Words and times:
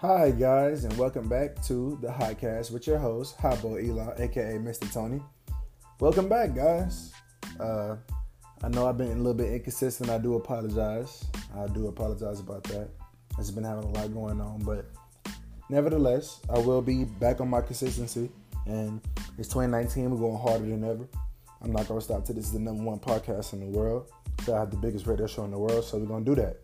Hi, 0.00 0.30
guys, 0.30 0.84
and 0.84 0.96
welcome 0.96 1.28
back 1.28 1.60
to 1.64 1.98
the 2.00 2.06
Highcast 2.06 2.70
with 2.70 2.86
your 2.86 2.98
host, 2.98 3.34
Hot 3.38 3.60
Boy 3.60 3.80
Eli, 3.80 4.12
aka 4.18 4.56
Mr. 4.56 4.92
Tony. 4.92 5.20
Welcome 5.98 6.28
back, 6.28 6.54
guys. 6.54 7.12
Uh, 7.58 7.96
I 8.62 8.68
know 8.68 8.86
I've 8.86 8.96
been 8.96 9.10
a 9.10 9.16
little 9.16 9.34
bit 9.34 9.52
inconsistent. 9.52 10.08
I 10.08 10.18
do 10.18 10.36
apologize. 10.36 11.26
I 11.52 11.66
do 11.66 11.88
apologize 11.88 12.38
about 12.38 12.62
that. 12.64 12.88
I've 13.36 13.52
been 13.56 13.64
having 13.64 13.82
a 13.82 13.88
lot 13.88 14.14
going 14.14 14.40
on, 14.40 14.60
but 14.60 14.86
nevertheless, 15.68 16.38
I 16.48 16.60
will 16.60 16.80
be 16.80 17.02
back 17.02 17.40
on 17.40 17.48
my 17.48 17.60
consistency. 17.60 18.30
And 18.66 19.00
it's 19.36 19.48
2019. 19.48 20.12
We're 20.12 20.16
going 20.16 20.38
harder 20.38 20.64
than 20.64 20.84
ever. 20.84 21.08
I'm 21.60 21.72
not 21.72 21.88
gonna 21.88 22.00
stop 22.00 22.24
till 22.24 22.36
this 22.36 22.44
is 22.44 22.52
the 22.52 22.60
number 22.60 22.84
one 22.84 23.00
podcast 23.00 23.52
in 23.52 23.58
the 23.58 23.76
world. 23.76 24.12
So 24.44 24.54
I 24.54 24.60
have 24.60 24.70
the 24.70 24.76
biggest 24.76 25.08
radio 25.08 25.26
show 25.26 25.42
in 25.42 25.50
the 25.50 25.58
world. 25.58 25.82
So 25.82 25.98
we're 25.98 26.06
gonna 26.06 26.24
do 26.24 26.36
that. 26.36 26.58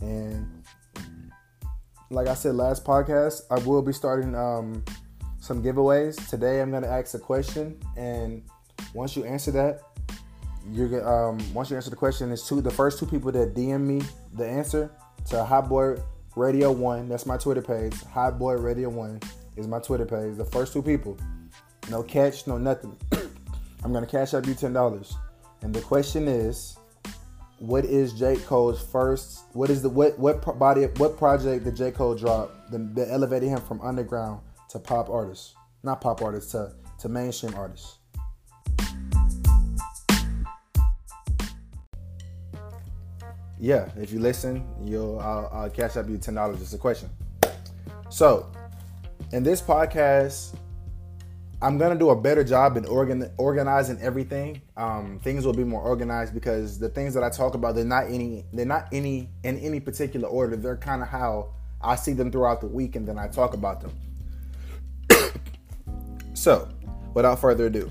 And 0.00 0.64
like 2.14 2.28
I 2.28 2.34
said 2.34 2.54
last 2.54 2.84
podcast, 2.84 3.42
I 3.50 3.58
will 3.66 3.82
be 3.82 3.92
starting 3.92 4.34
um, 4.36 4.84
some 5.40 5.62
giveaways. 5.62 6.28
Today 6.28 6.60
I'm 6.60 6.70
gonna 6.70 6.86
ask 6.86 7.14
a 7.14 7.18
question, 7.18 7.78
and 7.96 8.42
once 8.94 9.16
you 9.16 9.24
answer 9.24 9.50
that, 9.50 9.80
you're 10.70 11.06
um, 11.06 11.38
once 11.52 11.70
you 11.70 11.76
answer 11.76 11.90
the 11.90 11.96
question, 11.96 12.30
it's 12.30 12.48
two 12.48 12.60
the 12.60 12.70
first 12.70 13.00
two 13.00 13.06
people 13.06 13.32
that 13.32 13.54
DM 13.54 13.80
me 13.80 14.02
the 14.32 14.46
answer 14.46 14.90
to 15.30 15.44
Hot 15.44 15.68
Boy 15.68 15.96
Radio 16.36 16.70
One. 16.70 17.08
That's 17.08 17.26
my 17.26 17.36
Twitter 17.36 17.62
page. 17.62 18.00
Hot 18.04 18.38
Boy 18.38 18.54
Radio 18.54 18.88
One 18.88 19.20
is 19.56 19.66
my 19.66 19.80
Twitter 19.80 20.06
page. 20.06 20.36
The 20.36 20.44
first 20.44 20.72
two 20.72 20.82
people, 20.82 21.18
no 21.90 22.04
catch, 22.04 22.46
no 22.46 22.58
nothing. 22.58 22.96
I'm 23.82 23.92
gonna 23.92 24.06
cash 24.06 24.34
up 24.34 24.46
you 24.46 24.54
ten 24.54 24.72
dollars, 24.72 25.16
and 25.62 25.74
the 25.74 25.80
question 25.80 26.28
is 26.28 26.78
what 27.66 27.86
is 27.86 28.12
J. 28.12 28.36
Cole's 28.36 28.84
first? 28.84 29.44
What 29.54 29.70
is 29.70 29.80
the 29.80 29.88
what 29.88 30.18
what 30.18 30.58
body 30.58 30.84
what 30.98 31.16
project 31.16 31.64
did 31.64 31.76
J. 31.76 31.92
Cole 31.92 32.14
drop 32.14 32.70
that, 32.70 32.94
that 32.94 33.10
elevated 33.10 33.48
him 33.48 33.60
from 33.60 33.80
underground 33.80 34.40
to 34.68 34.78
pop 34.78 35.08
artist? 35.08 35.54
Not 35.82 36.00
pop 36.00 36.20
artist 36.20 36.50
to 36.50 36.72
to 37.00 37.08
mainstream 37.08 37.54
artist. 37.54 37.96
Yeah, 43.58 43.88
if 43.96 44.12
you 44.12 44.20
listen, 44.20 44.66
you'll 44.84 45.18
I'll, 45.20 45.48
I'll 45.50 45.70
cash 45.70 45.96
up 45.96 46.06
you 46.08 46.18
ten 46.18 46.34
dollars. 46.34 46.58
Just 46.58 46.74
a 46.74 46.78
question. 46.78 47.08
So, 48.10 48.52
in 49.32 49.42
this 49.42 49.62
podcast, 49.62 50.54
I'm 51.64 51.78
gonna 51.78 51.98
do 51.98 52.10
a 52.10 52.16
better 52.16 52.44
job 52.44 52.76
in 52.76 52.84
organ- 52.84 53.30
organizing 53.38 53.98
everything. 54.02 54.60
Um, 54.76 55.18
things 55.24 55.46
will 55.46 55.54
be 55.54 55.64
more 55.64 55.80
organized 55.80 56.34
because 56.34 56.78
the 56.78 56.90
things 56.90 57.14
that 57.14 57.24
I 57.24 57.30
talk 57.30 57.54
about, 57.54 57.74
they're 57.74 57.86
not 57.86 58.04
any, 58.10 58.44
they're 58.52 58.66
not 58.66 58.88
any 58.92 59.30
in 59.44 59.58
any 59.60 59.80
particular 59.80 60.28
order. 60.28 60.56
They're 60.56 60.76
kind 60.76 61.00
of 61.00 61.08
how 61.08 61.54
I 61.80 61.96
see 61.96 62.12
them 62.12 62.30
throughout 62.30 62.60
the 62.60 62.66
week, 62.66 62.96
and 62.96 63.08
then 63.08 63.18
I 63.18 63.28
talk 63.28 63.54
about 63.54 63.80
them. 63.80 63.92
so, 66.34 66.68
without 67.14 67.40
further 67.40 67.68
ado, 67.68 67.90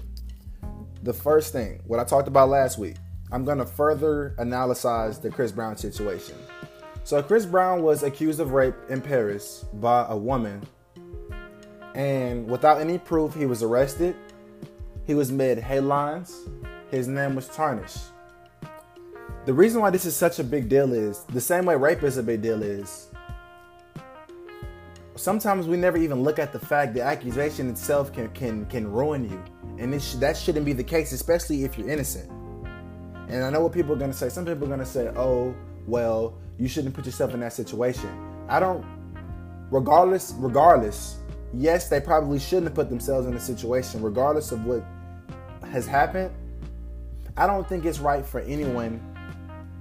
the 1.01 1.13
first 1.13 1.51
thing, 1.51 1.81
what 1.87 1.99
I 1.99 2.03
talked 2.03 2.27
about 2.27 2.49
last 2.49 2.77
week, 2.77 2.97
I'm 3.31 3.43
gonna 3.43 3.65
further 3.65 4.35
analyze 4.37 5.17
the 5.17 5.31
Chris 5.31 5.51
Brown 5.51 5.77
situation. 5.77 6.35
So, 7.05 7.23
Chris 7.23 7.47
Brown 7.47 7.81
was 7.81 8.03
accused 8.03 8.39
of 8.39 8.51
rape 8.51 8.75
in 8.89 9.01
Paris 9.01 9.65
by 9.73 10.05
a 10.09 10.15
woman 10.15 10.61
and 11.95 12.47
without 12.49 12.81
any 12.81 12.97
proof, 12.97 13.33
he 13.33 13.45
was 13.45 13.63
arrested. 13.63 14.15
He 15.05 15.13
was 15.13 15.31
made 15.31 15.57
headlines. 15.57 16.47
His 16.89 17.07
name 17.07 17.35
was 17.35 17.47
tarnished. 17.47 17.99
The 19.45 19.53
reason 19.53 19.81
why 19.81 19.89
this 19.89 20.05
is 20.05 20.15
such 20.15 20.39
a 20.39 20.43
big 20.43 20.69
deal 20.69 20.93
is 20.93 21.23
the 21.25 21.41
same 21.41 21.65
way 21.65 21.75
rape 21.75 22.03
is 22.03 22.17
a 22.17 22.23
big 22.23 22.41
deal 22.41 22.63
is 22.63 23.09
sometimes 25.15 25.67
we 25.67 25.77
never 25.77 25.97
even 25.97 26.23
look 26.23 26.39
at 26.39 26.51
the 26.51 26.59
fact 26.59 26.93
the 26.93 27.01
accusation 27.01 27.69
itself 27.69 28.13
can 28.13 28.29
can 28.29 28.65
can 28.65 28.91
ruin 28.91 29.29
you, 29.29 29.43
and 29.77 30.01
sh- 30.01 30.15
that 30.15 30.37
shouldn't 30.37 30.65
be 30.65 30.73
the 30.73 30.83
case, 30.83 31.11
especially 31.11 31.63
if 31.63 31.77
you're 31.77 31.89
innocent. 31.89 32.29
And 33.29 33.43
I 33.43 33.49
know 33.49 33.61
what 33.61 33.73
people 33.73 33.93
are 33.93 33.97
gonna 33.99 34.13
say. 34.13 34.29
Some 34.29 34.45
people 34.45 34.65
are 34.65 34.69
gonna 34.69 34.85
say, 34.85 35.11
"Oh, 35.15 35.53
well, 35.87 36.37
you 36.57 36.67
shouldn't 36.67 36.93
put 36.93 37.05
yourself 37.05 37.33
in 37.33 37.39
that 37.41 37.53
situation." 37.53 38.09
I 38.47 38.59
don't. 38.59 38.85
Regardless, 39.71 40.33
regardless, 40.37 41.17
yes, 41.53 41.89
they 41.89 41.99
probably 41.99 42.39
shouldn't 42.39 42.65
have 42.65 42.75
put 42.75 42.89
themselves 42.89 43.27
in 43.27 43.33
a 43.33 43.39
situation, 43.39 44.01
regardless 44.01 44.51
of 44.51 44.65
what 44.65 44.83
has 45.71 45.85
happened. 45.85 46.31
I 47.37 47.47
don't 47.47 47.67
think 47.67 47.85
it's 47.85 47.99
right 47.99 48.25
for 48.25 48.41
anyone 48.41 49.01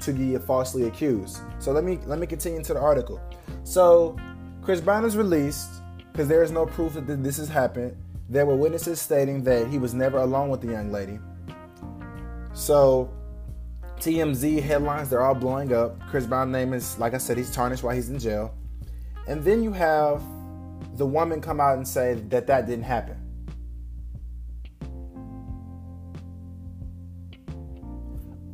to 0.01 0.13
be 0.13 0.37
falsely 0.39 0.85
accused. 0.85 1.39
So 1.59 1.73
let 1.73 1.85
me 1.85 1.99
let 2.07 2.19
me 2.19 2.27
continue 2.27 2.63
to 2.63 2.75
the 2.75 2.81
article. 2.81 3.21
So 3.65 4.17
Chris 4.63 4.81
Brown 4.81 5.05
is 5.05 5.17
released 5.17 5.71
because 6.13 6.29
there 6.29 6.43
is 6.43 6.51
no 6.51 6.67
proof 6.67 6.95
that 6.95 7.07
this 7.23 7.37
has 7.37 7.49
happened. 7.49 7.97
There 8.29 8.47
were 8.47 8.57
witnesses 8.57 9.01
stating 9.01 9.43
that 9.45 9.69
he 9.69 9.79
was 9.79 9.95
never 9.95 10.19
alone 10.19 10.49
with 10.49 10.61
the 10.61 10.69
young 10.69 10.91
lady. 10.91 11.19
So 12.55 13.13
TMZ 13.99 14.63
headlines, 14.63 15.11
they're 15.11 15.23
all 15.23 15.35
blowing 15.35 15.73
up. 15.73 16.01
Chris 16.09 16.27
Brown's 16.27 16.53
name 16.53 16.73
is, 16.73 16.99
like 16.99 17.15
I 17.15 17.19
said, 17.19 17.37
he's 17.37 17.51
tarnished 17.51 17.83
while 17.83 17.95
he's 17.95 18.09
in 18.09 18.19
jail. 18.19 18.55
And 19.29 19.45
then 19.45 19.63
you 19.63 19.73
have 19.73 20.23
the 20.97 21.07
woman 21.07 21.41
come 21.41 21.61
out 21.61 21.77
and 21.77 21.87
say 21.87 22.15
that 22.15 22.47
that 22.47 22.67
didn't 22.67 22.85
happen. 22.85 23.17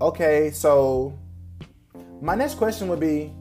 Okay, 0.01 0.51
so 0.53 1.19
my 2.21 2.37
next 2.37 2.55
question 2.55 2.89
would 2.89 3.01
be 3.01 3.33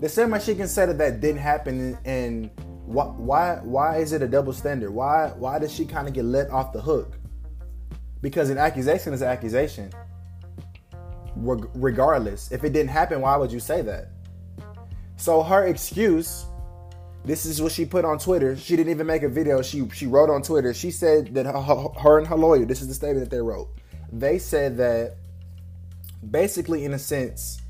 the 0.00 0.08
same 0.08 0.30
way 0.30 0.40
she 0.40 0.56
can 0.56 0.66
say 0.66 0.86
that 0.86 0.98
that 0.98 1.20
didn't 1.20 1.40
happen 1.40 1.96
and 2.04 2.50
why 2.84 3.60
why 3.62 3.98
is 3.98 4.12
it 4.12 4.22
a 4.22 4.28
double 4.28 4.52
standard? 4.52 4.90
Why 4.90 5.28
why 5.36 5.60
does 5.60 5.72
she 5.72 5.84
kind 5.84 6.08
of 6.08 6.14
get 6.14 6.24
let 6.24 6.50
off 6.50 6.72
the 6.72 6.80
hook? 6.80 7.16
Because 8.20 8.50
an 8.50 8.58
accusation 8.58 9.12
is 9.14 9.22
an 9.22 9.28
accusation. 9.28 9.92
Regardless, 11.36 12.50
if 12.52 12.64
it 12.64 12.72
didn't 12.72 12.90
happen, 12.90 13.20
why 13.20 13.36
would 13.36 13.52
you 13.52 13.60
say 13.60 13.82
that? 13.82 14.08
So 15.16 15.42
her 15.42 15.66
excuse 15.66 16.46
this 17.24 17.46
is 17.46 17.62
what 17.62 17.72
she 17.72 17.84
put 17.84 18.04
on 18.04 18.18
Twitter. 18.18 18.56
She 18.56 18.76
didn't 18.76 18.90
even 18.90 19.06
make 19.06 19.22
a 19.22 19.28
video. 19.28 19.62
She 19.62 19.88
she 19.90 20.06
wrote 20.06 20.30
on 20.30 20.42
Twitter. 20.42 20.74
She 20.74 20.90
said 20.90 21.34
that 21.34 21.46
her, 21.46 21.88
her 22.00 22.18
and 22.18 22.26
her 22.26 22.36
lawyer. 22.36 22.64
This 22.64 22.82
is 22.82 22.88
the 22.88 22.94
statement 22.94 23.28
that 23.28 23.34
they 23.34 23.40
wrote. 23.40 23.68
They 24.12 24.38
said 24.38 24.76
that 24.78 25.16
basically, 26.28 26.84
in 26.84 26.94
a 26.94 26.98
sense, 26.98 27.60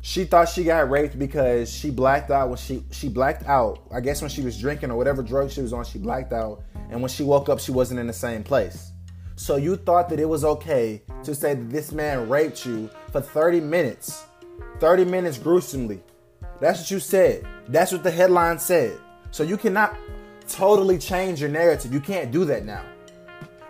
she 0.00 0.24
thought 0.24 0.48
she 0.48 0.64
got 0.64 0.90
raped 0.90 1.18
because 1.18 1.72
she 1.72 1.90
blacked 1.90 2.30
out 2.30 2.48
when 2.48 2.58
she 2.58 2.82
she 2.90 3.08
blacked 3.08 3.44
out. 3.46 3.80
I 3.92 4.00
guess 4.00 4.22
when 4.22 4.30
she 4.30 4.42
was 4.42 4.58
drinking 4.58 4.90
or 4.90 4.96
whatever 4.96 5.22
drug 5.22 5.50
she 5.50 5.60
was 5.60 5.72
on, 5.72 5.84
she 5.84 5.98
blacked 5.98 6.32
out. 6.32 6.62
And 6.90 7.00
when 7.00 7.10
she 7.10 7.22
woke 7.24 7.48
up, 7.48 7.60
she 7.60 7.72
wasn't 7.72 8.00
in 8.00 8.06
the 8.06 8.12
same 8.12 8.42
place. 8.42 8.92
So 9.36 9.56
you 9.56 9.76
thought 9.76 10.08
that 10.10 10.20
it 10.20 10.28
was 10.28 10.44
okay 10.44 11.02
to 11.24 11.34
say 11.34 11.54
that 11.54 11.70
this 11.70 11.92
man 11.92 12.28
raped 12.28 12.64
you 12.66 12.90
for 13.10 13.20
30 13.20 13.60
minutes, 13.60 14.24
30 14.78 15.04
minutes 15.04 15.38
gruesomely. 15.38 16.02
That's 16.60 16.80
what 16.80 16.90
you 16.90 17.00
said. 17.00 17.46
That's 17.68 17.92
what 17.92 18.02
the 18.02 18.10
headline 18.10 18.58
said. 18.58 18.98
So 19.30 19.42
you 19.42 19.56
cannot 19.56 19.96
totally 20.48 20.98
change 20.98 21.40
your 21.40 21.50
narrative. 21.50 21.92
You 21.92 22.00
can't 22.00 22.30
do 22.30 22.44
that 22.46 22.64
now. 22.64 22.84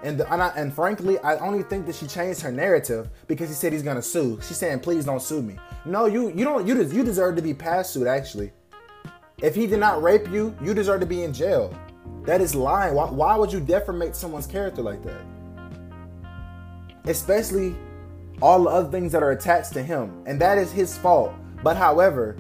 And, 0.03 0.19
the, 0.19 0.33
and, 0.33 0.43
I, 0.43 0.49
and, 0.57 0.75
frankly, 0.75 1.19
I 1.21 1.37
only 1.37 1.63
think 1.63 1.87
that 1.87 1.95
she 1.95 2.09
changed 2.09 2.41
her 2.41 2.51
narrative 2.51 3.09
because 3.29 3.49
he 3.49 3.55
said 3.55 3.73
he's 3.73 3.85
gonna 3.85 4.03
sue. 4.03 4.41
She's 4.43 4.57
saying, 4.57 4.81
"Please 4.81 5.05
don't 5.05 5.23
sue 5.23 5.43
me." 5.43 5.57
No, 5.85 6.07
you 6.07 6.31
you 6.31 6.45
don't 6.45 6.67
you 6.67 6.83
you 6.83 7.05
deserve 7.05 7.37
to 7.37 7.43
be 7.43 7.55
past 7.55 7.93
sued. 7.93 8.09
Actually, 8.09 8.51
if 9.41 9.55
he 9.55 9.69
did 9.69 9.79
not 9.79 10.03
rape 10.03 10.29
you, 10.29 10.57
you 10.61 10.75
deserve 10.75 11.01
to 11.01 11.07
be 11.07 11.23
in 11.23 11.33
jail. 11.33 11.73
That 12.25 12.41
is 12.41 12.53
lying. 12.55 12.95
Why, 12.95 13.11
why 13.11 13.37
would 13.37 13.53
you 13.53 13.61
defamate 13.61 14.17
someone's 14.17 14.47
character 14.47 14.83
like 14.83 15.05
that? 15.05 15.21
Especially 17.05 17.77
all 18.41 18.65
the 18.65 18.71
other 18.71 18.91
things 18.91 19.13
that 19.13 19.23
are 19.23 19.31
attached 19.31 19.73
to 19.75 19.83
him, 19.83 20.23
and 20.27 20.41
that 20.41 20.59
is 20.59 20.73
his 20.73 20.99
fault. 20.99 21.33
But 21.63 21.77
however, 21.77 22.37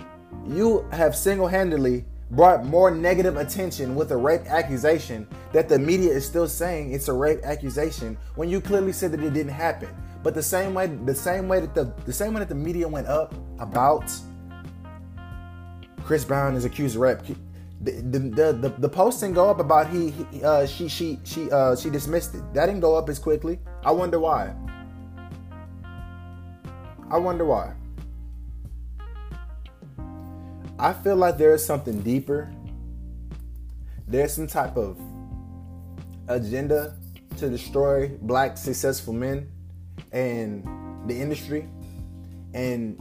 you 0.46 0.86
have 0.92 1.14
single 1.16 1.46
handedly 1.46 2.04
brought 2.32 2.64
more 2.64 2.90
negative 2.90 3.36
attention 3.36 3.94
with 3.94 4.10
a 4.10 4.16
rape 4.16 4.46
accusation 4.46 5.26
that 5.52 5.68
the 5.68 5.78
media 5.78 6.10
is 6.10 6.26
still 6.26 6.48
saying 6.48 6.92
it's 6.92 7.08
a 7.08 7.12
rape 7.12 7.40
accusation 7.44 8.16
when 8.36 8.48
you 8.48 8.60
clearly 8.60 8.92
said 8.92 9.12
that 9.12 9.22
it 9.22 9.34
didn't 9.34 9.52
happen. 9.52 9.88
But 10.22 10.34
the 10.34 10.42
same 10.42 10.72
way, 10.72 10.86
the 10.86 11.14
same 11.14 11.48
way 11.48 11.60
that 11.60 11.74
the 11.74 11.92
the 12.06 12.12
same 12.12 12.32
way 12.32 12.38
that 12.40 12.48
the 12.48 12.54
media 12.54 12.88
went 12.88 13.06
up 13.08 13.34
about 13.58 14.10
Chris 16.04 16.24
Brown 16.24 16.54
is 16.54 16.64
accused 16.64 16.96
of 16.96 17.02
rape. 17.02 17.18
The, 17.80 17.90
the, 17.90 18.18
the, 18.18 18.52
the, 18.52 18.68
the 18.78 18.88
post 18.88 19.20
didn't 19.20 19.34
go 19.34 19.50
up 19.50 19.58
about 19.58 19.90
he, 19.90 20.10
he 20.10 20.44
uh, 20.44 20.66
she 20.66 20.88
she 20.88 21.18
she 21.24 21.50
uh, 21.50 21.74
she 21.74 21.90
dismissed 21.90 22.34
it. 22.34 22.54
That 22.54 22.66
didn't 22.66 22.80
go 22.80 22.94
up 22.94 23.08
as 23.08 23.18
quickly. 23.18 23.58
I 23.84 23.90
wonder 23.90 24.20
why. 24.20 24.54
I 27.10 27.18
wonder 27.18 27.44
why. 27.44 27.74
I 30.78 30.92
feel 30.92 31.16
like 31.16 31.38
there 31.38 31.54
is 31.54 31.64
something 31.64 32.00
deeper. 32.02 32.52
There's 34.08 34.32
some 34.32 34.46
type 34.46 34.76
of 34.76 34.98
agenda 36.28 36.96
to 37.36 37.48
destroy 37.48 38.08
black 38.22 38.56
successful 38.56 39.12
men 39.12 39.50
and 40.12 40.64
the 41.08 41.20
industry. 41.20 41.68
And 42.54 43.00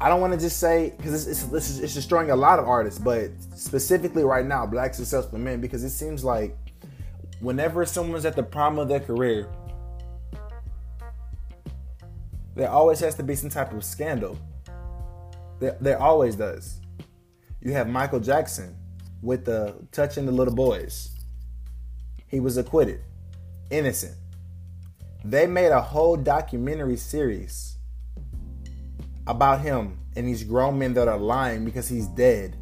I 0.00 0.08
don't 0.08 0.20
want 0.20 0.32
to 0.32 0.38
just 0.38 0.58
say 0.58 0.94
because 0.96 1.26
it's, 1.26 1.52
it's, 1.52 1.78
it's 1.78 1.94
destroying 1.94 2.30
a 2.30 2.36
lot 2.36 2.58
of 2.58 2.66
artists, 2.66 2.98
but 2.98 3.30
specifically 3.54 4.24
right 4.24 4.46
now, 4.46 4.66
black 4.66 4.94
successful 4.94 5.38
men, 5.38 5.60
because 5.60 5.84
it 5.84 5.90
seems 5.90 6.24
like 6.24 6.56
whenever 7.40 7.84
someone's 7.84 8.24
at 8.24 8.36
the 8.36 8.42
prime 8.42 8.78
of 8.78 8.88
their 8.88 9.00
career, 9.00 9.48
there 12.54 12.70
always 12.70 13.00
has 13.00 13.14
to 13.14 13.22
be 13.22 13.34
some 13.34 13.50
type 13.50 13.72
of 13.72 13.84
scandal. 13.84 14.38
There, 15.60 16.00
always 16.00 16.36
does. 16.36 16.80
You 17.60 17.72
have 17.72 17.88
Michael 17.88 18.20
Jackson 18.20 18.74
with 19.22 19.44
the 19.44 19.74
touching 19.92 20.24
the 20.24 20.32
little 20.32 20.54
boys. 20.54 21.10
He 22.26 22.40
was 22.40 22.56
acquitted, 22.56 23.00
innocent. 23.70 24.16
They 25.22 25.46
made 25.46 25.70
a 25.70 25.80
whole 25.80 26.16
documentary 26.16 26.96
series 26.96 27.76
about 29.26 29.60
him 29.60 29.98
and 30.16 30.26
these 30.26 30.42
grown 30.42 30.78
men 30.78 30.94
that 30.94 31.08
are 31.08 31.18
lying 31.18 31.64
because 31.64 31.88
he's 31.88 32.06
dead, 32.06 32.56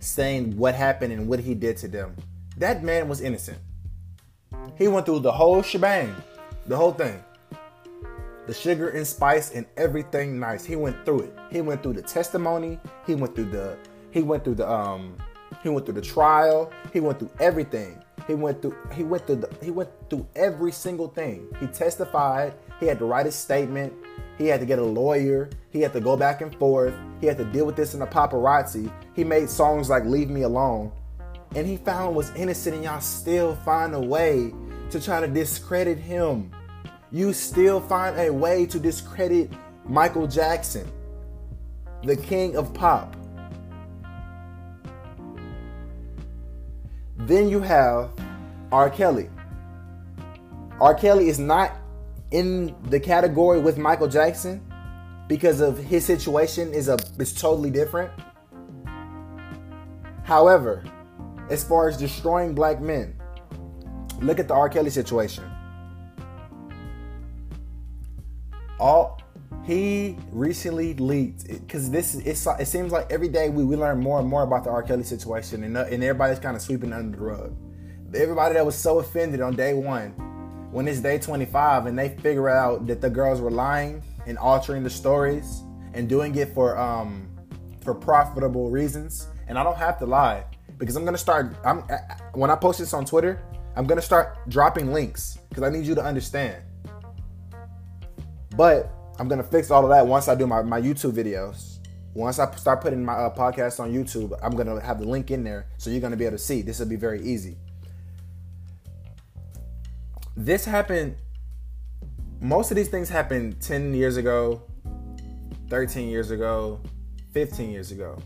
saying 0.00 0.56
what 0.56 0.74
happened 0.74 1.14
and 1.14 1.26
what 1.26 1.40
he 1.40 1.54
did 1.54 1.78
to 1.78 1.88
them. 1.88 2.14
That 2.58 2.84
man 2.84 3.08
was 3.08 3.22
innocent. 3.22 3.58
He 4.76 4.86
went 4.86 5.06
through 5.06 5.20
the 5.20 5.32
whole 5.32 5.62
shebang, 5.62 6.14
the 6.66 6.76
whole 6.76 6.92
thing. 6.92 7.22
The 8.46 8.54
sugar 8.54 8.88
and 8.88 9.06
spice 9.06 9.52
and 9.52 9.66
everything 9.76 10.40
nice. 10.40 10.64
He 10.64 10.76
went 10.76 11.04
through 11.04 11.20
it. 11.20 11.38
He 11.50 11.60
went 11.60 11.82
through 11.82 11.94
the 11.94 12.02
testimony. 12.02 12.78
He 13.06 13.14
went 13.14 13.34
through 13.34 13.50
the 13.50 13.76
he 14.10 14.22
went 14.22 14.44
through 14.44 14.56
the 14.56 14.70
um 14.70 15.16
he 15.62 15.68
went 15.68 15.86
through 15.86 15.94
the 15.94 16.02
trial. 16.02 16.72
He 16.92 17.00
went 17.00 17.18
through 17.18 17.30
everything. 17.38 18.02
He 18.26 18.34
went 18.34 18.60
through 18.62 18.76
he 18.92 19.04
went 19.04 19.26
through 19.26 19.36
the, 19.36 19.50
he 19.62 19.70
went 19.70 19.90
through 20.10 20.26
every 20.34 20.72
single 20.72 21.08
thing. 21.08 21.46
He 21.60 21.66
testified. 21.68 22.54
He 22.80 22.86
had 22.86 22.98
to 22.98 23.04
write 23.04 23.26
a 23.26 23.32
statement. 23.32 23.92
He 24.38 24.46
had 24.46 24.60
to 24.60 24.66
get 24.66 24.78
a 24.78 24.84
lawyer. 24.84 25.50
He 25.70 25.80
had 25.80 25.92
to 25.92 26.00
go 26.00 26.16
back 26.16 26.40
and 26.40 26.54
forth. 26.56 26.94
He 27.20 27.26
had 27.26 27.38
to 27.38 27.44
deal 27.44 27.64
with 27.64 27.76
this 27.76 27.94
in 27.94 28.00
the 28.00 28.06
paparazzi. 28.06 28.90
He 29.14 29.24
made 29.24 29.48
songs 29.48 29.88
like 29.88 30.04
Leave 30.04 30.30
Me 30.30 30.42
Alone. 30.42 30.90
And 31.54 31.66
he 31.66 31.76
found 31.76 32.16
was 32.16 32.34
innocent 32.34 32.74
and 32.74 32.84
y'all 32.84 33.00
still 33.00 33.54
find 33.56 33.94
a 33.94 34.00
way 34.00 34.52
to 34.90 35.00
try 35.00 35.20
to 35.20 35.28
discredit 35.28 35.98
him. 35.98 36.50
You 37.12 37.34
still 37.34 37.78
find 37.78 38.18
a 38.18 38.32
way 38.32 38.64
to 38.64 38.78
discredit 38.78 39.52
Michael 39.84 40.26
Jackson, 40.26 40.90
the 42.04 42.16
king 42.16 42.56
of 42.56 42.72
pop. 42.72 43.14
Then 47.18 47.50
you 47.50 47.60
have 47.60 48.10
R. 48.72 48.88
Kelly. 48.88 49.28
R. 50.80 50.94
Kelly 50.94 51.28
is 51.28 51.38
not 51.38 51.76
in 52.30 52.74
the 52.84 52.98
category 52.98 53.60
with 53.60 53.76
Michael 53.76 54.08
Jackson 54.08 54.64
because 55.28 55.60
of 55.60 55.76
his 55.76 56.06
situation 56.06 56.72
is 56.72 56.88
a 56.88 56.98
is 57.18 57.34
totally 57.34 57.70
different. 57.70 58.10
However, 60.24 60.82
as 61.50 61.62
far 61.62 61.90
as 61.90 61.98
destroying 61.98 62.54
black 62.54 62.80
men, 62.80 63.14
look 64.22 64.38
at 64.38 64.48
the 64.48 64.54
R. 64.54 64.70
Kelly 64.70 64.88
situation. 64.88 65.44
All 68.82 69.22
he 69.62 70.18
recently 70.32 70.94
leaked 70.94 71.46
because 71.46 71.88
this 71.88 72.16
it's, 72.16 72.44
it 72.46 72.66
seems 72.66 72.90
like 72.90 73.12
every 73.12 73.28
day 73.28 73.48
we, 73.48 73.64
we 73.64 73.76
learn 73.76 74.00
more 74.00 74.18
and 74.18 74.28
more 74.28 74.42
about 74.42 74.64
the 74.64 74.70
R. 74.70 74.82
Kelly 74.82 75.04
situation 75.04 75.62
and, 75.62 75.76
uh, 75.76 75.84
and 75.84 76.02
everybody's 76.02 76.40
kind 76.40 76.56
of 76.56 76.62
sweeping 76.62 76.92
under 76.92 77.16
the 77.16 77.22
rug. 77.22 77.56
Everybody 78.12 78.54
that 78.54 78.66
was 78.66 78.74
so 78.74 78.98
offended 78.98 79.40
on 79.40 79.54
day 79.54 79.72
one, 79.72 80.10
when 80.72 80.88
it's 80.88 80.98
day 80.98 81.16
25 81.16 81.86
and 81.86 81.96
they 81.96 82.08
figure 82.08 82.48
out 82.48 82.88
that 82.88 83.00
the 83.00 83.08
girls 83.08 83.40
were 83.40 83.52
lying 83.52 84.02
and 84.26 84.36
altering 84.36 84.82
the 84.82 84.90
stories 84.90 85.62
and 85.94 86.08
doing 86.08 86.34
it 86.34 86.52
for 86.52 86.76
um 86.76 87.30
for 87.82 87.94
profitable 87.94 88.68
reasons. 88.68 89.28
And 89.46 89.58
I 89.60 89.62
don't 89.62 89.78
have 89.78 89.96
to 90.00 90.06
lie 90.06 90.44
because 90.78 90.96
I'm 90.96 91.04
gonna 91.04 91.16
start. 91.16 91.54
I'm 91.64 91.84
when 92.34 92.50
I 92.50 92.56
post 92.56 92.80
this 92.80 92.92
on 92.94 93.04
Twitter, 93.04 93.44
I'm 93.76 93.86
gonna 93.86 94.02
start 94.02 94.38
dropping 94.48 94.92
links 94.92 95.38
because 95.50 95.62
I 95.62 95.70
need 95.70 95.86
you 95.86 95.94
to 95.94 96.02
understand. 96.02 96.64
But 98.56 98.92
I'm 99.18 99.28
gonna 99.28 99.42
fix 99.42 99.70
all 99.70 99.84
of 99.84 99.90
that 99.90 100.06
once 100.06 100.28
I 100.28 100.34
do 100.34 100.46
my, 100.46 100.62
my 100.62 100.80
YouTube 100.80 101.12
videos. 101.12 101.78
Once 102.14 102.38
I 102.38 102.54
start 102.56 102.82
putting 102.82 103.04
my 103.04 103.14
uh, 103.14 103.34
podcast 103.34 103.80
on 103.80 103.92
YouTube, 103.92 104.38
I'm 104.42 104.54
gonna 104.54 104.80
have 104.80 104.98
the 104.98 105.06
link 105.06 105.30
in 105.30 105.44
there, 105.44 105.66
so 105.78 105.90
you're 105.90 106.00
gonna 106.00 106.16
be 106.16 106.26
able 106.26 106.36
to 106.36 106.42
see. 106.42 106.60
This 106.60 106.78
will 106.78 106.86
be 106.86 106.96
very 106.96 107.22
easy. 107.22 107.56
This 110.36 110.64
happened. 110.64 111.16
Most 112.40 112.70
of 112.70 112.76
these 112.76 112.88
things 112.88 113.08
happened 113.08 113.60
10 113.60 113.94
years 113.94 114.16
ago, 114.16 114.62
13 115.70 116.08
years 116.08 116.30
ago, 116.30 116.80
15 117.32 117.70
years 117.70 117.92
ago. 117.92 118.18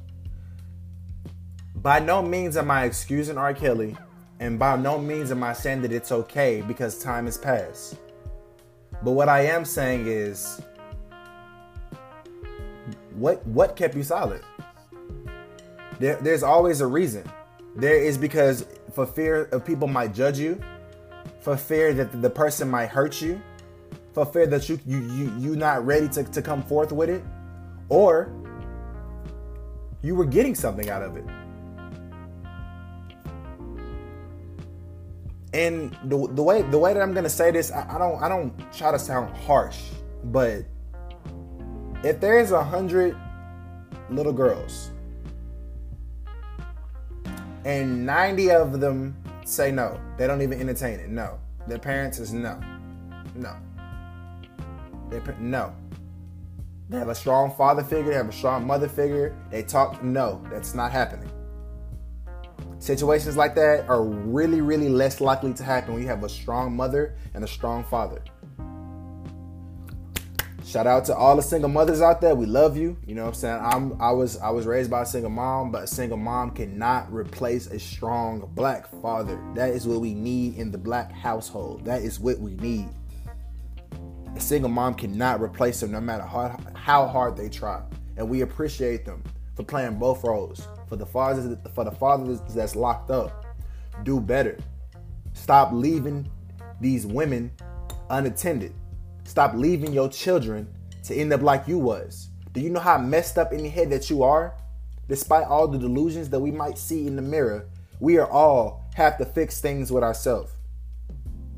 By 1.76 2.00
no 2.00 2.22
means 2.22 2.56
am 2.56 2.70
I 2.70 2.84
excusing 2.84 3.36
R. 3.36 3.52
Kelly, 3.54 3.96
and 4.40 4.58
by 4.58 4.76
no 4.76 4.98
means 4.98 5.30
am 5.30 5.42
I 5.42 5.52
saying 5.52 5.82
that 5.82 5.92
it's 5.92 6.10
okay 6.10 6.62
because 6.66 6.98
time 6.98 7.26
has 7.26 7.36
passed. 7.36 7.96
But 9.02 9.12
what 9.12 9.28
I 9.28 9.42
am 9.46 9.64
saying 9.64 10.06
is 10.06 10.60
what 13.14 13.46
what 13.46 13.76
kept 13.76 13.94
you 13.94 14.02
silent? 14.02 14.42
There, 15.98 16.16
there's 16.16 16.42
always 16.42 16.80
a 16.80 16.86
reason. 16.86 17.24
There 17.74 17.96
is 17.96 18.18
because 18.18 18.66
for 18.92 19.06
fear 19.06 19.44
of 19.52 19.64
people 19.64 19.88
might 19.88 20.14
judge 20.14 20.38
you, 20.38 20.60
for 21.40 21.56
fear 21.56 21.92
that 21.94 22.22
the 22.22 22.30
person 22.30 22.70
might 22.70 22.88
hurt 22.88 23.20
you, 23.20 23.40
for 24.12 24.26
fear 24.26 24.46
that 24.46 24.68
you 24.68 24.78
you 24.86 25.00
you 25.12 25.32
you 25.38 25.56
not 25.56 25.84
ready 25.86 26.08
to, 26.08 26.24
to 26.24 26.42
come 26.42 26.62
forth 26.62 26.92
with 26.92 27.08
it, 27.08 27.22
or 27.88 28.32
you 30.02 30.14
were 30.14 30.24
getting 30.24 30.54
something 30.54 30.88
out 30.90 31.02
of 31.02 31.16
it. 31.16 31.24
And 35.52 35.96
the, 36.04 36.28
the 36.32 36.42
way 36.42 36.62
the 36.62 36.78
way 36.78 36.92
that 36.92 37.00
I'm 37.00 37.14
gonna 37.14 37.28
say 37.28 37.50
this, 37.50 37.70
I, 37.70 37.94
I 37.94 37.98
don't 37.98 38.22
I 38.22 38.28
don't 38.28 38.72
try 38.72 38.90
to 38.90 38.98
sound 38.98 39.34
harsh, 39.36 39.78
but 40.24 40.64
if 42.02 42.20
there's 42.20 42.50
a 42.50 42.62
hundred 42.62 43.16
little 44.10 44.32
girls 44.32 44.90
and 47.64 48.06
90 48.06 48.50
of 48.52 48.80
them 48.80 49.16
say 49.44 49.72
no, 49.72 50.00
they 50.16 50.26
don't 50.26 50.42
even 50.42 50.60
entertain 50.60 51.00
it. 51.00 51.08
No, 51.08 51.38
their 51.66 51.78
parents 51.78 52.18
is 52.18 52.32
no, 52.32 52.60
no, 53.34 53.56
they 55.10 55.20
no. 55.40 55.74
They 56.88 56.98
have 56.98 57.08
a 57.08 57.14
strong 57.14 57.52
father 57.56 57.82
figure. 57.82 58.10
They 58.10 58.16
have 58.16 58.28
a 58.28 58.32
strong 58.32 58.64
mother 58.64 58.88
figure. 58.88 59.34
They 59.50 59.64
talk. 59.64 60.04
No, 60.04 60.40
that's 60.50 60.74
not 60.74 60.92
happening. 60.92 61.28
Situations 62.78 63.36
like 63.36 63.54
that 63.54 63.88
are 63.88 64.04
really, 64.04 64.60
really 64.60 64.88
less 64.88 65.20
likely 65.20 65.54
to 65.54 65.64
happen 65.64 65.94
when 65.94 66.02
you 66.02 66.08
have 66.08 66.22
a 66.22 66.28
strong 66.28 66.76
mother 66.76 67.16
and 67.34 67.42
a 67.42 67.48
strong 67.48 67.84
father. 67.84 68.22
Shout 70.64 70.86
out 70.88 71.04
to 71.04 71.16
all 71.16 71.36
the 71.36 71.42
single 71.42 71.70
mothers 71.70 72.00
out 72.00 72.20
there. 72.20 72.34
We 72.34 72.44
love 72.44 72.76
you. 72.76 72.96
You 73.06 73.14
know 73.14 73.22
what 73.22 73.28
I'm 73.28 73.34
saying? 73.34 73.60
I'm 73.62 74.02
I 74.02 74.10
was 74.10 74.36
I 74.38 74.50
was 74.50 74.66
raised 74.66 74.90
by 74.90 75.02
a 75.02 75.06
single 75.06 75.30
mom, 75.30 75.70
but 75.70 75.84
a 75.84 75.86
single 75.86 76.18
mom 76.18 76.50
cannot 76.50 77.10
replace 77.12 77.68
a 77.68 77.78
strong 77.78 78.50
black 78.54 78.90
father. 79.00 79.40
That 79.54 79.70
is 79.70 79.86
what 79.86 80.00
we 80.00 80.12
need 80.12 80.56
in 80.56 80.72
the 80.72 80.78
black 80.78 81.12
household. 81.12 81.84
That 81.84 82.02
is 82.02 82.18
what 82.18 82.40
we 82.40 82.56
need. 82.56 82.88
A 84.34 84.40
single 84.40 84.68
mom 84.68 84.94
cannot 84.94 85.40
replace 85.40 85.80
them 85.80 85.92
no 85.92 86.00
matter 86.00 86.24
how, 86.24 86.58
how 86.74 87.06
hard 87.06 87.36
they 87.36 87.48
try. 87.48 87.80
And 88.16 88.28
we 88.28 88.42
appreciate 88.42 89.04
them 89.06 89.22
for 89.54 89.62
playing 89.62 89.98
both 89.98 90.24
roles. 90.24 90.68
For 90.88 90.96
the 90.96 91.06
fathers 91.06 91.56
for 91.74 91.84
the 91.84 91.90
fathers 91.90 92.40
that's 92.54 92.76
locked 92.76 93.10
up, 93.10 93.44
do 94.04 94.20
better. 94.20 94.58
Stop 95.32 95.72
leaving 95.72 96.30
these 96.80 97.06
women 97.06 97.50
unattended. 98.10 98.72
Stop 99.24 99.54
leaving 99.54 99.92
your 99.92 100.08
children 100.08 100.68
to 101.04 101.14
end 101.14 101.32
up 101.32 101.42
like 101.42 101.66
you 101.66 101.78
was. 101.78 102.30
Do 102.52 102.60
you 102.60 102.70
know 102.70 102.80
how 102.80 102.98
messed 102.98 103.38
up 103.38 103.52
in 103.52 103.62
the 103.62 103.68
head 103.68 103.90
that 103.90 104.08
you 104.08 104.22
are? 104.22 104.54
Despite 105.08 105.46
all 105.46 105.68
the 105.68 105.78
delusions 105.78 106.30
that 106.30 106.40
we 106.40 106.50
might 106.50 106.78
see 106.78 107.06
in 107.06 107.16
the 107.16 107.22
mirror, 107.22 107.68
we 108.00 108.18
are 108.18 108.30
all 108.30 108.84
have 108.94 109.18
to 109.18 109.24
fix 109.24 109.60
things 109.60 109.92
with 109.92 110.02
ourselves. 110.02 110.52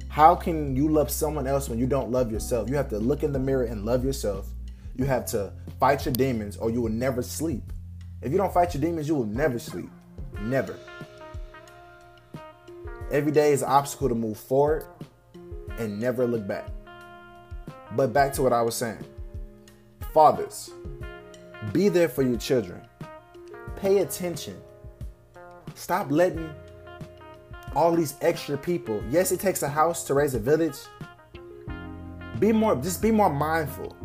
How 0.08 0.34
can 0.34 0.74
you 0.74 0.88
love 0.88 1.10
someone 1.10 1.46
else 1.46 1.68
when 1.68 1.78
you 1.78 1.86
don't 1.86 2.10
love 2.10 2.32
yourself? 2.32 2.68
You 2.68 2.76
have 2.76 2.88
to 2.88 2.98
look 2.98 3.22
in 3.22 3.32
the 3.32 3.38
mirror 3.38 3.64
and 3.64 3.84
love 3.84 4.04
yourself. 4.04 4.48
You 4.96 5.04
have 5.04 5.26
to 5.26 5.52
fight 5.78 6.04
your 6.04 6.14
demons 6.14 6.56
or 6.56 6.70
you 6.70 6.82
will 6.82 6.90
never 6.90 7.22
sleep. 7.22 7.72
If 8.20 8.32
you 8.32 8.38
don't 8.38 8.52
fight 8.52 8.74
your 8.74 8.80
demons, 8.80 9.08
you 9.08 9.14
will 9.14 9.26
never 9.26 9.58
sleep. 9.58 9.90
Never. 10.42 10.76
Every 13.10 13.32
day 13.32 13.52
is 13.52 13.62
an 13.62 13.68
obstacle 13.68 14.08
to 14.08 14.14
move 14.14 14.36
forward 14.36 14.84
and 15.78 16.00
never 16.00 16.26
look 16.26 16.46
back. 16.46 16.68
But 17.92 18.12
back 18.12 18.32
to 18.34 18.42
what 18.42 18.52
I 18.52 18.60
was 18.62 18.74
saying. 18.74 19.04
Fathers, 20.12 20.70
be 21.72 21.88
there 21.88 22.08
for 22.08 22.22
your 22.22 22.36
children. 22.36 22.80
Pay 23.76 23.98
attention. 23.98 24.56
Stop 25.74 26.10
letting 26.10 26.50
all 27.76 27.94
these 27.94 28.14
extra 28.20 28.58
people. 28.58 29.02
Yes, 29.08 29.30
it 29.32 29.40
takes 29.40 29.62
a 29.62 29.68
house 29.68 30.04
to 30.04 30.14
raise 30.14 30.34
a 30.34 30.38
village. 30.40 30.76
Be 32.38 32.52
more 32.52 32.76
just 32.76 33.00
be 33.00 33.10
more 33.10 33.30
mindful. 33.30 33.96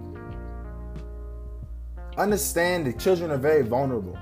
Understand 2.18 2.86
that 2.88 3.00
children 3.00 3.32
are 3.32 3.38
very 3.38 3.64
vulnerable. 3.64 4.18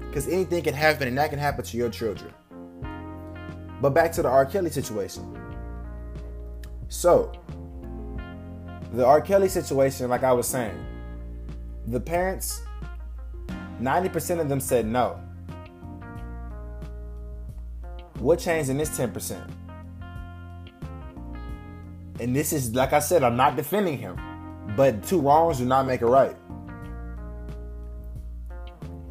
Because 0.00 0.28
anything 0.28 0.62
can 0.62 0.74
happen, 0.74 1.08
and 1.08 1.18
that 1.18 1.30
can 1.30 1.38
happen 1.38 1.64
to 1.64 1.76
your 1.76 1.90
children. 1.90 2.32
But 3.80 3.90
back 3.90 4.12
to 4.12 4.22
the 4.22 4.28
R. 4.28 4.46
Kelly 4.46 4.70
situation. 4.70 5.36
So, 6.88 7.32
the 8.92 9.04
R. 9.04 9.20
Kelly 9.20 9.48
situation, 9.48 10.08
like 10.08 10.22
I 10.22 10.32
was 10.32 10.48
saying, 10.48 10.76
the 11.86 12.00
parents, 12.00 12.62
90% 13.80 14.40
of 14.40 14.48
them 14.48 14.60
said 14.60 14.86
no. 14.86 15.20
What 18.18 18.38
changed 18.38 18.70
in 18.70 18.78
this 18.78 18.96
10%? 18.96 19.50
And 22.18 22.34
this 22.34 22.54
is, 22.54 22.74
like 22.74 22.94
I 22.94 23.00
said, 23.00 23.22
I'm 23.22 23.36
not 23.36 23.56
defending 23.56 23.98
him, 23.98 24.16
but 24.74 25.04
two 25.04 25.20
wrongs 25.20 25.58
do 25.58 25.66
not 25.66 25.86
make 25.86 26.00
a 26.00 26.06
right. 26.06 26.34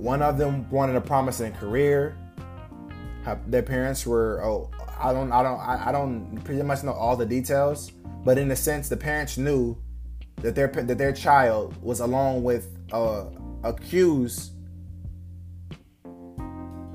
One 0.06 0.22
of 0.22 0.38
them 0.38 0.70
wanted 0.70 0.96
a 0.98 1.02
promising 1.02 1.54
career. 1.54 2.16
Their 3.48 3.64
parents 3.64 4.06
were, 4.06 4.40
oh, 4.46 4.70
I 5.00 5.12
don't, 5.12 5.32
I 5.32 5.42
don't, 5.42 5.60
I 5.60 5.92
don't 5.92 6.44
pretty 6.44 6.62
much 6.62 6.84
know 6.84 6.94
all 6.94 7.18
the 7.18 7.26
details, 7.26 7.92
but 8.24 8.38
in 8.38 8.52
a 8.52 8.56
sense, 8.56 8.88
the 8.88 8.98
parents 8.98 9.40
knew 9.40 9.76
that 10.44 10.54
their 10.54 10.68
that 10.68 11.00
their 11.00 11.12
child 11.12 11.76
was 11.82 12.02
along 12.02 12.44
with 12.44 12.78
a 12.94 13.32
accused 13.64 14.52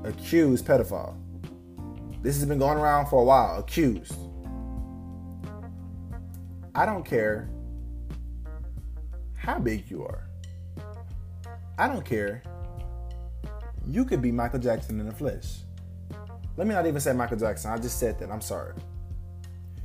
accused 0.05 0.65
pedophile. 0.65 1.17
This 2.21 2.37
has 2.37 2.45
been 2.45 2.59
going 2.59 2.77
around 2.77 3.07
for 3.07 3.19
a 3.19 3.25
while. 3.25 3.59
Accused. 3.59 4.15
I 6.73 6.85
don't 6.85 7.03
care 7.03 7.49
how 9.35 9.59
big 9.59 9.91
you 9.91 10.05
are. 10.05 10.29
I 11.77 11.89
don't 11.89 12.05
care. 12.05 12.41
You 13.87 14.05
could 14.05 14.21
be 14.21 14.31
Michael 14.31 14.59
Jackson 14.59 14.99
in 14.99 15.07
the 15.07 15.13
flesh. 15.13 15.59
Let 16.57 16.67
me 16.67 16.73
not 16.73 16.85
even 16.85 16.99
say 17.01 17.13
Michael 17.13 17.37
Jackson. 17.37 17.71
I 17.71 17.77
just 17.77 17.99
said 17.99 18.19
that. 18.19 18.29
I'm 18.29 18.41
sorry. 18.41 18.73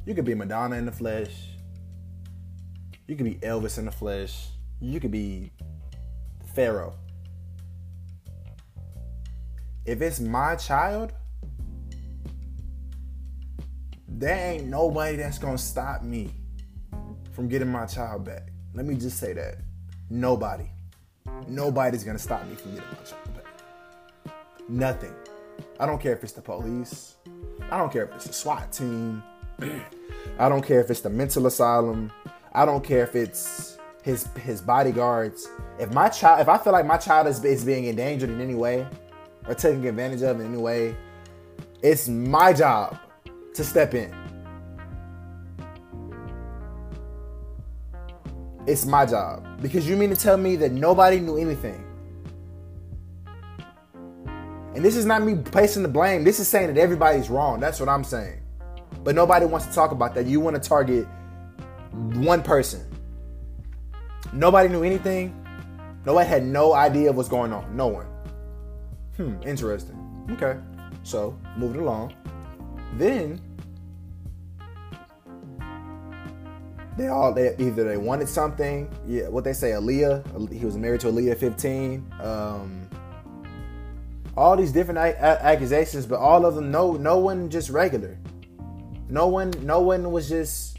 You 0.04 0.14
could 0.14 0.24
be 0.24 0.34
Madonna 0.34 0.76
in 0.76 0.86
the 0.86 0.92
flesh. 0.92 1.30
You 3.06 3.16
could 3.16 3.24
be 3.24 3.36
Elvis 3.36 3.78
in 3.78 3.84
the 3.84 3.92
flesh. 3.92 4.48
You 4.80 5.00
could 5.00 5.10
be 5.10 5.52
Pharaoh. 6.54 6.94
If 9.84 10.02
it's 10.02 10.18
my 10.18 10.56
child, 10.56 11.12
there 14.08 14.52
ain't 14.52 14.66
nobody 14.66 15.16
that's 15.16 15.38
gonna 15.38 15.58
stop 15.58 16.02
me 16.02 16.32
from 17.32 17.48
getting 17.48 17.68
my 17.68 17.86
child 17.86 18.24
back. 18.24 18.48
Let 18.74 18.86
me 18.86 18.96
just 18.96 19.18
say 19.18 19.32
that. 19.34 19.58
Nobody. 20.10 20.68
Nobody's 21.48 22.02
gonna 22.02 22.18
stop 22.18 22.46
me 22.46 22.56
from 22.56 22.74
getting 22.74 22.90
my 22.90 23.04
child 23.04 23.34
back. 23.34 23.35
Nothing. 24.68 25.14
I 25.78 25.86
don't 25.86 26.00
care 26.00 26.12
if 26.12 26.22
it's 26.22 26.32
the 26.32 26.42
police. 26.42 27.16
I 27.70 27.78
don't 27.78 27.92
care 27.92 28.04
if 28.04 28.14
it's 28.14 28.26
the 28.26 28.32
SWAT 28.32 28.72
team. 28.72 29.22
I 30.38 30.48
don't 30.48 30.62
care 30.62 30.80
if 30.80 30.90
it's 30.90 31.00
the 31.00 31.10
mental 31.10 31.46
asylum. 31.46 32.10
I 32.52 32.64
don't 32.64 32.82
care 32.82 33.04
if 33.04 33.14
it's 33.14 33.78
his 34.02 34.28
his 34.42 34.60
bodyguards. 34.60 35.48
If 35.78 35.92
my 35.92 36.08
child, 36.08 36.40
if 36.40 36.48
I 36.48 36.58
feel 36.58 36.72
like 36.72 36.86
my 36.86 36.96
child 36.96 37.26
is, 37.26 37.44
is 37.44 37.64
being 37.64 37.84
endangered 37.84 38.30
in 38.30 38.40
any 38.40 38.54
way 38.54 38.86
or 39.46 39.54
taken 39.54 39.86
advantage 39.86 40.22
of 40.22 40.40
in 40.40 40.46
any 40.46 40.56
way, 40.56 40.96
it's 41.82 42.08
my 42.08 42.52
job 42.52 42.98
to 43.54 43.64
step 43.64 43.94
in. 43.94 44.14
It's 48.66 48.84
my 48.84 49.06
job. 49.06 49.62
Because 49.62 49.88
you 49.88 49.96
mean 49.96 50.10
to 50.10 50.16
tell 50.16 50.36
me 50.36 50.56
that 50.56 50.72
nobody 50.72 51.20
knew 51.20 51.36
anything? 51.36 51.85
And 54.76 54.84
this 54.84 54.94
is 54.94 55.06
not 55.06 55.22
me 55.22 55.36
placing 55.36 55.82
the 55.82 55.88
blame. 55.88 56.22
This 56.22 56.38
is 56.38 56.48
saying 56.48 56.66
that 56.66 56.78
everybody's 56.78 57.30
wrong. 57.30 57.60
That's 57.60 57.80
what 57.80 57.88
I'm 57.88 58.04
saying. 58.04 58.42
But 59.02 59.14
nobody 59.14 59.46
wants 59.46 59.66
to 59.66 59.72
talk 59.72 59.90
about 59.90 60.14
that. 60.16 60.26
You 60.26 60.38
want 60.38 60.62
to 60.62 60.68
target 60.68 61.08
one 61.92 62.42
person. 62.42 62.84
Nobody 64.34 64.68
knew 64.68 64.82
anything. 64.82 65.34
Nobody 66.04 66.28
had 66.28 66.44
no 66.44 66.74
idea 66.74 67.08
of 67.08 67.16
what's 67.16 67.30
going 67.30 67.54
on. 67.54 67.74
No 67.74 67.86
one. 67.86 68.06
Hmm, 69.16 69.42
interesting. 69.48 70.28
Okay. 70.32 70.60
So, 71.04 71.38
moving 71.56 71.80
along. 71.80 72.14
Then 72.98 73.40
they 76.98 77.08
all 77.08 77.32
they 77.32 77.56
either 77.56 77.84
they 77.84 77.96
wanted 77.96 78.28
something. 78.28 78.94
Yeah, 79.06 79.28
what 79.28 79.42
they 79.42 79.54
say, 79.54 79.70
Aaliyah. 79.70 80.52
He 80.52 80.66
was 80.66 80.76
married 80.76 81.00
to 81.00 81.06
Aaliyah 81.06 81.38
15. 81.38 82.12
Um, 82.20 82.85
all 84.36 84.56
these 84.56 84.72
different 84.72 84.98
a- 84.98 85.16
a- 85.16 85.42
accusations, 85.44 86.06
but 86.06 86.18
all 86.18 86.44
of 86.44 86.54
them, 86.54 86.70
no, 86.70 86.92
no 86.92 87.18
one 87.18 87.48
just 87.48 87.70
regular. 87.70 88.18
No 89.08 89.28
one, 89.28 89.52
no 89.62 89.80
one 89.80 90.10
was 90.10 90.28
just. 90.28 90.78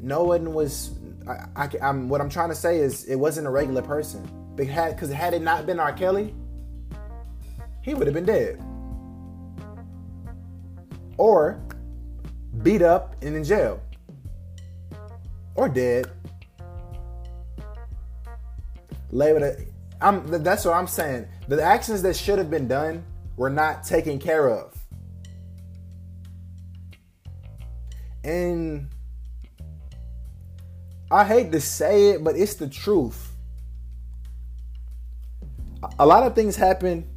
No 0.00 0.24
one 0.24 0.52
was. 0.52 0.90
I, 1.26 1.46
I, 1.56 1.68
am 1.80 2.08
what 2.08 2.20
I'm 2.20 2.28
trying 2.28 2.50
to 2.50 2.54
say 2.54 2.78
is 2.78 3.04
it 3.04 3.16
wasn't 3.16 3.46
a 3.46 3.50
regular 3.50 3.82
person. 3.82 4.28
Because 4.54 5.10
had 5.10 5.32
it 5.32 5.40
not 5.40 5.64
been 5.64 5.80
R. 5.80 5.92
Kelly, 5.92 6.34
he 7.80 7.94
would 7.94 8.06
have 8.06 8.14
been 8.14 8.26
dead. 8.26 8.62
Or 11.16 11.62
beat 12.62 12.82
up 12.82 13.16
and 13.22 13.34
in 13.34 13.44
jail. 13.44 13.80
Or 15.54 15.68
dead. 15.68 16.10
Label 19.10 19.42
it. 19.42 19.72
I'm 20.02 20.26
that's 20.42 20.64
what 20.64 20.74
I'm 20.74 20.86
saying. 20.86 21.28
The 21.48 21.62
actions 21.62 22.02
that 22.02 22.16
should 22.16 22.38
have 22.38 22.50
been 22.50 22.68
done 22.68 23.04
were 23.36 23.50
not 23.50 23.84
taken 23.84 24.18
care 24.18 24.48
of. 24.48 24.76
And 28.24 28.88
I 31.10 31.24
hate 31.24 31.52
to 31.52 31.60
say 31.60 32.10
it, 32.10 32.24
but 32.24 32.36
it's 32.36 32.54
the 32.54 32.68
truth. 32.68 33.30
A 35.98 36.06
lot 36.06 36.22
of 36.22 36.34
things 36.34 36.56
happen. 36.56 37.08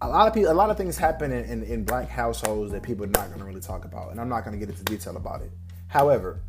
A 0.00 0.08
lot 0.08 0.26
of 0.26 0.32
people, 0.32 0.50
a 0.50 0.54
lot 0.54 0.70
of 0.70 0.78
things 0.78 0.96
happen 0.96 1.30
in, 1.30 1.44
in, 1.44 1.62
in 1.62 1.84
black 1.84 2.08
households 2.08 2.72
that 2.72 2.82
people 2.82 3.04
are 3.04 3.08
not 3.08 3.26
going 3.28 3.38
to 3.38 3.44
really 3.44 3.60
talk 3.60 3.84
about, 3.84 4.10
and 4.10 4.20
I'm 4.20 4.30
not 4.30 4.44
going 4.44 4.58
to 4.58 4.58
get 4.58 4.70
into 4.70 4.82
detail 4.84 5.16
about 5.16 5.42
it. 5.42 5.50
However, 5.88 6.40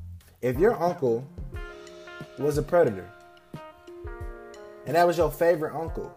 if 0.42 0.58
your 0.58 0.82
uncle 0.82 1.28
was 2.40 2.58
a 2.58 2.64
predator, 2.64 3.12
and 4.92 4.98
that 4.98 5.08
was 5.08 5.18
your 5.18 5.32
favorite 5.32 5.74
uncle, 5.74 6.14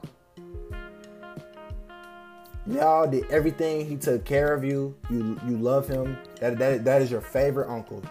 y'all 2.67 3.09
did 3.09 3.25
everything. 3.31 3.87
He 3.87 3.95
took 3.95 4.25
care 4.25 4.53
of 4.53 4.65
you. 4.65 4.97
You 5.09 5.39
you 5.47 5.59
love 5.59 5.87
him. 5.87 6.19
That 6.41 6.59
that 6.59 6.85
that 6.85 7.01
is 7.01 7.09
your 7.09 7.21
favorite 7.21 7.71
uncle. 7.71 8.03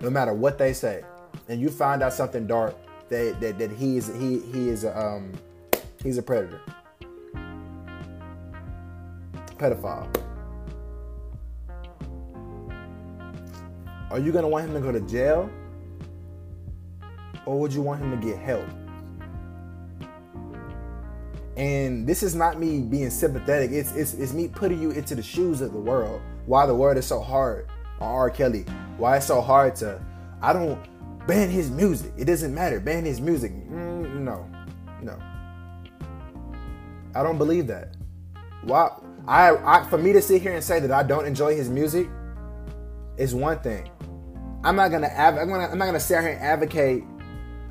No 0.00 0.10
matter 0.10 0.32
what 0.32 0.58
they 0.58 0.72
say, 0.72 1.04
and 1.48 1.60
you 1.60 1.68
find 1.68 2.02
out 2.02 2.14
something 2.14 2.48
dark 2.48 2.74
that 3.10 3.40
that, 3.40 3.60
that 3.60 3.70
he 3.70 3.96
is 3.96 4.08
he 4.18 4.40
he 4.40 4.70
is 4.70 4.84
um 4.84 5.32
He's 6.02 6.18
a 6.18 6.22
predator. 6.22 6.60
Pedophile. 9.56 10.08
Are 14.10 14.18
you 14.18 14.32
to 14.32 14.48
want 14.48 14.66
him 14.66 14.74
to 14.74 14.80
go 14.80 14.90
to 14.90 15.00
jail? 15.02 15.48
Or 17.46 17.60
would 17.60 17.72
you 17.72 17.82
want 17.82 18.02
him 18.02 18.10
to 18.10 18.26
get 18.26 18.36
help? 18.40 18.66
And 21.58 22.06
this 22.06 22.22
is 22.22 22.34
not 22.34 22.58
me 22.58 22.80
being 22.80 23.10
sympathetic. 23.10 23.72
It's, 23.72 23.92
it's, 23.96 24.14
it's 24.14 24.32
me 24.32 24.46
putting 24.48 24.80
you 24.80 24.92
into 24.92 25.14
the 25.14 25.22
shoes 25.22 25.60
of 25.60 25.72
the 25.72 25.78
world. 25.78 26.22
Why 26.46 26.64
the 26.66 26.74
world 26.74 26.96
is 26.96 27.06
so 27.06 27.20
hard 27.20 27.68
on 28.00 28.08
R. 28.08 28.30
Kelly. 28.30 28.64
Why 28.96 29.16
it's 29.16 29.26
so 29.26 29.40
hard 29.40 29.74
to, 29.76 30.00
I 30.40 30.52
don't 30.52 30.80
ban 31.26 31.50
his 31.50 31.68
music. 31.70 32.12
It 32.16 32.26
doesn't 32.26 32.54
matter. 32.54 32.78
Ban 32.78 33.04
his 33.04 33.20
music. 33.20 33.52
Mm, 33.52 34.20
no, 34.20 34.48
no. 35.02 35.18
I 37.14 37.24
don't 37.24 37.38
believe 37.38 37.66
that. 37.66 37.96
Why? 38.62 38.90
I, 39.26 39.56
I 39.56 39.84
for 39.90 39.98
me 39.98 40.12
to 40.12 40.22
sit 40.22 40.40
here 40.40 40.54
and 40.54 40.62
say 40.64 40.80
that 40.80 40.90
I 40.90 41.02
don't 41.02 41.26
enjoy 41.26 41.54
his 41.54 41.68
music 41.68 42.08
is 43.18 43.34
one 43.34 43.58
thing. 43.58 43.90
I'm 44.64 44.76
not 44.76 44.90
gonna 44.90 45.08
av- 45.08 45.36
I'm 45.36 45.48
gonna 45.48 45.68
I'm 45.68 45.78
not 45.78 45.86
gonna 45.86 46.00
sit 46.00 46.20
here 46.20 46.30
and 46.30 46.40
advocate. 46.40 47.04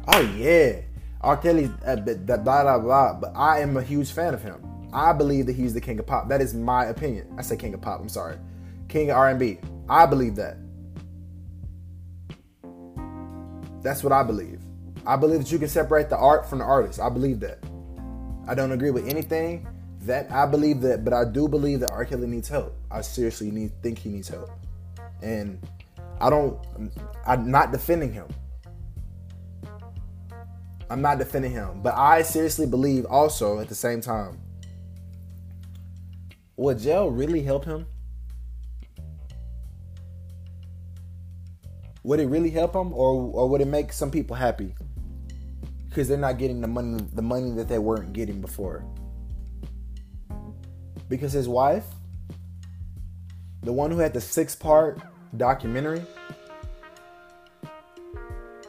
Oh 0.08 0.22
yeah, 0.22 0.82
R. 1.22 1.38
Kelly, 1.38 1.72
uh, 1.86 1.96
blah 1.96 2.38
blah 2.38 2.80
blah. 2.80 3.14
But 3.14 3.34
I 3.36 3.60
am 3.60 3.78
a 3.78 3.82
huge 3.82 4.12
fan 4.12 4.34
of 4.34 4.44
him. 4.44 4.64
I 4.94 5.14
believe 5.14 5.46
that 5.48 5.56
he's 5.56 5.74
the 5.74 5.82
king 5.82 6.00
of 6.00 6.08
pop. 6.08 6.30
That 6.30 6.42
is 6.42 6.54
my 6.54 6.86
opinion. 6.86 7.34
I 7.38 7.42
say 7.42 7.58
king 7.58 7.74
of 7.74 7.82
pop. 7.82 8.00
I'm 8.00 8.10
sorry, 8.10 8.38
king 8.88 9.10
of 9.10 9.18
R&B. 9.18 9.60
I 9.90 10.06
believe 10.06 10.36
that. 10.36 10.58
That's 13.82 14.04
what 14.04 14.14
I 14.14 14.24
believe. 14.24 14.60
I 15.06 15.16
believe 15.16 15.40
that 15.40 15.52
you 15.52 15.60
can 15.60 15.70
separate 15.70 16.10
the 16.10 16.18
art 16.18 16.50
from 16.50 16.60
the 16.60 16.66
artist. 16.66 17.00
I 17.00 17.10
believe 17.10 17.40
that. 17.40 17.60
I 18.48 18.56
don't 18.56 18.72
agree 18.72 18.92
with 18.92 19.08
anything 19.08 19.68
that 20.02 20.32
I 20.32 20.46
believe 20.46 20.82
that, 20.82 21.04
but 21.04 21.14
I 21.14 21.26
do 21.26 21.48
believe 21.48 21.82
that 21.82 21.92
R. 21.92 22.06
Kelly 22.06 22.28
needs 22.28 22.48
help. 22.48 22.76
I 22.90 23.02
seriously 23.02 23.52
need 23.52 23.72
think 23.82 24.00
he 24.00 24.10
needs 24.10 24.28
help, 24.28 24.50
and 25.22 25.60
I 26.20 26.30
don't. 26.30 26.60
I'm 27.26 27.52
not 27.52 27.72
defending 27.72 28.14
him. 28.14 28.28
I'm 30.90 31.02
not 31.02 31.20
defending 31.20 31.52
him, 31.52 31.82
but 31.82 31.96
I 31.96 32.22
seriously 32.22 32.66
believe 32.66 33.06
also 33.06 33.60
at 33.60 33.68
the 33.68 33.76
same 33.76 34.00
time, 34.00 34.40
would 36.56 36.80
jail 36.80 37.10
really 37.10 37.42
help 37.44 37.66
him? 37.66 37.86
Would 42.04 42.22
it 42.22 42.28
really 42.28 42.50
help 42.50 42.74
him, 42.74 42.94
or 42.94 43.16
or 43.34 43.50
would 43.50 43.60
it 43.60 43.68
make 43.68 43.92
some 43.92 44.10
people 44.10 44.36
happy 44.36 44.74
because 45.90 46.08
they're 46.08 46.18
not 46.18 46.38
getting 46.38 46.62
the 46.62 46.68
money 46.68 47.04
the 47.14 47.22
money 47.22 47.52
that 47.52 47.68
they 47.68 47.80
weren't 47.80 48.14
getting 48.14 48.40
before? 48.40 48.86
Because 51.10 51.34
his 51.34 51.50
wife, 51.50 51.86
the 53.62 53.74
one 53.74 53.92
who 53.92 53.98
had 53.98 54.14
the 54.14 54.22
six 54.22 54.56
part 54.56 55.02
documentary, 55.36 56.02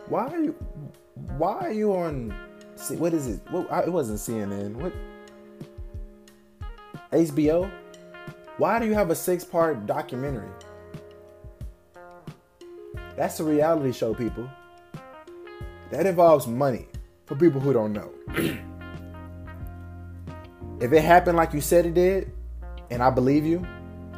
why 0.08 0.26
are 0.26 0.42
you 0.42 0.54
why 1.36 1.54
are 1.54 1.72
you 1.72 1.92
on 1.92 2.34
what 2.90 3.12
is 3.12 3.26
it? 3.26 3.40
What, 3.50 3.66
it 3.86 3.92
wasn't 3.92 4.18
CNN. 4.18 4.74
What 4.76 4.92
HBO? 7.12 7.70
Why 8.56 8.78
do 8.78 8.86
you 8.86 8.94
have 8.94 9.10
a 9.10 9.14
six 9.14 9.44
part 9.44 9.86
documentary? 9.86 10.48
That's 13.16 13.40
a 13.40 13.44
reality 13.44 13.92
show, 13.92 14.14
people. 14.14 14.48
That 15.90 16.06
involves 16.06 16.46
money 16.46 16.86
for 17.26 17.34
people 17.34 17.60
who 17.60 17.72
don't 17.72 17.92
know. 17.92 18.10
if 20.80 20.92
it 20.92 21.02
happened 21.02 21.36
like 21.36 21.52
you 21.52 21.60
said 21.60 21.86
it 21.86 21.94
did, 21.94 22.32
and 22.90 23.02
I 23.02 23.10
believe 23.10 23.44
you, 23.44 23.66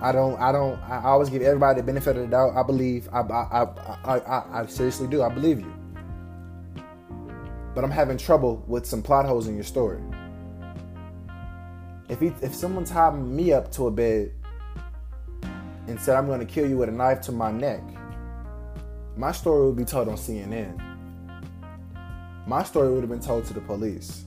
I 0.03 0.13
don't, 0.13 0.39
I 0.41 0.53
don't, 0.53 0.79
I 0.83 1.03
always 1.05 1.29
give 1.29 1.43
everybody 1.43 1.81
the 1.81 1.87
benefit 1.87 2.17
of 2.17 2.23
the 2.23 2.29
doubt. 2.29 2.57
I 2.57 2.63
believe, 2.63 3.09
I, 3.13 3.21
I, 3.21 3.69
I, 4.05 4.19
I, 4.19 4.61
I 4.61 4.67
seriously 4.67 5.07
do. 5.09 5.23
I 5.23 5.29
believe 5.29 5.61
you. 5.61 5.80
But 7.75 7.85
I'm 7.85 7.91
having 7.91 8.17
trouble 8.17 8.65
with 8.67 8.85
some 8.87 9.03
plot 9.03 9.27
holes 9.27 9.47
in 9.47 9.55
your 9.55 9.65
story. 9.65 10.03
If 12.09 12.21
he, 12.21 12.33
if 12.43 12.55
someone 12.55 12.85
tied 12.85 13.15
me 13.15 13.53
up 13.53 13.71
to 13.73 13.87
a 13.87 13.91
bed 13.91 14.33
and 15.87 16.01
said 16.01 16.17
I'm 16.17 16.27
going 16.27 16.41
to 16.41 16.47
kill 16.47 16.69
you 16.69 16.77
with 16.77 16.89
a 16.89 16.93
knife 16.93 17.21
to 17.23 17.33
my 17.33 17.53
neck, 17.53 17.83
my 19.17 19.31
story 19.31 19.67
would 19.67 19.77
be 19.77 19.85
told 19.85 20.09
on 20.09 20.17
CNN. 20.17 20.81
My 22.47 22.65
story 22.65 22.93
would 22.93 23.03
have 23.03 23.11
been 23.11 23.21
told 23.21 23.45
to 23.45 23.55
the 23.55 23.61
police. 23.61 24.25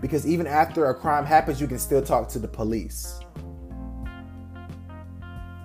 Because 0.00 0.26
even 0.26 0.46
after 0.46 0.86
a 0.86 0.94
crime 0.94 1.26
happens, 1.26 1.60
you 1.60 1.66
can 1.66 1.78
still 1.78 2.02
talk 2.02 2.28
to 2.28 2.38
the 2.38 2.48
police. 2.48 3.20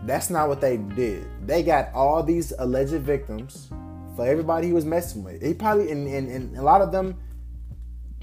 That's 0.05 0.29
not 0.29 0.49
what 0.49 0.61
they 0.61 0.77
did. 0.77 1.27
They 1.47 1.63
got 1.63 1.93
all 1.93 2.21
these 2.21 2.53
alleged 2.59 3.01
victims 3.01 3.69
for 4.15 4.25
everybody 4.25 4.67
he 4.67 4.73
was 4.73 4.85
messing 4.85 5.23
with. 5.23 5.41
He 5.41 5.53
probably 5.53 5.91
and, 5.91 6.07
and, 6.07 6.29
and 6.29 6.57
a 6.57 6.61
lot 6.61 6.81
of 6.81 6.91
them, 6.91 7.17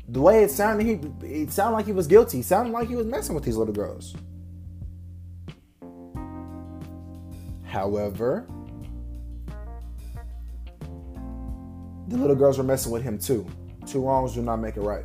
the 0.08 0.20
way 0.20 0.42
it 0.42 0.50
sounded, 0.50 0.86
he 0.86 1.26
it 1.26 1.50
sounded 1.52 1.76
like 1.76 1.86
he 1.86 1.92
was 1.92 2.06
guilty. 2.06 2.40
It 2.40 2.44
sounded 2.44 2.72
like 2.72 2.88
he 2.88 2.96
was 2.96 3.06
messing 3.06 3.34
with 3.34 3.44
these 3.44 3.56
little 3.56 3.74
girls. 3.74 4.14
However, 7.64 8.46
the 12.08 12.16
little 12.18 12.36
girls 12.36 12.58
were 12.58 12.64
messing 12.64 12.92
with 12.92 13.02
him 13.02 13.18
too. 13.18 13.46
Two 13.86 14.04
wrongs 14.06 14.34
do 14.34 14.42
not 14.42 14.56
make 14.56 14.76
it 14.76 14.82
right. 14.82 15.04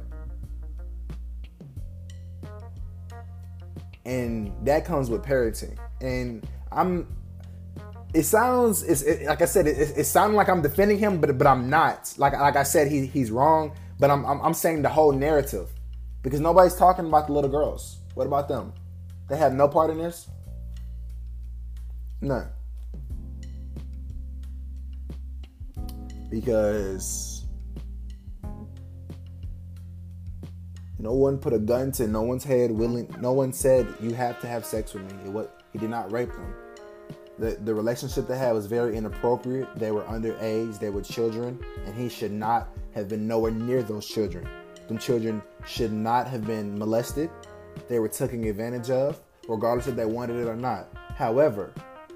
And 4.06 4.53
that 4.65 4.86
comes 4.86 5.10
with 5.10 5.22
parenting. 5.22 5.77
And 6.01 6.48
I'm 6.72 7.08
it 8.17 8.24
sounds 8.24 8.83
it's 8.83 9.01
it, 9.01 9.25
like 9.25 9.41
I 9.41 9.45
said 9.45 9.67
it, 9.67 9.77
it, 9.77 9.97
it 9.97 10.03
sounds 10.05 10.33
like 10.33 10.50
I'm 10.50 10.61
defending 10.61 10.98
him 10.98 11.22
but 11.22 11.37
but 11.37 11.48
I'm 11.48 11.70
not. 11.70 12.13
Like 12.18 12.33
like 12.33 12.55
I 12.55 12.63
said 12.63 12.92
he 12.92 13.05
he's 13.05 13.31
wrong, 13.31 13.74
but 14.00 14.09
I'm, 14.09 14.25
I'm 14.25 14.42
I'm 14.42 14.53
saying 14.53 14.81
the 14.81 14.89
whole 14.89 15.11
narrative 15.11 15.70
because 16.24 16.39
nobody's 16.39 16.75
talking 16.75 17.07
about 17.07 17.27
the 17.27 17.33
little 17.33 17.50
girls. 17.50 18.00
What 18.15 18.27
about 18.27 18.48
them? 18.48 18.74
They 19.29 19.37
have 19.37 19.53
no 19.53 19.68
part 19.68 19.89
in 19.89 19.98
this? 20.00 20.29
None. 22.22 22.50
because 26.29 27.46
no 31.00 31.13
one 31.13 31.37
put 31.37 31.53
a 31.53 31.59
gun 31.59 31.92
to 31.92 32.07
no 32.07 32.22
one's 32.22 32.44
head 32.44 32.72
willing 32.72 33.13
no 33.20 33.31
one 33.31 33.53
said 33.53 33.87
you 34.01 34.13
have 34.13 34.39
to 34.42 34.48
have 34.48 34.65
sex 34.65 34.94
with 34.94 35.03
me 35.03 35.39
it 35.39 35.50
he 35.72 35.79
did 35.79 35.89
not 35.89 36.11
rape 36.11 36.31
them 36.31 36.53
the, 37.39 37.51
the 37.63 37.73
relationship 37.73 38.27
they 38.27 38.37
had 38.37 38.51
was 38.53 38.65
very 38.65 38.95
inappropriate 38.97 39.67
they 39.75 39.91
were 39.91 40.03
underage 40.03 40.79
they 40.79 40.89
were 40.89 41.01
children 41.01 41.59
and 41.85 41.95
he 41.95 42.09
should 42.09 42.31
not 42.31 42.69
have 42.93 43.07
been 43.07 43.27
nowhere 43.27 43.51
near 43.51 43.83
those 43.83 44.07
children 44.07 44.47
them 44.87 44.97
children 44.97 45.41
should 45.65 45.91
not 45.91 46.27
have 46.27 46.45
been 46.45 46.77
molested 46.77 47.29
they 47.87 48.00
were 48.00 48.07
taken 48.07 48.43
advantage 48.43 48.89
of 48.89 49.21
regardless 49.47 49.87
if 49.87 49.95
they 49.95 50.05
wanted 50.05 50.37
it 50.37 50.47
or 50.47 50.55
not 50.55 50.87
however 51.15 51.71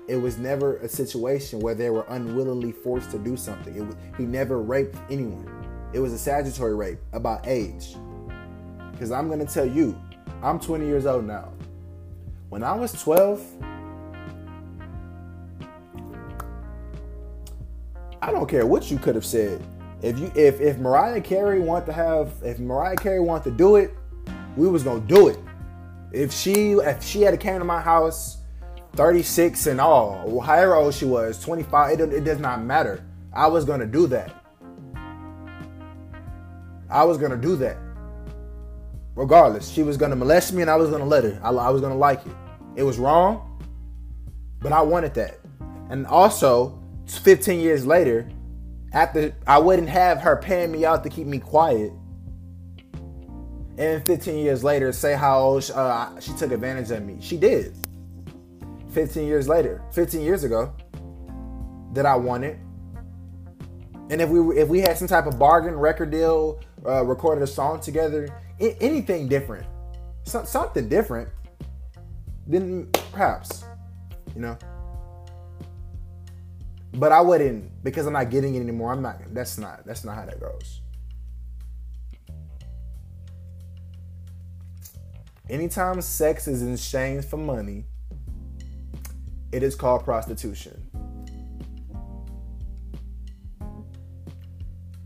it 0.07 0.15
was 0.15 0.37
never 0.37 0.75
a 0.77 0.89
situation 0.89 1.59
where 1.59 1.75
they 1.75 1.89
were 1.89 2.05
unwillingly 2.09 2.73
forced 2.73 3.11
to 3.11 3.17
do 3.17 3.37
something. 3.37 3.95
He 4.17 4.23
never 4.23 4.61
raped 4.61 4.97
anyone. 5.09 5.47
It 5.93 5.99
was 5.99 6.11
a 6.11 6.17
statutory 6.17 6.75
rape 6.75 6.99
about 7.13 7.47
age. 7.47 7.95
Because 8.91 9.11
I'm 9.11 9.27
going 9.27 9.39
to 9.39 9.45
tell 9.45 9.65
you, 9.65 9.97
I'm 10.41 10.59
20 10.59 10.85
years 10.85 11.05
old 11.05 11.25
now. 11.25 11.53
When 12.49 12.63
I 12.63 12.73
was 12.73 12.91
12, 13.01 13.41
I 18.21 18.31
don't 18.31 18.47
care 18.47 18.65
what 18.65 18.91
you 18.91 18.97
could 18.97 19.15
have 19.15 19.25
said. 19.25 19.65
If 20.01 20.19
you 20.19 20.31
if 20.35 20.61
if 20.61 20.77
Mariah 20.77 21.21
Carey 21.21 21.59
want 21.59 21.85
to 21.87 21.93
have 21.93 22.33
if 22.43 22.59
Mariah 22.59 22.95
Carey 22.95 23.19
want 23.19 23.43
to 23.45 23.51
do 23.51 23.75
it, 23.75 23.95
we 24.55 24.67
was 24.67 24.83
gonna 24.83 24.99
do 25.01 25.27
it. 25.27 25.39
If 26.11 26.31
she 26.31 26.73
if 26.73 27.03
she 27.03 27.21
had 27.21 27.33
a 27.33 27.37
came 27.37 27.59
to 27.59 27.65
my 27.65 27.81
house 27.81 28.37
36 28.95 29.67
and 29.67 29.79
all, 29.79 30.41
however 30.41 30.75
old 30.75 30.93
she 30.93 31.05
was, 31.05 31.39
25, 31.41 31.99
it, 31.99 32.13
it 32.13 32.23
does 32.25 32.39
not 32.39 32.61
matter. 32.61 33.03
I 33.33 33.47
was 33.47 33.63
gonna 33.63 33.85
do 33.85 34.07
that. 34.07 34.35
I 36.89 37.05
was 37.05 37.17
gonna 37.17 37.37
do 37.37 37.55
that. 37.55 37.77
Regardless, 39.15 39.69
she 39.69 39.81
was 39.83 39.97
gonna 39.97 40.15
molest 40.15 40.51
me 40.53 40.61
and 40.61 40.69
I 40.69 40.75
was 40.75 40.89
gonna 40.89 41.05
let 41.05 41.23
her. 41.23 41.39
I, 41.41 41.49
I 41.49 41.69
was 41.69 41.81
gonna 41.81 41.97
like 41.97 42.25
it. 42.25 42.33
It 42.75 42.83
was 42.83 42.97
wrong, 42.97 43.63
but 44.59 44.71
I 44.73 44.81
wanted 44.81 45.13
that. 45.13 45.39
And 45.89 46.05
also, 46.05 46.80
15 47.19 47.59
years 47.59 47.85
later, 47.85 48.29
after 48.93 49.33
I 49.47 49.57
wouldn't 49.57 49.89
have 49.89 50.19
her 50.19 50.37
paying 50.37 50.71
me 50.71 50.85
out 50.85 51.03
to 51.03 51.09
keep 51.09 51.27
me 51.27 51.39
quiet, 51.39 51.91
and 53.77 54.05
15 54.05 54.37
years 54.37 54.63
later, 54.63 54.91
say 54.91 55.15
how 55.15 55.57
uh, 55.73 56.19
she 56.19 56.33
took 56.33 56.51
advantage 56.51 56.91
of 56.91 57.03
me. 57.03 57.17
She 57.21 57.37
did. 57.37 57.73
15 58.91 59.25
years 59.25 59.47
later, 59.47 59.81
15 59.93 60.21
years 60.21 60.43
ago, 60.43 60.73
that 61.93 62.05
I 62.05 62.15
wanted. 62.15 62.59
And 64.09 64.21
if 64.21 64.29
we 64.29 64.57
if 64.59 64.67
we 64.67 64.81
had 64.81 64.97
some 64.97 65.07
type 65.07 65.25
of 65.25 65.39
bargain 65.39 65.75
record 65.75 66.11
deal, 66.11 66.59
uh, 66.85 67.05
recorded 67.05 67.41
a 67.43 67.47
song 67.47 67.79
together, 67.79 68.27
I- 68.59 68.75
anything 68.81 69.29
different, 69.29 69.65
so- 70.23 70.43
something 70.43 70.89
different, 70.89 71.29
then 72.45 72.89
perhaps, 73.13 73.63
you 74.35 74.41
know. 74.41 74.57
But 76.93 77.11
I 77.11 77.21
wouldn't 77.21 77.83
because 77.83 78.05
I'm 78.05 78.13
not 78.13 78.29
getting 78.29 78.55
it 78.55 78.59
anymore. 78.59 78.91
I'm 78.91 79.01
not. 79.01 79.33
That's 79.33 79.57
not. 79.57 79.85
That's 79.85 80.03
not 80.03 80.15
how 80.15 80.25
that 80.25 80.39
goes. 80.39 80.81
Anytime 85.49 86.01
sex 86.01 86.47
is 86.47 86.61
in 86.61 86.73
exchange 86.73 87.25
for 87.25 87.37
money, 87.37 87.85
it 89.51 89.63
is 89.63 89.75
called 89.75 90.03
prostitution. 90.03 90.87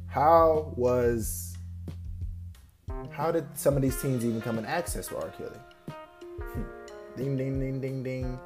How 0.07 0.73
was 0.75 1.55
how 3.11 3.31
did 3.31 3.45
some 3.57 3.75
of 3.75 3.81
these 3.81 3.99
teens 4.01 4.25
even 4.25 4.41
come 4.41 4.57
in 4.57 4.65
access 4.65 5.07
for 5.07 5.17
R. 5.17 5.29
Kelly? 5.29 5.59
Hmm. 6.39 6.63
ding 7.15 7.37
ding 7.37 7.59
ding 7.59 7.81
ding 7.81 8.03
ding. 8.03 8.39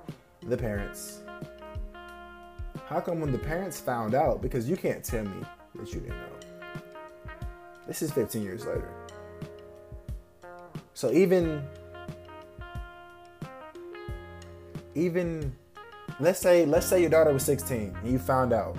The 0.44 0.58
parents. 0.58 1.22
How 2.90 3.00
come 3.00 3.20
when 3.20 3.32
the 3.32 3.38
parents 3.38 3.80
found 3.80 4.16
out, 4.16 4.42
because 4.42 4.68
you 4.68 4.76
can't 4.76 5.04
tell 5.04 5.24
me 5.24 5.46
that 5.76 5.94
you 5.94 6.00
didn't 6.00 6.18
know. 6.18 6.82
This 7.86 8.02
is 8.02 8.12
15 8.12 8.42
years 8.42 8.66
later. 8.66 8.92
So 10.96 11.12
even 11.12 11.62
even 14.96 15.56
let's 16.20 16.40
say 16.40 16.66
let's 16.66 16.88
say 16.88 17.00
your 17.00 17.12
daughter 17.12 17.32
was 17.32 17.44
16 17.44 17.96
and 17.96 18.12
you 18.12 18.18
found 18.18 18.54
out 18.54 18.76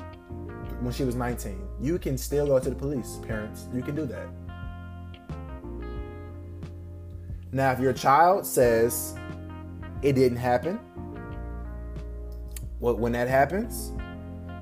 when 0.80 0.92
she 0.92 1.04
was 1.04 1.14
19 1.14 1.56
you 1.80 1.98
can 1.98 2.18
still 2.18 2.46
go 2.46 2.58
to 2.58 2.68
the 2.68 2.74
police 2.74 3.20
parents 3.22 3.68
you 3.72 3.80
can 3.80 3.94
do 3.94 4.04
that 4.04 4.26
now 7.52 7.70
if 7.70 7.78
your 7.78 7.92
child 7.92 8.44
says 8.44 9.14
it 10.02 10.14
didn't 10.14 10.36
happen 10.36 10.78
when 12.80 13.12
that 13.12 13.28
happens 13.28 13.92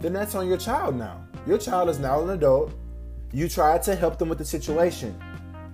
then 0.01 0.13
that's 0.13 0.35
on 0.35 0.49
your 0.49 0.59
child 0.59 0.97
now 0.97 1.25
Your 1.47 1.59
child 1.59 1.89
is 1.89 1.99
now 1.99 2.23
an 2.23 2.31
adult. 2.31 2.73
You 3.33 3.49
tried 3.49 3.83
to 3.85 3.95
help 3.97 4.19
them 4.19 4.29
with 4.29 4.39
the 4.39 4.45
situation. 4.45 5.19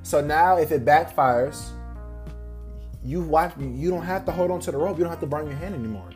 So 0.02 0.20
now, 0.20 0.58
if 0.58 0.72
it 0.72 0.84
backfires, 0.84 1.70
you 3.04 3.22
watch. 3.22 3.54
You 3.58 3.90
don't 3.90 4.02
have 4.04 4.24
to 4.26 4.32
hold 4.32 4.50
on 4.50 4.60
to 4.60 4.72
the 4.72 4.78
rope. 4.78 4.98
You 4.98 5.04
don't 5.04 5.10
have 5.12 5.20
to 5.20 5.26
burn 5.26 5.46
your 5.46 5.56
hand 5.56 5.74
anymore. 5.74 6.10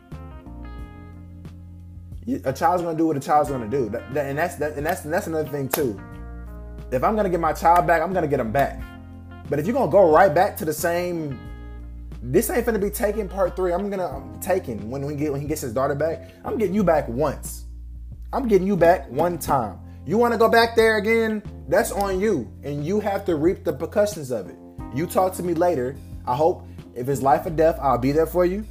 A 2.45 2.53
child's 2.53 2.83
gonna 2.83 2.97
do 2.97 3.07
what 3.07 3.17
a 3.17 3.21
child's 3.21 3.49
gonna 3.49 3.69
do, 3.69 3.87
and 4.15 4.37
that's 4.37 4.55
that, 4.55 4.73
and 4.77 4.85
that's 4.85 5.05
and 5.05 5.13
that's 5.13 5.27
another 5.27 5.49
thing 5.49 5.69
too. 5.69 5.99
If 6.91 7.03
I'm 7.03 7.15
gonna 7.15 7.29
get 7.29 7.39
my 7.39 7.53
child 7.53 7.87
back, 7.87 8.01
I'm 8.01 8.13
gonna 8.13 8.27
get 8.27 8.39
him 8.39 8.51
back. 8.51 8.81
But 9.49 9.59
if 9.59 9.67
you're 9.67 9.75
gonna 9.75 9.91
go 9.91 10.11
right 10.11 10.33
back 10.33 10.57
to 10.57 10.65
the 10.65 10.73
same, 10.73 11.39
this 12.21 12.49
ain't 12.49 12.65
gonna 12.65 12.79
be 12.79 12.91
taking 12.91 13.29
part 13.29 13.55
three. 13.55 13.73
I'm 13.73 13.89
gonna 13.89 14.07
I'm 14.07 14.39
taking 14.41 14.89
when 14.91 15.05
we 15.05 15.15
get 15.15 15.31
when 15.31 15.41
he 15.41 15.47
gets 15.47 15.61
his 15.61 15.73
daughter 15.73 15.95
back. 15.95 16.31
I'm 16.45 16.57
getting 16.57 16.75
you 16.75 16.83
back 16.83 17.07
once. 17.09 17.65
I'm 18.31 18.47
getting 18.47 18.67
you 18.67 18.77
back 18.77 19.09
one 19.09 19.39
time. 19.39 19.79
You 20.05 20.17
want 20.17 20.33
to 20.33 20.37
go 20.37 20.49
back 20.49 20.75
there 20.75 20.97
again? 20.97 21.41
That's 21.67 21.91
on 21.91 22.19
you, 22.19 22.51
and 22.63 22.85
you 22.85 22.99
have 22.99 23.25
to 23.25 23.35
reap 23.35 23.63
the 23.63 23.73
percussions 23.73 24.29
of 24.31 24.49
it. 24.49 24.55
You 24.93 25.07
talk 25.07 25.33
to 25.35 25.43
me 25.43 25.53
later. 25.53 25.95
I 26.25 26.35
hope 26.35 26.67
if 26.95 27.09
it's 27.09 27.21
life 27.21 27.45
or 27.45 27.49
death, 27.49 27.79
I'll 27.81 27.97
be 27.97 28.11
there 28.11 28.27
for 28.27 28.45
you. 28.45 28.65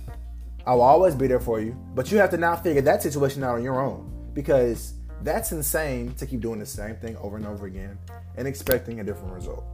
I 0.65 0.75
will 0.75 0.83
always 0.83 1.15
be 1.15 1.27
there 1.27 1.41
for 1.41 1.61
you. 1.61 1.73
But 1.95 2.13
you 2.13 2.19
have 2.19 2.31
to 2.31 2.37
now 2.37 2.55
figure 2.55 2.83
that 2.83 3.03
situation 3.03 3.43
out 3.43 3.57
on 3.57 3.65
your 3.65 3.81
own 3.81 4.31
because 4.33 4.95
that's 5.23 5.51
insane 5.51 6.15
to 6.15 6.27
keep 6.27 6.41
doing 6.41 6.61
the 6.61 6.67
same 6.67 6.95
thing 6.97 7.17
over 7.17 7.37
and 7.37 7.47
over 7.47 7.67
again 7.67 7.99
and 8.37 8.47
expecting 8.47 9.01
a 9.01 9.05
different 9.05 9.33
result. 9.33 9.65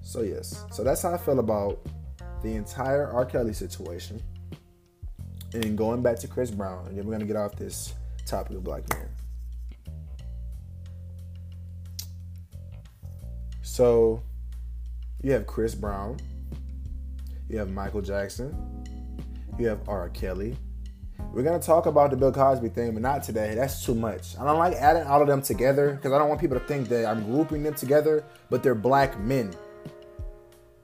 So 0.00 0.22
yes, 0.22 0.64
so 0.70 0.82
that's 0.84 1.02
how 1.02 1.12
I 1.12 1.18
feel 1.18 1.40
about 1.40 1.80
the 2.42 2.54
entire 2.54 3.10
R. 3.10 3.26
Kelly 3.26 3.52
situation. 3.52 4.22
And 5.62 5.76
going 5.76 6.02
back 6.02 6.18
to 6.18 6.28
Chris 6.28 6.50
Brown, 6.50 6.86
and 6.86 6.98
then 6.98 7.06
we're 7.06 7.12
gonna 7.12 7.24
get 7.24 7.36
off 7.36 7.56
this 7.56 7.94
topic 8.26 8.58
of 8.58 8.64
black 8.64 8.82
men. 8.92 9.08
So 13.62 14.22
you 15.22 15.32
have 15.32 15.46
Chris 15.46 15.74
Brown, 15.74 16.18
you 17.48 17.56
have 17.56 17.70
Michael 17.70 18.02
Jackson, 18.02 18.54
you 19.58 19.66
have 19.68 19.88
R. 19.88 20.10
Kelly. 20.10 20.58
We're 21.32 21.42
gonna 21.42 21.58
talk 21.58 21.86
about 21.86 22.10
the 22.10 22.18
Bill 22.18 22.32
Cosby 22.32 22.68
thing, 22.68 22.92
but 22.92 23.00
not 23.00 23.22
today. 23.22 23.54
That's 23.54 23.82
too 23.82 23.94
much. 23.94 24.38
I 24.38 24.44
don't 24.44 24.58
like 24.58 24.74
adding 24.74 25.04
all 25.04 25.22
of 25.22 25.26
them 25.26 25.40
together 25.40 25.92
because 25.92 26.12
I 26.12 26.18
don't 26.18 26.28
want 26.28 26.38
people 26.38 26.60
to 26.60 26.66
think 26.66 26.90
that 26.90 27.06
I'm 27.06 27.24
grouping 27.24 27.62
them 27.62 27.74
together, 27.74 28.24
but 28.50 28.62
they're 28.62 28.74
black 28.74 29.18
men. 29.18 29.54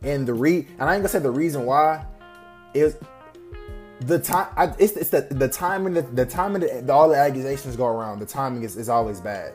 And 0.01 0.27
the 0.27 0.33
re 0.33 0.67
and 0.79 0.89
I 0.89 0.95
ain't 0.95 1.03
gonna 1.03 1.09
say 1.09 1.19
the 1.19 1.31
reason 1.31 1.67
why 1.67 2.07
is 2.73 2.97
the 4.07 4.19
time. 4.19 4.75
It's, 4.79 4.93
it's 4.93 5.11
the 5.11 5.23
the 5.31 5.49
timing. 5.49 5.95
The, 5.95 6.27
timing. 6.27 6.63
The, 6.63 6.83
the, 6.85 6.93
all 6.93 7.09
the 7.09 7.17
accusations 7.17 7.77
go 7.77 7.87
around. 7.87 8.21
The 8.21 8.27
timing 8.27 8.63
is, 8.63 8.77
is 8.77 8.89
always 8.89 9.21
bad. 9.21 9.55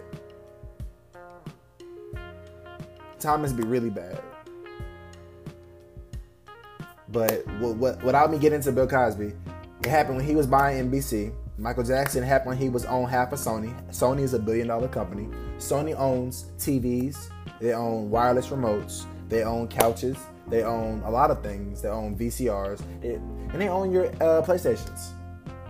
Timing 3.19 3.55
be 3.55 3.63
really 3.63 3.89
bad. 3.89 4.21
But 7.09 7.47
what, 7.59 7.75
what, 7.77 8.03
without 8.03 8.31
me 8.31 8.37
getting 8.37 8.57
into 8.57 8.71
Bill 8.71 8.87
Cosby, 8.87 9.33
it 9.83 9.89
happened 9.89 10.17
when 10.17 10.25
he 10.25 10.35
was 10.35 10.45
buying 10.45 10.89
NBC. 10.89 11.33
Michael 11.57 11.83
Jackson 11.83 12.21
happened 12.21 12.49
when 12.49 12.57
he 12.57 12.69
was 12.69 12.85
on 12.85 13.09
half 13.09 13.31
of 13.31 13.39
Sony. 13.39 13.73
Sony 13.89 14.21
is 14.21 14.33
a 14.33 14.39
billion 14.39 14.67
dollar 14.67 14.87
company. 14.87 15.27
Sony 15.57 15.95
owns 15.97 16.51
TVs. 16.59 17.29
They 17.59 17.73
own 17.73 18.11
wireless 18.11 18.47
remotes. 18.47 19.05
They 19.29 19.43
own 19.43 19.67
couches. 19.67 20.17
They 20.49 20.63
own 20.63 21.01
a 21.03 21.11
lot 21.11 21.29
of 21.29 21.43
things. 21.43 21.81
They 21.81 21.89
own 21.89 22.17
VCRs. 22.17 22.81
It, 23.03 23.19
and 23.19 23.61
they 23.61 23.67
own 23.67 23.91
your 23.91 24.07
uh, 24.21 24.41
PlayStations. 24.41 25.11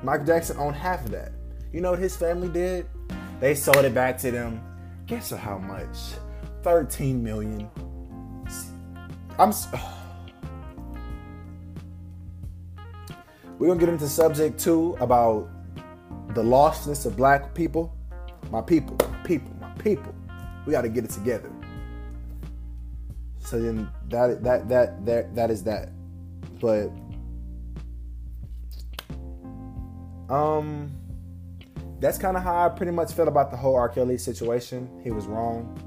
Michael 0.04 0.26
Jackson 0.26 0.58
owned 0.58 0.76
half 0.76 1.04
of 1.06 1.12
that. 1.12 1.32
You 1.74 1.82
know 1.82 1.92
what 1.92 2.00
his 2.00 2.16
family 2.16 2.50
did? 2.50 2.88
They 3.40 3.56
sold 3.56 3.86
it 3.86 3.94
back 3.94 4.18
to 4.20 4.32
them. 4.32 4.62
Guess 5.08 5.32
how 5.32 5.58
much? 5.58 5.98
13 6.64 7.24
million. 7.24 7.70
I'm. 9.40 9.52
We're 13.60 13.68
gonna 13.68 13.80
get 13.80 13.90
into 13.90 14.08
subject 14.08 14.60
two 14.60 14.96
about 15.00 15.50
the 16.36 16.44
lostness 16.44 17.06
of 17.08 17.18
black 17.18 17.56
people. 17.56 17.96
My 18.52 18.62
people, 18.62 18.96
my 19.10 19.18
people, 19.24 19.56
my 19.60 19.72
people. 19.72 20.14
We 20.66 20.74
gotta 20.74 20.90
get 20.90 21.06
it 21.06 21.10
together. 21.10 21.52
So 23.48 23.58
then 23.62 23.90
that 24.10 24.44
that 24.44 24.68
that 24.68 25.06
that 25.06 25.34
that 25.36 25.50
is 25.50 25.64
that. 25.64 25.90
But 26.60 26.92
um 30.30 30.92
that's 32.02 32.18
kind 32.18 32.36
of 32.36 32.44
how 32.44 32.66
I 32.66 32.70
pretty 32.70 32.92
much 32.92 33.14
feel 33.14 33.30
about 33.30 33.50
the 33.50 33.56
whole 33.56 33.76
R. 33.78 33.88
Kelly 33.88 34.18
situation. 34.18 34.90
He 35.02 35.12
was 35.12 35.28
wrong. 35.28 35.80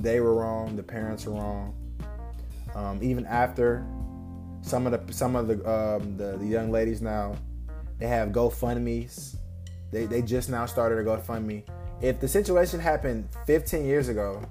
They 0.00 0.20
were 0.20 0.34
wrong. 0.34 0.76
The 0.76 0.82
parents 0.82 1.26
were 1.26 1.34
wrong. 1.34 1.74
Um, 2.74 2.98
even 3.02 3.26
after 3.26 3.86
some 4.62 4.86
of 4.86 4.92
the 4.92 5.12
some 5.12 5.36
of 5.36 5.46
the 5.46 5.54
um, 5.70 6.16
the, 6.16 6.38
the 6.38 6.46
young 6.46 6.72
ladies 6.72 7.02
now, 7.02 7.36
they 7.98 8.06
have 8.06 8.30
GoFundmes. 8.30 9.36
They 9.92 10.06
they 10.06 10.22
just 10.22 10.48
now 10.48 10.64
started 10.64 10.96
a 10.98 11.04
GoFundMe. 11.04 11.64
If 12.00 12.18
the 12.18 12.28
situation 12.28 12.80
happened 12.80 13.28
15 13.46 13.84
years 13.84 14.08
ago, 14.08 14.42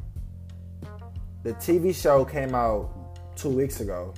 the 1.44 1.54
TV 1.56 1.94
show 1.94 2.24
came 2.26 2.56
out 2.56 2.90
two 3.36 3.50
weeks 3.50 3.82
ago. 3.82 4.14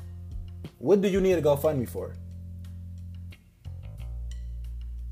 What 0.77 1.01
do 1.01 1.07
you 1.07 1.19
need 1.19 1.33
a 1.33 1.41
GoFundMe 1.41 1.89
for? 1.89 2.15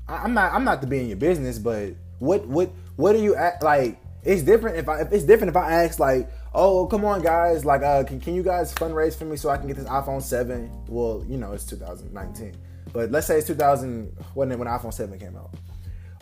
I, 0.08 0.24
am 0.24 0.34
not 0.34 0.52
I'm 0.52 0.64
not 0.64 0.80
to 0.82 0.86
be 0.86 1.00
in 1.00 1.08
your 1.08 1.16
business, 1.16 1.58
but 1.58 1.94
what 2.18 2.46
what 2.46 2.70
what 2.96 3.14
do 3.14 3.22
you 3.22 3.34
act 3.34 3.62
like? 3.62 4.00
It's 4.22 4.42
different 4.42 4.76
if 4.76 4.88
I 4.88 5.00
if 5.00 5.12
it's 5.12 5.24
different 5.24 5.50
if 5.50 5.56
I 5.56 5.84
ask 5.84 5.98
like, 5.98 6.30
oh 6.54 6.86
come 6.86 7.04
on 7.04 7.22
guys, 7.22 7.64
like 7.64 7.82
uh 7.82 8.04
can, 8.04 8.20
can 8.20 8.34
you 8.34 8.42
guys 8.42 8.72
fundraise 8.74 9.16
for 9.16 9.24
me 9.24 9.36
so 9.36 9.48
I 9.48 9.56
can 9.56 9.66
get 9.66 9.76
this 9.76 9.86
iPhone 9.86 10.22
7? 10.22 10.70
Well, 10.88 11.24
you 11.28 11.38
know 11.38 11.52
it's 11.52 11.64
2019, 11.64 12.54
but 12.92 13.10
let's 13.10 13.26
say 13.26 13.38
it's 13.38 13.46
2000 13.46 14.14
when 14.34 14.56
when 14.58 14.68
iPhone 14.68 14.92
7 14.92 15.18
came 15.18 15.36
out. 15.36 15.54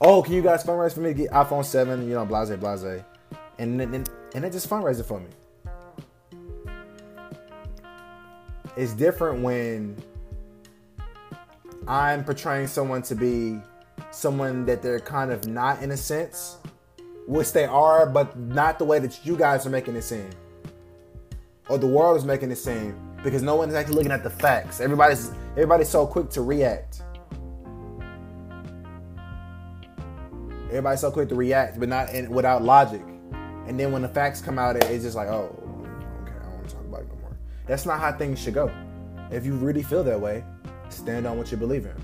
Oh, 0.00 0.22
can 0.22 0.32
you 0.34 0.42
guys 0.42 0.64
fundraise 0.64 0.94
for 0.94 1.00
me 1.00 1.10
to 1.10 1.14
get 1.14 1.30
iPhone 1.30 1.64
7? 1.64 2.08
You 2.08 2.14
know, 2.14 2.24
blase 2.24 2.50
blase, 2.50 3.02
and 3.58 3.78
then 3.78 3.94
and 4.34 4.44
then 4.44 4.52
just 4.52 4.70
fundraise 4.70 5.00
it 5.00 5.04
for 5.04 5.20
me. 5.20 5.28
It's 8.76 8.94
different 8.94 9.42
when 9.42 9.96
I'm 11.86 12.24
portraying 12.24 12.68
someone 12.68 13.02
to 13.02 13.14
be 13.14 13.60
someone 14.10 14.64
that 14.66 14.82
they're 14.82 15.00
kind 15.00 15.30
of 15.30 15.46
not 15.46 15.82
in 15.82 15.90
a 15.90 15.96
sense, 15.96 16.56
which 17.26 17.52
they 17.52 17.64
are, 17.64 18.06
but 18.06 18.38
not 18.38 18.78
the 18.78 18.84
way 18.84 18.98
that 18.98 19.26
you 19.26 19.36
guys 19.36 19.66
are 19.66 19.70
making 19.70 19.96
it 19.96 20.02
seem. 20.02 20.30
Or 21.68 21.78
the 21.78 21.86
world 21.86 22.16
is 22.16 22.24
making 22.24 22.50
it 22.50 22.56
seem. 22.56 22.96
Because 23.22 23.42
no 23.42 23.54
one's 23.54 23.74
actually 23.74 23.94
looking 23.94 24.10
at 24.10 24.24
the 24.24 24.30
facts. 24.30 24.80
Everybody's 24.80 25.30
everybody's 25.52 25.88
so 25.88 26.06
quick 26.06 26.28
to 26.30 26.42
react. 26.42 27.02
Everybody's 30.66 31.00
so 31.00 31.10
quick 31.12 31.28
to 31.28 31.36
react, 31.36 31.78
but 31.78 31.88
not 31.88 32.12
in, 32.12 32.30
without 32.30 32.64
logic. 32.64 33.02
And 33.68 33.78
then 33.78 33.92
when 33.92 34.02
the 34.02 34.08
facts 34.08 34.40
come 34.40 34.58
out, 34.58 34.74
it's 34.74 35.04
just 35.04 35.14
like, 35.14 35.28
oh, 35.28 35.56
That's 37.66 37.86
not 37.86 38.00
how 38.00 38.12
things 38.12 38.38
should 38.40 38.54
go. 38.54 38.70
If 39.30 39.46
you 39.46 39.54
really 39.54 39.82
feel 39.82 40.02
that 40.04 40.20
way, 40.20 40.44
stand 40.88 41.26
on 41.26 41.38
what 41.38 41.50
you 41.50 41.56
believe 41.56 41.86
in. 41.86 41.94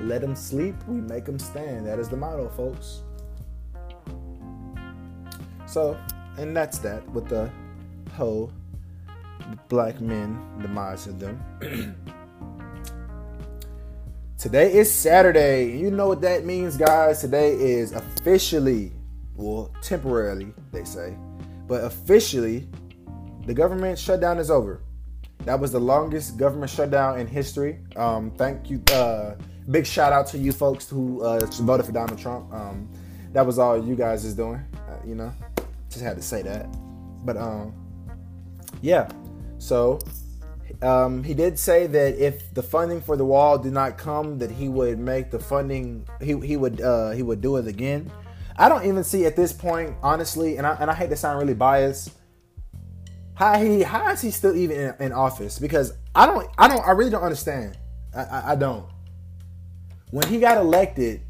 Let 0.00 0.20
them 0.20 0.34
sleep, 0.34 0.74
we 0.86 1.00
make 1.00 1.24
them 1.24 1.38
stand. 1.38 1.86
That 1.86 1.98
is 1.98 2.08
the 2.08 2.16
motto, 2.16 2.48
folks. 2.50 3.02
So, 5.66 5.96
and 6.36 6.56
that's 6.56 6.78
that 6.78 7.08
with 7.10 7.28
the 7.28 7.50
whole 8.14 8.52
black 9.68 10.00
men 10.00 10.40
demise 10.60 11.06
of 11.06 11.20
them. 11.20 11.42
Today 14.38 14.74
is 14.74 14.92
Saturday. 14.92 15.76
You 15.76 15.90
know 15.90 16.08
what 16.08 16.20
that 16.20 16.44
means, 16.44 16.76
guys. 16.76 17.20
Today 17.22 17.52
is 17.54 17.92
officially, 17.92 18.92
well, 19.36 19.72
temporarily, 19.80 20.52
they 20.70 20.84
say, 20.84 21.16
but 21.66 21.84
officially, 21.84 22.68
the 23.46 23.54
government 23.54 23.98
shutdown 23.98 24.38
is 24.38 24.50
over. 24.50 24.80
That 25.44 25.60
was 25.60 25.72
the 25.72 25.80
longest 25.80 26.36
government 26.38 26.70
shutdown 26.70 27.18
in 27.18 27.26
history. 27.26 27.78
Um, 27.96 28.30
thank 28.30 28.70
you. 28.70 28.82
Uh, 28.90 29.34
big 29.70 29.86
shout 29.86 30.12
out 30.12 30.26
to 30.28 30.38
you 30.38 30.52
folks 30.52 30.88
who 30.88 31.22
uh, 31.22 31.44
voted 31.46 31.86
for 31.86 31.92
Donald 31.92 32.18
Trump. 32.18 32.52
Um, 32.52 32.88
that 33.32 33.44
was 33.44 33.58
all 33.58 33.82
you 33.84 33.94
guys 33.94 34.24
is 34.24 34.34
doing. 34.34 34.62
Uh, 34.74 34.96
you 35.06 35.14
know, 35.14 35.32
just 35.90 36.02
had 36.02 36.16
to 36.16 36.22
say 36.22 36.42
that. 36.42 36.66
But 37.24 37.36
um, 37.36 37.74
yeah. 38.80 39.08
So 39.58 39.98
um, 40.82 41.22
he 41.22 41.34
did 41.34 41.58
say 41.58 41.86
that 41.86 42.16
if 42.16 42.52
the 42.54 42.62
funding 42.62 43.00
for 43.00 43.16
the 43.16 43.24
wall 43.24 43.58
did 43.58 43.72
not 43.72 43.98
come, 43.98 44.38
that 44.38 44.50
he 44.50 44.68
would 44.68 44.98
make 44.98 45.30
the 45.30 45.38
funding. 45.38 46.06
He 46.20 46.38
he 46.40 46.56
would 46.56 46.80
uh, 46.80 47.10
he 47.10 47.22
would 47.22 47.40
do 47.40 47.56
it 47.56 47.66
again. 47.66 48.10
I 48.56 48.68
don't 48.68 48.86
even 48.86 49.02
see 49.02 49.26
at 49.26 49.36
this 49.36 49.52
point, 49.52 49.94
honestly, 50.02 50.56
and 50.56 50.66
I 50.66 50.76
and 50.80 50.90
I 50.90 50.94
hate 50.94 51.10
to 51.10 51.16
sound 51.16 51.38
really 51.38 51.54
biased. 51.54 52.12
How 53.34 53.58
he 53.58 53.82
how 53.82 54.10
is 54.10 54.20
he 54.20 54.30
still 54.30 54.54
even 54.56 54.76
in, 54.76 54.94
in 55.06 55.12
office? 55.12 55.58
Because 55.58 55.92
I 56.14 56.26
don't 56.26 56.48
I 56.56 56.68
don't 56.68 56.86
I 56.86 56.92
really 56.92 57.10
don't 57.10 57.22
understand. 57.22 57.76
I, 58.14 58.22
I, 58.22 58.52
I 58.52 58.54
don't 58.54 58.86
when 60.14 60.28
he 60.28 60.38
got 60.38 60.58
elected, 60.58 61.22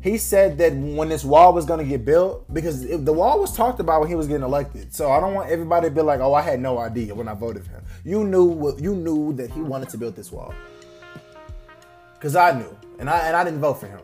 he 0.00 0.16
said 0.16 0.56
that 0.56 0.72
when 0.72 1.10
this 1.10 1.22
wall 1.22 1.52
was 1.52 1.66
going 1.66 1.80
to 1.80 1.84
get 1.84 2.06
built, 2.06 2.50
because 2.50 2.86
the 2.88 3.12
wall 3.12 3.38
was 3.38 3.54
talked 3.54 3.78
about 3.78 4.00
when 4.00 4.08
he 4.08 4.14
was 4.14 4.26
getting 4.26 4.42
elected. 4.42 4.94
So 4.94 5.10
I 5.10 5.20
don't 5.20 5.34
want 5.34 5.50
everybody 5.50 5.88
to 5.88 5.94
be 5.94 6.00
like, 6.00 6.20
"Oh, 6.20 6.32
I 6.32 6.40
had 6.40 6.60
no 6.60 6.78
idea 6.78 7.14
when 7.14 7.28
I 7.28 7.34
voted 7.34 7.62
for 7.62 7.72
him." 7.72 7.84
You 8.04 8.24
knew, 8.24 8.74
you 8.78 8.94
knew 8.94 9.34
that 9.34 9.50
he 9.50 9.60
wanted 9.60 9.90
to 9.90 9.98
build 9.98 10.16
this 10.16 10.32
wall, 10.32 10.54
because 12.14 12.36
I 12.36 12.58
knew, 12.58 12.74
and 12.98 13.10
I 13.10 13.18
and 13.18 13.36
I 13.36 13.44
didn't 13.44 13.60
vote 13.60 13.74
for 13.74 13.88
him. 13.88 14.00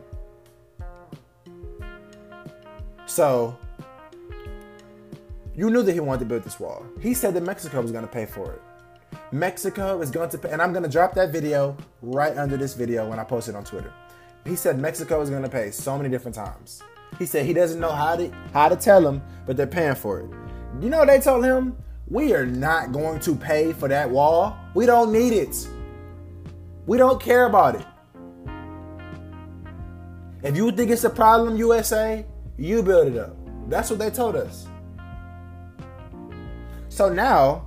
So 3.07 3.57
you 5.55 5.69
knew 5.69 5.83
that 5.83 5.93
he 5.93 5.99
wanted 5.99 6.19
to 6.19 6.25
build 6.25 6.43
this 6.43 6.59
wall. 6.59 6.85
He 6.99 7.13
said 7.13 7.33
that 7.35 7.43
Mexico 7.43 7.81
was 7.81 7.91
going 7.91 8.03
to 8.03 8.11
pay 8.11 8.25
for 8.25 8.53
it. 8.53 8.61
Mexico 9.31 10.01
is 10.01 10.09
going 10.09 10.29
to 10.29 10.37
pay, 10.37 10.49
and 10.49 10.61
I'm 10.61 10.71
going 10.71 10.83
to 10.83 10.89
drop 10.89 11.13
that 11.13 11.31
video 11.31 11.77
right 12.01 12.35
under 12.37 12.57
this 12.57 12.73
video 12.73 13.07
when 13.07 13.19
I 13.19 13.23
post 13.23 13.49
it 13.49 13.55
on 13.55 13.63
Twitter. 13.63 13.93
He 14.45 14.55
said 14.55 14.79
Mexico 14.79 15.21
is 15.21 15.29
going 15.29 15.43
to 15.43 15.49
pay 15.49 15.71
so 15.71 15.95
many 15.95 16.09
different 16.09 16.35
times. 16.35 16.81
He 17.19 17.25
said 17.25 17.45
he 17.45 17.53
doesn't 17.53 17.79
know 17.79 17.91
how 17.91 18.15
to 18.15 18.31
how 18.53 18.67
to 18.69 18.75
tell 18.75 19.01
them, 19.01 19.21
but 19.45 19.55
they're 19.55 19.67
paying 19.67 19.95
for 19.95 20.21
it. 20.21 20.29
You 20.81 20.89
know 20.89 21.05
they 21.05 21.19
told 21.19 21.45
him 21.45 21.77
we 22.07 22.33
are 22.33 22.45
not 22.45 22.91
going 22.91 23.19
to 23.21 23.35
pay 23.35 23.73
for 23.73 23.87
that 23.87 24.09
wall. 24.09 24.57
We 24.73 24.87
don't 24.87 25.13
need 25.13 25.33
it. 25.33 25.67
We 26.87 26.97
don't 26.97 27.21
care 27.21 27.45
about 27.45 27.75
it. 27.75 27.85
If 30.41 30.57
you 30.57 30.71
think 30.71 30.91
it's 30.91 31.03
a 31.03 31.09
problem, 31.09 31.55
USA, 31.55 32.25
you 32.57 32.83
build 32.83 33.07
it 33.07 33.17
up. 33.17 33.37
That's 33.69 33.89
what 33.89 33.99
they 33.99 34.09
told 34.09 34.35
us. 34.35 34.67
So 36.93 37.09
now 37.11 37.65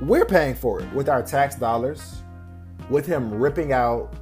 we're 0.00 0.26
paying 0.26 0.54
for 0.54 0.82
it 0.82 0.92
with 0.92 1.08
our 1.08 1.22
tax 1.22 1.54
dollars, 1.54 2.16
with 2.90 3.06
him 3.06 3.32
ripping 3.32 3.72
out. 3.72 4.12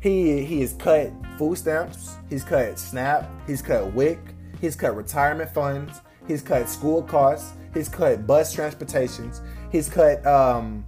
He 0.00 0.42
he 0.42 0.62
has 0.62 0.72
cut 0.72 1.12
food 1.36 1.58
stamps, 1.58 2.16
he's 2.30 2.42
cut 2.42 2.78
SNAP, 2.78 3.30
he's 3.46 3.60
cut 3.60 3.92
WIC, 3.92 4.18
he's 4.58 4.74
cut 4.74 4.96
retirement 4.96 5.50
funds, 5.50 6.00
he's 6.26 6.40
cut 6.40 6.66
school 6.66 7.02
costs, 7.02 7.52
he's 7.74 7.90
cut 7.90 8.26
bus 8.26 8.54
transportations, 8.54 9.42
he's 9.70 9.90
cut 9.90 10.26
um 10.26 10.82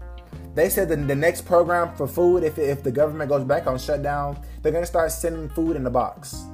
they 0.55 0.71
said 0.71 0.89
that 0.89 1.07
the 1.07 1.15
next 1.15 1.43
program 1.43 1.95
for 1.97 2.09
food, 2.09 2.43
if, 2.45 2.59
if 2.59 2.83
the 2.83 2.91
government 2.91 3.29
goes 3.29 3.45
back 3.45 3.67
on 3.67 3.79
shutdown, 3.79 4.43
they're 4.63 4.73
gonna 4.73 4.87
start 4.87 5.13
sending 5.13 5.51
food 5.51 5.77
in 5.77 5.85
the 5.85 5.91
box 5.91 6.45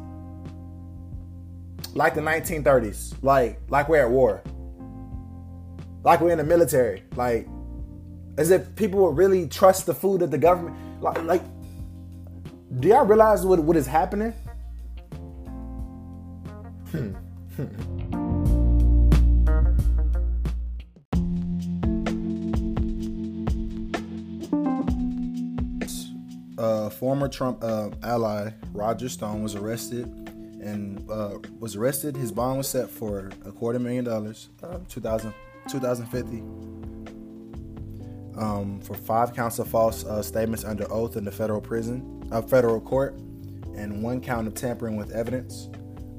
like 1.94 2.16
the 2.16 2.20
1930s, 2.20 3.14
like 3.22 3.60
like 3.68 3.88
we're 3.88 4.02
at 4.02 4.10
war, 4.10 4.42
like 6.06 6.20
we're 6.20 6.30
in 6.30 6.38
the 6.38 6.44
military, 6.44 7.02
like 7.16 7.48
as 8.38 8.52
if 8.52 8.76
people 8.76 9.00
would 9.00 9.16
really 9.16 9.48
trust 9.48 9.86
the 9.86 9.94
food 9.94 10.22
of 10.22 10.30
the 10.30 10.38
government. 10.38 10.76
Like, 11.02 11.20
like 11.24 11.42
do 12.78 12.86
y'all 12.88 13.04
realize 13.04 13.44
what 13.44 13.58
what 13.58 13.76
is 13.76 13.86
happening? 13.88 14.32
Hmm. 16.92 17.14
Uh, 26.56 26.88
former 26.88 27.28
Trump 27.28 27.62
uh, 27.62 27.90
ally 28.02 28.50
Roger 28.72 29.08
Stone 29.08 29.42
was 29.42 29.54
arrested 29.56 30.06
and 30.62 31.04
uh, 31.10 31.38
was 31.58 31.74
arrested. 31.74 32.16
His 32.16 32.30
bond 32.30 32.58
was 32.58 32.68
set 32.68 32.88
for 32.88 33.30
a 33.44 33.50
quarter 33.52 33.78
million 33.78 34.04
dollars, 34.04 34.48
uh, 34.62 34.78
2000, 34.88 35.34
2050, 35.68 36.38
um, 38.38 38.80
for 38.80 38.94
five 38.94 39.34
counts 39.34 39.58
of 39.58 39.68
false 39.68 40.04
uh, 40.04 40.22
statements 40.22 40.64
under 40.64 40.90
oath 40.92 41.16
in 41.16 41.24
the 41.24 41.32
federal 41.32 41.60
prison, 41.60 42.28
uh, 42.32 42.42
federal 42.42 42.80
court, 42.80 43.14
and 43.76 44.02
one 44.02 44.20
count 44.20 44.46
of 44.46 44.54
tampering 44.54 44.96
with 44.96 45.10
evidence. 45.12 45.68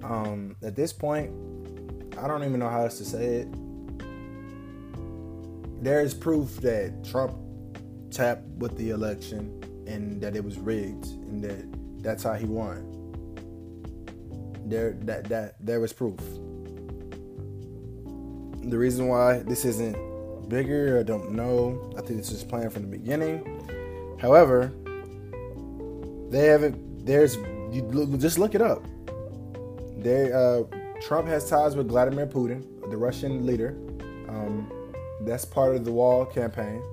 Um, 0.04 0.56
at 0.64 0.76
this 0.76 0.94
point, 0.94 1.32
I 2.18 2.28
don't 2.28 2.44
even 2.44 2.60
know 2.60 2.70
how 2.70 2.84
else 2.84 2.98
to 3.00 3.06
say 3.06 3.26
it. 3.38 3.48
There 5.84 6.02
is 6.02 6.14
proof 6.14 6.58
that 6.62 7.04
Trump 7.04 7.36
tapped 8.10 8.44
with 8.58 8.78
the 8.78 8.90
election 8.90 9.64
and 9.86 10.22
that 10.22 10.36
it 10.36 10.44
was 10.44 10.58
rigged 10.58 11.06
and 11.06 11.44
that 11.44 12.04
that's 12.04 12.24
how 12.24 12.34
he 12.34 12.46
won 12.46 12.98
there 14.70 14.98
that 15.02 15.26
that 15.26 15.56
there 15.60 15.80
was 15.80 15.94
proof. 15.94 16.20
The 18.68 18.78
reason 18.78 19.08
why 19.08 19.40
this 19.40 19.66
isn't 19.66 20.50
bigger, 20.50 21.00
I 21.00 21.04
don't 21.04 21.32
know. 21.32 21.94
I 21.98 22.02
think 22.02 22.20
this 22.20 22.32
is 22.32 22.44
planned 22.44 22.74
from 22.74 22.84
the 22.84 22.98
beginning. 22.98 24.18
However, 24.20 24.74
they 26.30 26.48
haven't. 26.48 27.06
There's 27.06 27.36
you 27.72 27.84
look, 27.92 28.20
just 28.20 28.38
look 28.38 28.56
it 28.56 28.62
up. 28.62 28.84
They 29.98 30.32
uh, 30.34 30.64
Trump 31.02 31.28
has 31.28 31.50
ties 31.50 31.76
with 31.76 31.88
Vladimir 31.88 32.28
Putin, 32.28 32.64
the 32.90 32.98
Russian 32.98 33.46
leader. 33.46 33.78
Um, 34.28 34.72
that's 35.22 35.46
part 35.46 35.76
of 35.76 35.86
the 35.86 35.92
wall 35.92 36.26
campaign. 36.26 36.84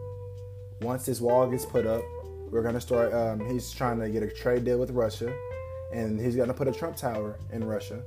Once 0.80 1.06
this 1.06 1.20
wall 1.20 1.50
gets 1.50 1.66
put 1.66 1.86
up, 1.86 2.02
we're 2.50 2.62
gonna 2.62 2.80
start. 2.80 3.12
Um, 3.12 3.44
he's 3.50 3.72
trying 3.72 3.98
to 3.98 4.08
get 4.08 4.22
a 4.22 4.28
trade 4.28 4.64
deal 4.64 4.78
with 4.78 4.90
Russia 4.90 5.34
and 5.94 6.20
he's 6.20 6.34
to 6.34 6.54
put 6.54 6.68
a 6.68 6.72
Trump 6.72 6.96
Tower 6.96 7.36
in 7.52 7.64
Russia, 7.64 8.02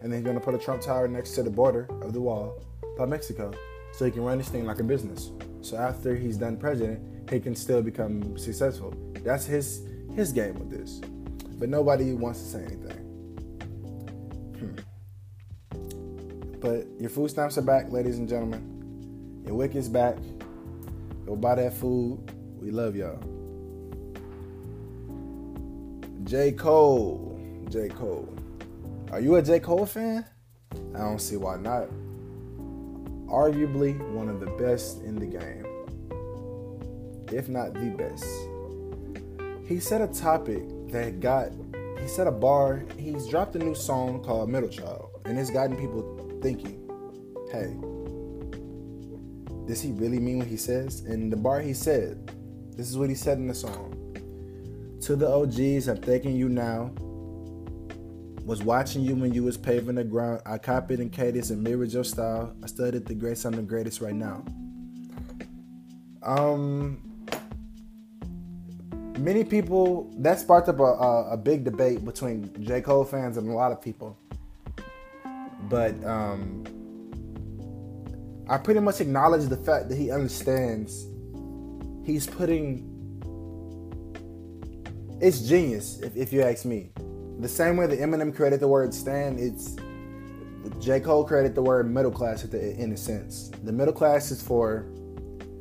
and 0.00 0.12
then 0.12 0.22
he's 0.22 0.32
to 0.34 0.40
put 0.40 0.54
a 0.54 0.58
Trump 0.58 0.82
Tower 0.82 1.08
next 1.08 1.32
to 1.32 1.42
the 1.42 1.50
border 1.50 1.88
of 2.02 2.12
the 2.12 2.20
wall 2.20 2.58
by 3.00 3.06
Mexico, 3.06 3.50
so 3.92 4.04
he 4.04 4.10
can 4.10 4.22
run 4.22 4.36
this 4.36 4.50
thing 4.50 4.66
like 4.66 4.78
a 4.78 4.84
business. 4.84 5.32
So 5.62 5.78
after 5.78 6.14
he's 6.14 6.36
done 6.36 6.58
president, 6.58 7.30
he 7.30 7.40
can 7.40 7.56
still 7.56 7.82
become 7.82 8.36
successful. 8.36 8.94
That's 9.24 9.46
his 9.46 9.86
his 10.14 10.32
game 10.32 10.54
with 10.54 10.70
this, 10.70 11.00
but 11.58 11.70
nobody 11.70 12.12
wants 12.12 12.40
to 12.40 12.46
say 12.46 12.58
anything. 12.64 12.98
Hmm. 14.58 14.76
But 16.60 16.86
your 17.00 17.08
food 17.08 17.30
stamps 17.30 17.56
are 17.56 17.62
back, 17.62 17.90
ladies 17.90 18.18
and 18.18 18.28
gentlemen. 18.28 19.42
Your 19.46 19.54
WIC 19.54 19.76
is 19.76 19.88
back. 19.88 20.18
Go 21.24 21.36
buy 21.36 21.54
that 21.54 21.72
food. 21.72 22.20
We 22.60 22.70
love 22.70 22.94
y'all. 22.96 23.18
J. 26.24 26.52
Cole. 26.52 27.40
J. 27.70 27.88
Cole. 27.88 28.28
Are 29.10 29.20
you 29.20 29.36
a 29.36 29.42
J. 29.42 29.58
Cole 29.58 29.86
fan? 29.86 30.26
I 30.94 30.98
don't 30.98 31.18
see 31.18 31.36
why 31.36 31.56
not. 31.56 31.88
Arguably 33.30 33.98
one 34.10 34.28
of 34.28 34.40
the 34.40 34.46
best 34.46 35.02
in 35.02 35.14
the 35.14 35.26
game, 35.26 35.64
if 37.32 37.48
not 37.48 37.74
the 37.74 37.90
best. 37.90 38.24
He 39.66 39.78
set 39.78 40.00
a 40.00 40.08
topic 40.08 40.62
that 40.88 41.20
got, 41.20 41.52
he 42.00 42.08
set 42.08 42.26
a 42.26 42.32
bar. 42.32 42.84
He's 42.98 43.28
dropped 43.28 43.54
a 43.54 43.60
new 43.60 43.74
song 43.76 44.24
called 44.24 44.50
Middle 44.50 44.68
Child, 44.68 45.10
and 45.26 45.38
it's 45.38 45.50
gotten 45.50 45.76
people 45.76 46.40
thinking, 46.42 46.90
hey, 47.52 47.76
does 49.68 49.80
he 49.80 49.92
really 49.92 50.18
mean 50.18 50.40
what 50.40 50.48
he 50.48 50.56
says? 50.56 51.02
And 51.02 51.32
the 51.32 51.36
bar 51.36 51.60
he 51.60 51.72
said, 51.72 52.32
this 52.76 52.90
is 52.90 52.98
what 52.98 53.08
he 53.08 53.14
said 53.14 53.38
in 53.38 53.46
the 53.46 53.54
song. 53.54 53.96
To 55.02 55.14
the 55.14 55.28
OGs, 55.28 55.86
I'm 55.86 55.98
thanking 55.98 56.34
you 56.34 56.48
now 56.48 56.92
was 58.44 58.62
watching 58.62 59.02
you 59.02 59.14
when 59.14 59.32
you 59.32 59.42
was 59.42 59.56
paving 59.56 59.96
the 59.96 60.04
ground. 60.04 60.40
I 60.46 60.58
copied 60.58 61.00
and 61.00 61.12
cadence 61.12 61.50
and 61.50 61.62
mirrored 61.62 61.92
your 61.92 62.04
style. 62.04 62.54
I 62.62 62.66
studied 62.66 63.06
the 63.06 63.14
greats. 63.14 63.44
I'm 63.44 63.52
the 63.52 63.62
greatest 63.62 64.00
right 64.00 64.14
now. 64.14 64.44
Um, 66.22 67.00
many 69.18 69.44
people 69.44 70.12
that 70.18 70.38
sparked 70.38 70.68
up 70.68 70.80
a, 70.80 70.82
a, 70.82 71.30
a, 71.32 71.36
big 71.36 71.64
debate 71.64 72.04
between 72.04 72.52
J 72.62 72.82
Cole 72.82 73.04
fans 73.04 73.36
and 73.36 73.48
a 73.48 73.52
lot 73.52 73.72
of 73.72 73.80
people. 73.80 74.18
But 75.68 76.02
um, 76.04 76.64
I 78.48 78.58
pretty 78.58 78.80
much 78.80 79.00
acknowledge 79.00 79.48
the 79.48 79.56
fact 79.56 79.88
that 79.88 79.96
he 79.96 80.10
understands. 80.10 81.06
He's 82.04 82.26
putting. 82.26 82.86
It's 85.20 85.42
genius, 85.42 86.00
if, 86.00 86.16
if 86.16 86.32
you 86.32 86.42
ask 86.42 86.64
me 86.64 86.90
the 87.40 87.48
same 87.48 87.76
way 87.76 87.86
that 87.86 87.98
Eminem 87.98 88.34
created 88.34 88.60
the 88.60 88.68
word 88.68 88.92
"stan," 88.94 89.38
it's 89.38 89.76
J. 90.78 91.00
Cole 91.00 91.24
created 91.24 91.54
the 91.54 91.62
word 91.62 91.90
middle 91.90 92.10
class 92.10 92.44
in 92.44 92.92
a 92.92 92.96
sense. 92.96 93.50
The 93.64 93.72
middle 93.72 93.92
class 93.92 94.30
is 94.30 94.42
for 94.42 94.86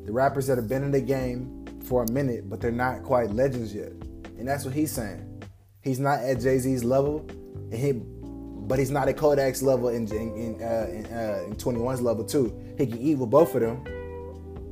the 0.05 0.11
rappers 0.11 0.47
that 0.47 0.57
have 0.57 0.67
been 0.67 0.83
in 0.83 0.91
the 0.91 1.01
game 1.01 1.65
for 1.83 2.03
a 2.03 2.11
minute, 2.11 2.49
but 2.49 2.61
they're 2.61 2.71
not 2.71 3.03
quite 3.03 3.31
legends 3.31 3.73
yet. 3.73 3.91
And 4.37 4.47
that's 4.47 4.65
what 4.65 4.73
he's 4.73 4.91
saying. 4.91 5.43
He's 5.81 5.99
not 5.99 6.19
at 6.19 6.39
Jay 6.39 6.57
Z's 6.59 6.83
level, 6.83 7.25
and 7.71 7.73
he, 7.73 7.93
but 7.93 8.79
he's 8.79 8.91
not 8.91 9.07
at 9.07 9.17
Kodak's 9.17 9.61
level 9.61 9.89
in 9.89 10.07
in, 10.11 10.61
uh, 10.61 10.87
in, 10.89 11.05
uh, 11.05 11.43
in 11.47 11.55
21's 11.55 12.01
level 12.01 12.23
too. 12.23 12.57
He 12.77 12.85
can 12.87 12.99
eat 12.99 13.15
with 13.15 13.29
both 13.29 13.55
of 13.55 13.61
them 13.61 13.83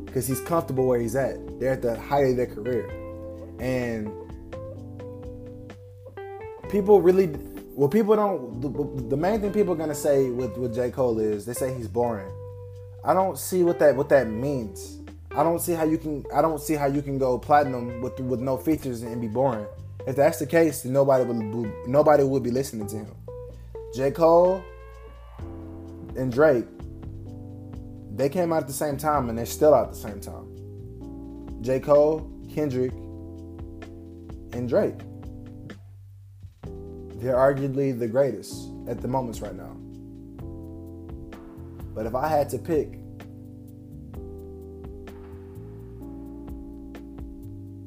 because 0.05 0.27
he's 0.27 0.41
comfortable 0.41 0.85
where 0.85 0.99
he's 0.99 1.15
at. 1.15 1.59
They're 1.59 1.73
at 1.73 1.81
the 1.81 1.99
height 1.99 2.27
of 2.27 2.37
their 2.37 2.47
career, 2.47 2.89
and 3.59 4.11
people 6.69 7.01
really 7.01 7.27
well 7.73 7.89
people 7.89 8.15
don't 8.15 8.61
the, 8.61 9.09
the, 9.09 9.17
main 9.17 9.41
thing 9.41 9.51
people 9.51 9.73
are 9.73 9.77
gonna 9.77 9.95
say 9.95 10.29
with 10.29 10.57
with 10.57 10.73
j 10.73 10.89
cole 10.89 11.19
is 11.19 11.45
they 11.45 11.53
say 11.53 11.73
he's 11.73 11.87
boring 11.87 12.31
i 13.03 13.13
don't 13.13 13.37
see 13.37 13.63
what 13.63 13.79
that 13.79 13.95
what 13.95 14.09
that 14.09 14.27
means 14.27 14.99
i 15.31 15.43
don't 15.43 15.59
see 15.59 15.73
how 15.73 15.83
you 15.83 15.97
can 15.97 16.25
i 16.33 16.41
don't 16.41 16.61
see 16.61 16.73
how 16.73 16.87
you 16.87 17.01
can 17.01 17.17
go 17.17 17.37
platinum 17.37 18.01
with 18.01 18.19
with 18.19 18.39
no 18.39 18.57
features 18.57 19.03
and 19.03 19.21
be 19.21 19.27
boring 19.27 19.65
if 20.07 20.15
that's 20.15 20.39
the 20.39 20.45
case 20.45 20.81
then 20.81 20.93
nobody 20.93 21.23
would 21.23 21.87
nobody 21.87 22.23
would 22.23 22.43
be 22.43 22.51
listening 22.51 22.87
to 22.87 22.97
him 22.97 23.15
J. 23.93 24.11
Cole 24.11 24.63
and 26.15 26.31
Drake, 26.31 26.65
they 28.15 28.29
came 28.29 28.51
out 28.51 28.61
at 28.61 28.67
the 28.67 28.73
same 28.73 28.97
time 28.97 29.29
and 29.29 29.37
they're 29.37 29.45
still 29.45 29.73
out 29.73 29.87
at 29.87 29.93
the 29.93 29.99
same 29.99 30.19
time. 30.19 31.61
J. 31.61 31.79
Cole, 31.79 32.29
Kendrick, 32.53 32.91
and 34.53 34.67
Drake. 34.67 34.99
They're 37.17 37.35
arguably 37.35 37.97
the 37.97 38.07
greatest 38.07 38.69
at 38.87 39.01
the 39.01 39.07
moments 39.07 39.41
right 39.41 39.55
now. 39.55 39.75
But 41.95 42.05
if 42.05 42.13
I 42.13 42.27
had 42.27 42.47
to 42.49 42.59
pick, 42.59 42.99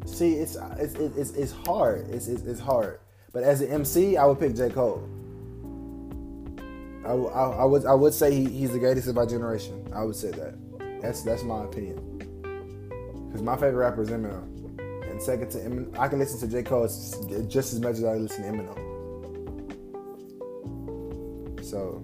see, 0.04 0.34
it's 0.34 0.56
it's 0.78 0.94
it's, 0.94 1.30
it's 1.30 1.52
hard. 1.52 2.10
It's, 2.10 2.26
it's, 2.26 2.42
it's 2.42 2.58
hard. 2.58 2.98
But 3.32 3.44
as 3.44 3.60
an 3.60 3.70
MC, 3.70 4.16
I 4.16 4.24
would 4.24 4.40
pick 4.40 4.56
J 4.56 4.68
Cole. 4.68 5.08
I, 7.06 7.12
I, 7.12 7.50
I 7.60 7.64
would 7.64 7.86
I 7.86 7.94
would 7.94 8.12
say 8.12 8.34
he, 8.34 8.46
he's 8.46 8.72
the 8.72 8.80
greatest 8.80 9.06
of 9.06 9.16
our 9.16 9.26
generation. 9.26 9.88
I 9.94 10.02
would 10.02 10.16
say 10.16 10.32
that. 10.32 10.56
That's 11.00 11.22
that's 11.22 11.44
my 11.44 11.62
opinion. 11.62 12.18
Because 13.28 13.42
my 13.42 13.54
favorite 13.54 13.74
rapper 13.74 14.02
is 14.02 14.10
Eminem, 14.10 14.78
and 15.08 15.22
second 15.22 15.50
to 15.52 15.58
Eminem, 15.58 15.96
I 15.96 16.08
can 16.08 16.18
listen 16.18 16.40
to 16.40 16.48
J 16.48 16.64
Cole 16.64 16.88
just 17.46 17.72
as 17.72 17.78
much 17.78 17.92
as 17.92 18.02
I 18.02 18.14
listen 18.14 18.42
to 18.42 18.50
Eminem. 18.50 18.89
So. 21.70 22.02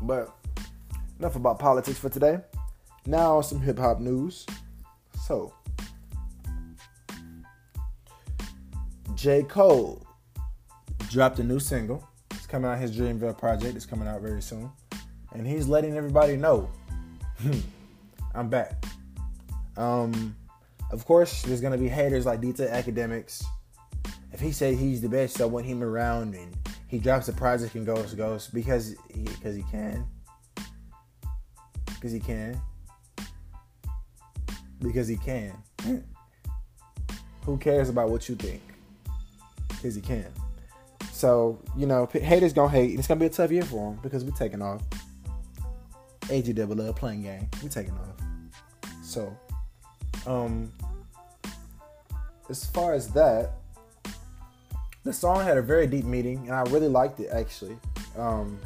But 0.00 0.32
enough 1.18 1.34
about 1.34 1.58
politics 1.58 1.98
for 1.98 2.08
today. 2.08 2.38
Now, 3.06 3.40
some 3.40 3.60
hip 3.60 3.76
hop 3.76 3.98
news. 3.98 4.46
So, 5.26 5.52
J. 9.16 9.42
Cole 9.42 10.06
dropped 11.10 11.40
a 11.40 11.42
new 11.42 11.58
single. 11.58 12.08
It's 12.30 12.46
coming 12.46 12.70
out 12.70 12.78
his 12.78 12.96
Dreamville 12.96 13.36
project. 13.36 13.74
It's 13.74 13.84
coming 13.84 14.06
out 14.06 14.20
very 14.20 14.42
soon. 14.42 14.70
And 15.32 15.44
he's 15.44 15.66
letting 15.66 15.96
everybody 15.96 16.36
know 16.36 16.70
I'm 18.34 18.48
back. 18.48 18.84
Um, 19.76 20.36
of 20.90 21.04
course, 21.04 21.42
there's 21.42 21.60
gonna 21.60 21.78
be 21.78 21.88
haters 21.88 22.26
like 22.26 22.40
DJ 22.40 22.70
Akademiks. 22.70 23.44
If 24.32 24.40
he 24.40 24.52
said 24.52 24.74
he's 24.74 25.00
the 25.00 25.08
best, 25.08 25.40
I 25.40 25.44
want 25.44 25.66
him 25.66 25.82
around, 25.82 26.34
and 26.34 26.56
he 26.88 26.98
drops 26.98 27.28
a 27.28 27.32
project 27.32 27.74
and 27.74 27.86
goes 27.86 28.14
goes 28.14 28.48
because 28.48 28.94
he 29.14 29.22
because 29.22 29.54
he 29.54 29.62
can, 29.70 30.04
because 31.86 32.12
he 32.12 32.20
can, 32.20 32.60
because 34.80 35.08
he 35.08 35.16
can. 35.16 35.54
Who 37.44 37.56
cares 37.56 37.88
about 37.88 38.10
what 38.10 38.28
you 38.28 38.34
think? 38.34 38.62
Because 39.68 39.94
he 39.94 40.00
can. 40.00 40.26
So 41.12 41.60
you 41.76 41.86
know, 41.86 42.06
haters 42.06 42.52
gonna 42.52 42.70
hate. 42.70 42.98
It's 42.98 43.06
gonna 43.06 43.20
be 43.20 43.26
a 43.26 43.30
tough 43.30 43.52
year 43.52 43.62
for 43.62 43.92
him 43.92 44.00
because 44.02 44.24
we're 44.24 44.32
taking 44.32 44.62
off. 44.62 44.82
AG 46.30 46.52
Double 46.52 46.80
Up 46.88 46.96
playing 46.96 47.22
game. 47.22 47.48
We 47.62 47.68
taking 47.68 47.94
off. 47.94 48.92
So, 49.02 49.36
um, 50.26 50.72
as 52.48 52.64
far 52.66 52.92
as 52.92 53.08
that, 53.12 53.52
the 55.04 55.12
song 55.12 55.44
had 55.44 55.56
a 55.56 55.62
very 55.62 55.86
deep 55.86 56.04
meaning, 56.04 56.48
and 56.48 56.54
I 56.54 56.62
really 56.70 56.88
liked 56.88 57.20
it 57.20 57.30
actually. 57.30 57.78
Um, 58.16 58.58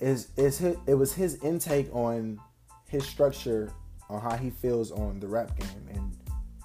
is 0.00 0.28
is 0.36 0.60
it 0.62 0.94
was 0.94 1.12
his 1.12 1.36
intake 1.44 1.94
on 1.94 2.40
his 2.88 3.06
structure 3.06 3.70
on 4.08 4.20
how 4.20 4.36
he 4.36 4.50
feels 4.50 4.90
on 4.90 5.20
the 5.20 5.28
rap 5.28 5.56
game 5.56 5.88
and 5.94 6.16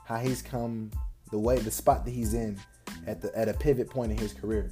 how 0.05 0.17
he's 0.17 0.41
come 0.41 0.89
the 1.31 1.37
way 1.37 1.59
the 1.59 1.71
spot 1.71 2.05
that 2.05 2.11
he's 2.11 2.33
in 2.33 2.57
at 3.05 3.21
the 3.21 3.37
at 3.37 3.49
a 3.49 3.53
pivot 3.53 3.89
point 3.89 4.11
in 4.11 4.17
his 4.17 4.33
career. 4.33 4.71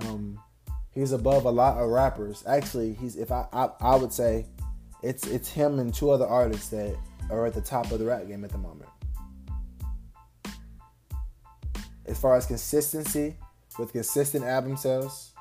Um, 0.00 0.38
he's 0.92 1.12
above 1.12 1.44
a 1.44 1.50
lot 1.50 1.78
of 1.78 1.88
rappers. 1.90 2.42
Actually, 2.46 2.94
he's 2.94 3.16
if 3.16 3.30
I, 3.32 3.46
I 3.52 3.70
I 3.80 3.96
would 3.96 4.12
say 4.12 4.46
it's 5.02 5.26
it's 5.26 5.48
him 5.48 5.78
and 5.78 5.94
two 5.94 6.10
other 6.10 6.26
artists 6.26 6.68
that 6.70 6.96
are 7.30 7.46
at 7.46 7.54
the 7.54 7.60
top 7.60 7.90
of 7.90 7.98
the 7.98 8.04
rap 8.04 8.26
game 8.26 8.44
at 8.44 8.50
the 8.50 8.58
moment. 8.58 8.90
As 12.06 12.18
far 12.18 12.36
as 12.36 12.46
consistency 12.46 13.36
with 13.78 13.92
consistent 13.92 14.44
album 14.44 14.76
sales, 14.76 15.32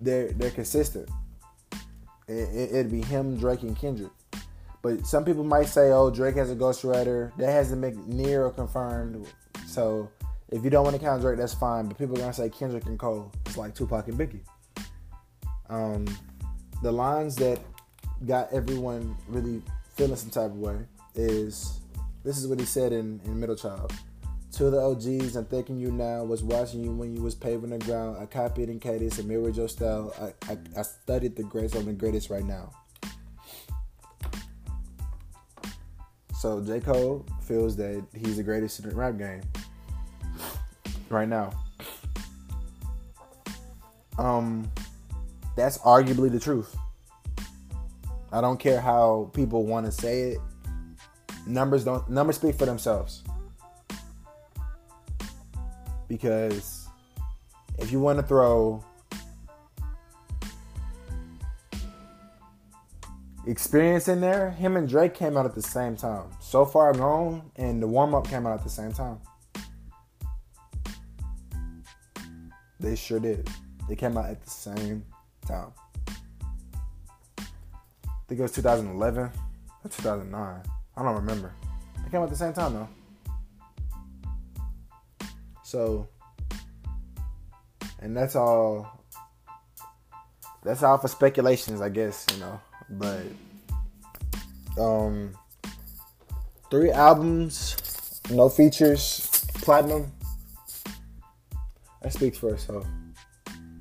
they're 0.00 0.32
they're 0.32 0.50
consistent. 0.50 1.08
It, 2.28 2.72
it, 2.72 2.90
be 2.90 3.02
him, 3.02 3.36
Drake, 3.36 3.62
and 3.62 3.76
Kendrick. 3.76 4.12
But 4.80 5.06
some 5.06 5.24
people 5.24 5.44
might 5.44 5.66
say, 5.66 5.90
"Oh, 5.90 6.10
Drake 6.10 6.36
has 6.36 6.50
a 6.50 6.56
ghostwriter." 6.56 7.34
That 7.36 7.50
hasn't 7.50 7.80
been 7.80 8.08
near 8.08 8.46
or 8.46 8.50
confirmed. 8.50 9.26
So 9.66 10.10
if 10.52 10.62
you 10.62 10.70
don't 10.70 10.84
want 10.84 10.94
to 10.94 11.02
count 11.02 11.22
Drake, 11.22 11.38
that's 11.38 11.54
fine. 11.54 11.88
But 11.88 11.98
people 11.98 12.14
are 12.16 12.20
gonna 12.20 12.32
say 12.32 12.50
Kendrick 12.50 12.84
and 12.84 12.98
Cole. 12.98 13.32
It's 13.46 13.56
like 13.56 13.74
Tupac 13.74 14.06
and 14.08 14.18
Biggie. 14.18 14.42
Um, 15.70 16.04
the 16.82 16.92
lines 16.92 17.34
that 17.36 17.58
got 18.26 18.52
everyone 18.52 19.16
really 19.28 19.62
feeling 19.96 20.16
some 20.16 20.30
type 20.30 20.50
of 20.50 20.58
way 20.58 20.76
is 21.14 21.80
this 22.22 22.36
is 22.36 22.46
what 22.46 22.60
he 22.60 22.66
said 22.66 22.92
in, 22.92 23.20
in 23.24 23.40
Middle 23.40 23.56
Child. 23.56 23.92
To 24.52 24.68
the 24.68 24.78
OGs, 24.78 25.34
I'm 25.36 25.46
thanking 25.46 25.78
you 25.78 25.90
now. 25.90 26.22
Was 26.24 26.42
watching 26.42 26.84
you 26.84 26.92
when 26.92 27.16
you 27.16 27.22
was 27.22 27.34
paving 27.34 27.70
the 27.70 27.78
ground. 27.78 28.18
I 28.20 28.26
copied 28.26 28.68
and 28.68 28.78
cadence 28.78 29.18
and 29.18 29.26
mirrored 29.26 29.56
your 29.56 29.68
style. 29.68 30.12
I, 30.20 30.52
I, 30.52 30.58
I 30.76 30.82
studied 30.82 31.34
the 31.34 31.44
greatest. 31.44 31.74
I'm 31.76 31.86
the 31.86 31.94
greatest 31.94 32.28
right 32.28 32.44
now. 32.44 32.70
So 36.38 36.60
J. 36.60 36.80
Cole 36.80 37.24
feels 37.40 37.76
that 37.76 38.04
he's 38.14 38.36
the 38.36 38.42
greatest 38.42 38.80
in 38.80 38.90
the 38.90 38.94
rap 38.94 39.16
game 39.16 39.40
right 41.12 41.28
now. 41.28 41.52
Um, 44.18 44.70
that's 45.56 45.78
arguably 45.78 46.30
the 46.30 46.40
truth. 46.40 46.76
I 48.32 48.40
don't 48.40 48.58
care 48.58 48.80
how 48.80 49.30
people 49.34 49.66
want 49.66 49.86
to 49.86 49.92
say 49.92 50.22
it. 50.22 50.38
Numbers 51.46 51.84
don't 51.84 52.08
numbers 52.08 52.36
speak 52.36 52.56
for 52.56 52.66
themselves. 52.66 53.22
Because 56.08 56.88
if 57.78 57.90
you 57.90 58.00
want 58.00 58.18
to 58.18 58.22
throw 58.22 58.82
experience 63.46 64.08
in 64.08 64.20
there, 64.20 64.50
him 64.50 64.76
and 64.76 64.88
Drake 64.88 65.14
came 65.14 65.36
out 65.36 65.46
at 65.46 65.54
the 65.54 65.62
same 65.62 65.96
time. 65.96 66.24
So 66.40 66.64
far 66.64 66.92
gone, 66.92 67.50
and 67.56 67.82
the 67.82 67.86
warm 67.86 68.14
up 68.14 68.28
came 68.28 68.46
out 68.46 68.58
at 68.58 68.64
the 68.64 68.70
same 68.70 68.92
time. 68.92 69.18
They 72.82 72.96
sure 72.96 73.20
did. 73.20 73.48
They 73.88 73.94
came 73.94 74.16
out 74.18 74.26
at 74.26 74.42
the 74.42 74.50
same 74.50 75.04
time. 75.46 75.72
I 77.38 77.44
think 78.26 78.40
it 78.40 78.42
was 78.42 78.52
2011 78.52 79.22
or 79.22 79.30
2009. 79.88 80.62
I 80.96 81.02
don't 81.02 81.14
remember. 81.14 81.52
They 82.04 82.10
came 82.10 82.20
out 82.20 82.24
at 82.24 82.30
the 82.30 82.36
same 82.36 82.52
time 82.52 82.74
though. 82.74 82.88
So, 85.62 86.08
and 88.00 88.16
that's 88.16 88.34
all. 88.34 89.00
That's 90.64 90.82
all 90.82 90.98
for 90.98 91.08
speculations, 91.08 91.80
I 91.80 91.88
guess. 91.88 92.26
You 92.32 92.40
know, 92.40 92.60
but 92.90 93.22
um, 94.76 95.36
three 96.68 96.90
albums, 96.90 98.20
no 98.28 98.48
features, 98.48 99.46
platinum 99.54 100.10
that 102.02 102.12
speaks 102.12 102.38
for 102.38 102.54
itself. 102.54 102.86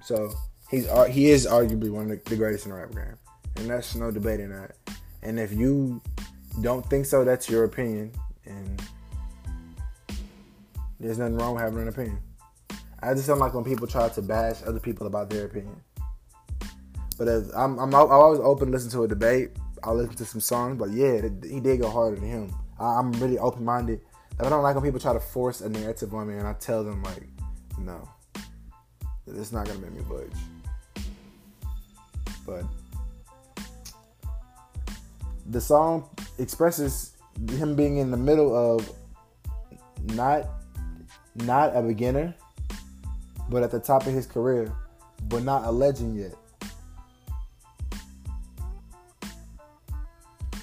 So 0.03 0.33
he's 0.69 0.87
he 1.09 1.29
is 1.29 1.45
arguably 1.45 1.89
one 1.89 2.11
of 2.11 2.23
the 2.23 2.35
greatest 2.35 2.65
in 2.65 2.71
the 2.71 2.77
rap 2.77 2.91
game, 2.93 3.17
and 3.57 3.69
that's 3.69 3.95
no 3.95 4.11
debating 4.11 4.49
that. 4.49 4.75
And 5.23 5.39
if 5.39 5.51
you 5.53 6.01
don't 6.61 6.87
think 6.89 7.05
so, 7.05 7.23
that's 7.23 7.49
your 7.49 7.63
opinion, 7.63 8.11
and 8.45 8.81
there's 10.99 11.17
nothing 11.17 11.37
wrong 11.37 11.55
with 11.55 11.63
having 11.63 11.81
an 11.81 11.87
opinion. 11.87 12.19
I 13.03 13.13
just 13.13 13.27
don't 13.27 13.39
like 13.39 13.53
when 13.53 13.63
people 13.63 13.87
try 13.87 14.09
to 14.09 14.21
bash 14.21 14.57
other 14.65 14.79
people 14.79 15.07
about 15.07 15.29
their 15.29 15.45
opinion. 15.45 15.81
But 17.17 17.27
as 17.27 17.51
I'm, 17.55 17.79
I'm, 17.79 17.93
I'm 17.93 18.11
always 18.11 18.39
open 18.39 18.67
to 18.67 18.71
listen 18.71 18.91
to 18.91 19.03
a 19.03 19.07
debate. 19.07 19.51
I'll 19.83 19.95
listen 19.95 20.15
to 20.15 20.25
some 20.25 20.41
songs, 20.41 20.77
but 20.77 20.91
yeah, 20.91 21.21
he 21.43 21.59
did 21.59 21.81
go 21.81 21.89
harder 21.89 22.15
than 22.15 22.27
him. 22.27 22.55
I, 22.79 22.99
am 22.99 23.11
really 23.13 23.39
open 23.39 23.65
minded. 23.65 24.01
But 24.37 24.47
I 24.47 24.49
don't 24.49 24.61
like 24.61 24.75
when 24.75 24.83
people 24.83 24.99
try 24.99 25.13
to 25.13 25.19
force 25.19 25.61
a 25.61 25.69
narrative 25.69 26.13
on 26.13 26.27
me, 26.27 26.35
and 26.35 26.47
I 26.47 26.53
tell 26.53 26.83
them 26.83 27.01
like, 27.03 27.23
no, 27.85 28.07
it's 29.27 29.51
not 29.51 29.65
gonna 29.65 29.79
make 29.79 29.93
me 29.93 30.01
budge. 30.01 31.05
But 32.45 32.65
the 35.49 35.61
song 35.61 36.09
expresses 36.37 37.15
him 37.49 37.75
being 37.75 37.97
in 37.97 38.11
the 38.11 38.17
middle 38.17 38.55
of 38.55 38.89
not 40.15 40.47
not 41.35 41.75
a 41.75 41.81
beginner, 41.81 42.35
but 43.49 43.63
at 43.63 43.71
the 43.71 43.79
top 43.79 44.05
of 44.05 44.13
his 44.13 44.25
career, 44.25 44.71
but 45.23 45.43
not 45.43 45.65
a 45.65 45.71
legend 45.71 46.17
yet. 46.17 46.35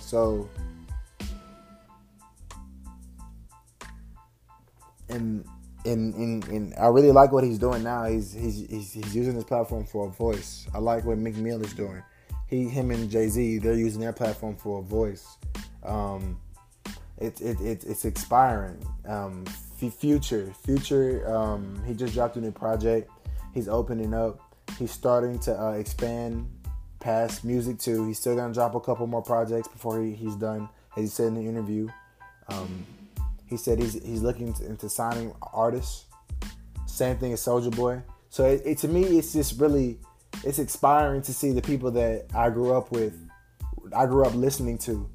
So 0.01 0.49
and 5.09 5.45
and, 5.85 6.15
and 6.15 6.49
and 6.49 6.75
I 6.79 6.87
really 6.89 7.13
like 7.13 7.33
what 7.33 7.45
he's 7.45 7.59
doing 7.59 7.83
now. 7.83 8.05
He's 8.05 8.33
he's 8.33 8.67
he's, 8.69 8.93
he's 8.93 9.15
using 9.15 9.35
his 9.35 9.45
platform 9.45 9.85
for 9.87 10.07
a 10.07 10.11
voice. 10.11 10.67
I 10.75 10.79
like 10.79 11.05
what 11.05 11.19
Mill 11.19 11.65
is 11.65 11.73
doing. 11.73 12.03
He, 12.47 12.65
him, 12.65 12.91
and 12.91 13.11
Jay 13.11 13.29
Z, 13.29 13.59
they're 13.59 13.75
using 13.75 14.01
their 14.01 14.13
platform 14.13 14.57
for 14.57 14.79
a 14.81 14.83
voice. 14.83 15.37
Um, 15.83 16.41
it, 17.19 17.41
it, 17.41 17.61
it 17.61 17.85
it's 17.85 18.05
expiring. 18.05 18.85
Um, 19.07 19.45
future, 19.47 20.53
future. 20.65 21.29
Um, 21.29 21.83
he 21.87 21.95
just 21.95 22.15
dropped 22.15 22.37
a 22.37 22.41
new 22.41 22.53
project. 22.53 23.11
He's 23.53 23.69
opening 23.69 24.15
up. 24.15 24.41
He's 24.79 24.93
starting 24.93 25.39
to 25.41 25.61
uh, 25.61 25.73
expand 25.73 26.49
past 27.01 27.45
music 27.45 27.79
too. 27.79 28.07
He's 28.07 28.19
still 28.19 28.35
gonna 28.35 28.55
drop 28.55 28.75
a 28.75 28.81
couple 28.81 29.07
more 29.07 29.23
projects 29.23 29.69
before 29.69 30.03
he, 30.03 30.13
he's 30.13 30.37
done. 30.37 30.69
As 30.97 31.03
he 31.03 31.09
said 31.09 31.29
in 31.29 31.35
the 31.35 31.47
interview, 31.47 31.89
um, 32.49 32.87
he 33.49 33.57
said 33.57 33.79
he's 33.79 33.95
he's 33.95 34.23
looking 34.23 34.55
into 34.67 34.89
signing 34.89 35.33
artists. 35.53 36.05
Same 36.87 37.17
thing 37.17 37.33
as 37.33 37.41
Soulja 37.41 37.75
Boy. 37.75 38.03
So 38.31 38.45
it, 38.45 38.63
it, 38.65 38.79
to 38.79 38.89
me, 38.89 39.03
it's 39.03 39.33
just 39.33 39.61
really 39.61 39.99
it's 40.45 40.59
inspiring 40.59 41.23
to 41.23 41.33
see 41.33 41.53
the 41.53 41.63
people 41.63 41.91
that 41.93 42.27
I 42.35 42.51
grew 42.51 42.75
up 42.75 42.93
with, 42.93 43.15
I 43.97 44.07
grew 44.07 44.25
up 44.25 44.35
listening 44.35 44.79
to, 44.79 45.09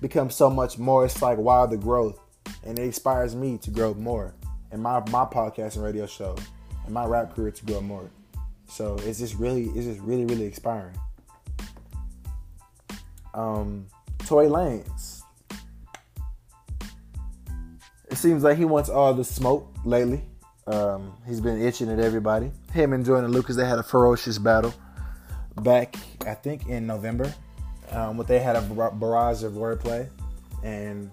become 0.00 0.30
so 0.30 0.50
much 0.50 0.78
more. 0.78 1.04
It's 1.04 1.22
like 1.22 1.38
wow, 1.38 1.66
the 1.66 1.76
growth, 1.76 2.18
and 2.64 2.78
it 2.78 2.82
inspires 2.82 3.34
me 3.34 3.58
to 3.58 3.70
grow 3.70 3.94
more 3.94 4.34
in 4.72 4.82
my 4.82 5.00
my 5.10 5.24
podcast 5.24 5.76
and 5.76 5.84
radio 5.84 6.06
show, 6.06 6.36
and 6.84 6.92
my 6.92 7.04
rap 7.06 7.34
career 7.34 7.50
to 7.50 7.64
grow 7.64 7.80
more. 7.80 8.10
So 8.68 8.96
it's 9.04 9.18
just 9.18 9.34
really, 9.34 9.64
it's 9.66 9.86
just 9.86 10.00
really, 10.00 10.26
really 10.26 10.46
inspiring. 10.46 10.96
Um, 13.34 13.86
Tory 14.26 14.46
Lanez. 14.46 15.17
It 18.10 18.16
seems 18.16 18.42
like 18.42 18.56
he 18.56 18.64
wants 18.64 18.88
all 18.88 19.12
the 19.14 19.24
smoke 19.24 19.68
lately. 19.84 20.22
Um, 20.66 21.14
he's 21.26 21.40
been 21.40 21.60
itching 21.60 21.90
at 21.90 21.98
everybody. 21.98 22.50
Him 22.72 22.92
and 22.92 23.04
Joyner 23.04 23.28
Lucas, 23.28 23.56
they 23.56 23.66
had 23.66 23.78
a 23.78 23.82
ferocious 23.82 24.38
battle 24.38 24.74
back, 25.62 25.96
I 26.26 26.34
think, 26.34 26.68
in 26.68 26.86
November. 26.86 27.32
Um, 27.90 28.16
what 28.16 28.26
they 28.26 28.38
had 28.38 28.56
a 28.56 28.60
barrage 28.60 29.42
of 29.42 29.54
wordplay, 29.54 30.08
and 30.62 31.10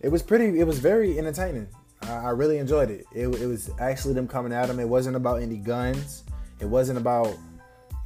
it 0.00 0.08
was 0.08 0.22
pretty. 0.22 0.60
It 0.60 0.64
was 0.64 0.78
very 0.78 1.18
entertaining. 1.18 1.66
I 2.02 2.30
really 2.30 2.58
enjoyed 2.58 2.90
it. 2.90 3.06
it. 3.12 3.26
It 3.26 3.46
was 3.46 3.70
actually 3.80 4.14
them 4.14 4.28
coming 4.28 4.52
at 4.52 4.68
him. 4.68 4.78
It 4.78 4.88
wasn't 4.88 5.16
about 5.16 5.42
any 5.42 5.56
guns. 5.56 6.22
It 6.60 6.66
wasn't 6.66 6.98
about 6.98 7.36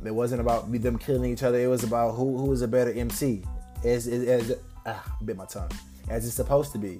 it 0.05 0.15
wasn't 0.15 0.41
about 0.41 0.71
them 0.73 0.99
killing 0.99 1.31
each 1.31 1.43
other. 1.43 1.59
It 1.59 1.67
was 1.67 1.85
about 1.85 2.13
who 2.13 2.39
who 2.39 2.47
was 2.47 2.63
a 2.63 2.69
better 2.69 2.93
MC. 2.93 3.43
As 3.85 4.07
as, 4.07 4.23
as 4.27 4.59
ah, 4.87 5.17
bit 5.25 5.37
my 5.37 5.47
tongue. 5.47 5.71
As 6.09 6.27
it's 6.27 6.35
supposed 6.35 6.73
to 6.73 6.79
be. 6.79 6.99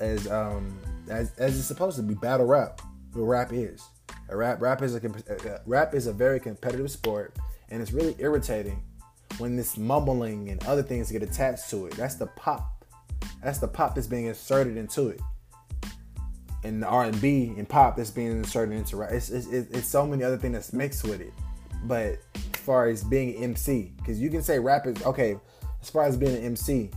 As 0.00 0.30
um 0.30 0.78
as 1.08 1.32
as 1.38 1.58
it's 1.58 1.66
supposed 1.66 1.96
to 1.96 2.02
be. 2.02 2.14
Battle 2.14 2.46
rap. 2.46 2.80
What 3.12 3.24
rap 3.24 3.52
is. 3.52 3.82
A 4.28 4.36
rap 4.36 4.60
rap 4.60 4.82
is 4.82 4.94
a 4.94 5.06
uh, 5.06 5.58
rap 5.66 5.94
is 5.94 6.06
a 6.06 6.12
very 6.12 6.40
competitive 6.40 6.90
sport, 6.90 7.36
and 7.70 7.80
it's 7.80 7.92
really 7.92 8.16
irritating 8.18 8.82
when 9.38 9.56
this 9.56 9.76
mumbling 9.76 10.48
and 10.48 10.64
other 10.64 10.82
things 10.82 11.10
get 11.10 11.22
attached 11.22 11.68
to 11.70 11.86
it. 11.86 11.94
That's 11.94 12.14
the 12.16 12.26
pop. 12.26 12.84
That's 13.42 13.58
the 13.58 13.68
pop 13.68 13.94
that's 13.94 14.06
being 14.06 14.26
inserted 14.26 14.76
into 14.76 15.08
it 15.08 15.20
and 16.64 16.82
the 16.82 16.86
R 16.86 17.04
and 17.04 17.20
B 17.20 17.54
and 17.56 17.68
pop 17.68 17.96
that's 17.96 18.10
being 18.10 18.32
inserted 18.32 18.76
into 18.76 18.96
rap. 18.96 19.12
It's, 19.12 19.30
it's, 19.30 19.46
it's 19.46 19.86
so 19.86 20.06
many 20.06 20.24
other 20.24 20.38
things 20.38 20.54
that's 20.54 20.72
mixed 20.72 21.04
with 21.04 21.20
it. 21.20 21.32
But 21.84 22.18
as 22.34 22.60
far 22.60 22.88
as 22.88 23.04
being 23.04 23.36
MC, 23.36 23.92
because 23.98 24.18
you 24.18 24.30
can 24.30 24.42
say 24.42 24.58
rap 24.58 24.86
is 24.86 25.00
okay. 25.04 25.36
As 25.82 25.90
far 25.90 26.04
as 26.04 26.16
being 26.16 26.34
an 26.34 26.42
MC, 26.42 26.90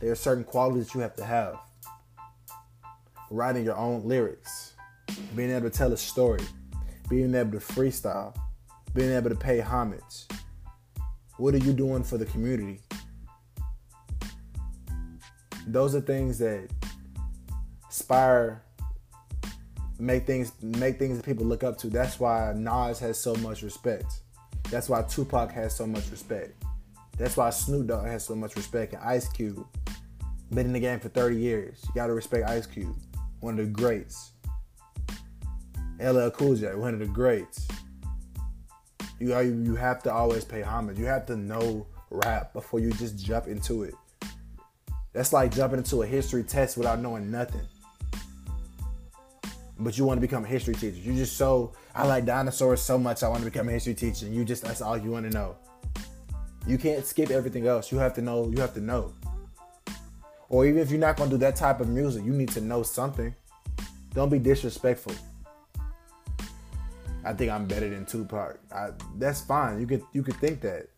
there 0.00 0.12
are 0.12 0.16
certain 0.16 0.44
qualities 0.44 0.94
you 0.94 1.00
have 1.00 1.16
to 1.16 1.24
have. 1.24 1.58
Writing 3.34 3.64
your 3.64 3.76
own 3.76 4.06
lyrics, 4.06 4.74
being 5.34 5.50
able 5.50 5.68
to 5.68 5.76
tell 5.76 5.92
a 5.92 5.96
story, 5.96 6.44
being 7.08 7.34
able 7.34 7.50
to 7.50 7.58
freestyle, 7.58 8.32
being 8.94 9.10
able 9.10 9.28
to 9.28 9.34
pay 9.34 9.58
homage. 9.58 10.28
What 11.38 11.52
are 11.52 11.58
you 11.58 11.72
doing 11.72 12.04
for 12.04 12.16
the 12.16 12.26
community? 12.26 12.80
Those 15.66 15.96
are 15.96 16.00
things 16.00 16.38
that 16.38 16.70
inspire 17.86 18.62
make 19.98 20.26
things 20.26 20.52
make 20.62 21.00
things 21.00 21.16
that 21.16 21.26
people 21.26 21.44
look 21.44 21.64
up 21.64 21.76
to. 21.78 21.88
That's 21.88 22.20
why 22.20 22.52
Nas 22.54 23.00
has 23.00 23.18
so 23.18 23.34
much 23.34 23.62
respect. 23.62 24.20
That's 24.70 24.88
why 24.88 25.02
Tupac 25.02 25.50
has 25.50 25.74
so 25.74 25.88
much 25.88 26.08
respect. 26.12 26.52
That's 27.18 27.36
why 27.36 27.50
Snoop 27.50 27.88
Dogg 27.88 28.06
has 28.06 28.24
so 28.24 28.36
much 28.36 28.54
respect. 28.54 28.92
And 28.92 29.02
Ice 29.02 29.28
Cube, 29.28 29.66
been 30.52 30.66
in 30.66 30.72
the 30.72 30.78
game 30.78 31.00
for 31.00 31.08
30 31.08 31.36
years. 31.36 31.80
You 31.84 31.90
gotta 31.96 32.14
respect 32.14 32.48
Ice 32.48 32.66
Cube, 32.66 32.94
one 33.44 33.58
of 33.58 33.66
the 33.66 33.72
greats. 33.72 34.32
LL 36.00 36.28
Cool 36.30 36.56
J, 36.56 36.74
one 36.74 36.94
of 36.94 37.00
the 37.00 37.06
greats. 37.06 37.68
You 39.20 39.38
you 39.40 39.76
have 39.76 40.02
to 40.02 40.12
always 40.12 40.44
pay 40.44 40.62
homage. 40.62 40.98
You 40.98 41.06
have 41.06 41.26
to 41.26 41.36
know 41.36 41.86
rap 42.10 42.52
before 42.52 42.80
you 42.80 42.90
just 42.92 43.18
jump 43.24 43.46
into 43.46 43.84
it. 43.84 43.94
That's 45.12 45.32
like 45.32 45.54
jumping 45.54 45.78
into 45.78 46.02
a 46.02 46.06
history 46.06 46.42
test 46.42 46.76
without 46.76 47.00
knowing 47.00 47.30
nothing 47.30 47.60
but 49.78 49.98
you 49.98 50.04
want 50.04 50.18
to 50.18 50.20
become 50.20 50.44
a 50.44 50.48
history 50.48 50.74
teacher. 50.74 50.96
You 50.96 51.14
just 51.14 51.36
so 51.36 51.72
I 51.94 52.06
like 52.06 52.24
dinosaurs 52.24 52.80
so 52.80 52.98
much 52.98 53.22
I 53.22 53.28
want 53.28 53.40
to 53.40 53.50
become 53.50 53.68
a 53.68 53.72
history 53.72 53.94
teacher. 53.94 54.26
And 54.26 54.34
you 54.34 54.44
just 54.44 54.62
that's 54.62 54.80
all 54.80 54.96
you 54.96 55.10
want 55.10 55.30
to 55.30 55.36
know. 55.36 55.56
You 56.66 56.78
can't 56.78 57.04
skip 57.04 57.30
everything 57.30 57.66
else. 57.66 57.92
You 57.92 57.98
have 57.98 58.14
to 58.14 58.22
know. 58.22 58.48
You 58.48 58.60
have 58.60 58.74
to 58.74 58.80
know. 58.80 59.12
Or 60.48 60.66
even 60.66 60.80
if 60.80 60.90
you're 60.90 61.00
not 61.00 61.16
gonna 61.16 61.30
do 61.30 61.38
that 61.38 61.56
type 61.56 61.80
of 61.80 61.88
music, 61.88 62.24
you 62.24 62.32
need 62.32 62.50
to 62.50 62.60
know 62.60 62.82
something. 62.82 63.34
Don't 64.12 64.28
be 64.28 64.38
disrespectful. 64.38 65.14
I 67.24 67.32
think 67.32 67.50
I'm 67.50 67.66
better 67.66 67.88
than 67.88 68.04
Tupac. 68.04 68.58
I, 68.72 68.90
that's 69.16 69.40
fine. 69.40 69.80
You 69.80 69.86
could 69.86 70.02
you 70.12 70.22
could 70.22 70.36
think 70.36 70.60
that. 70.60 70.88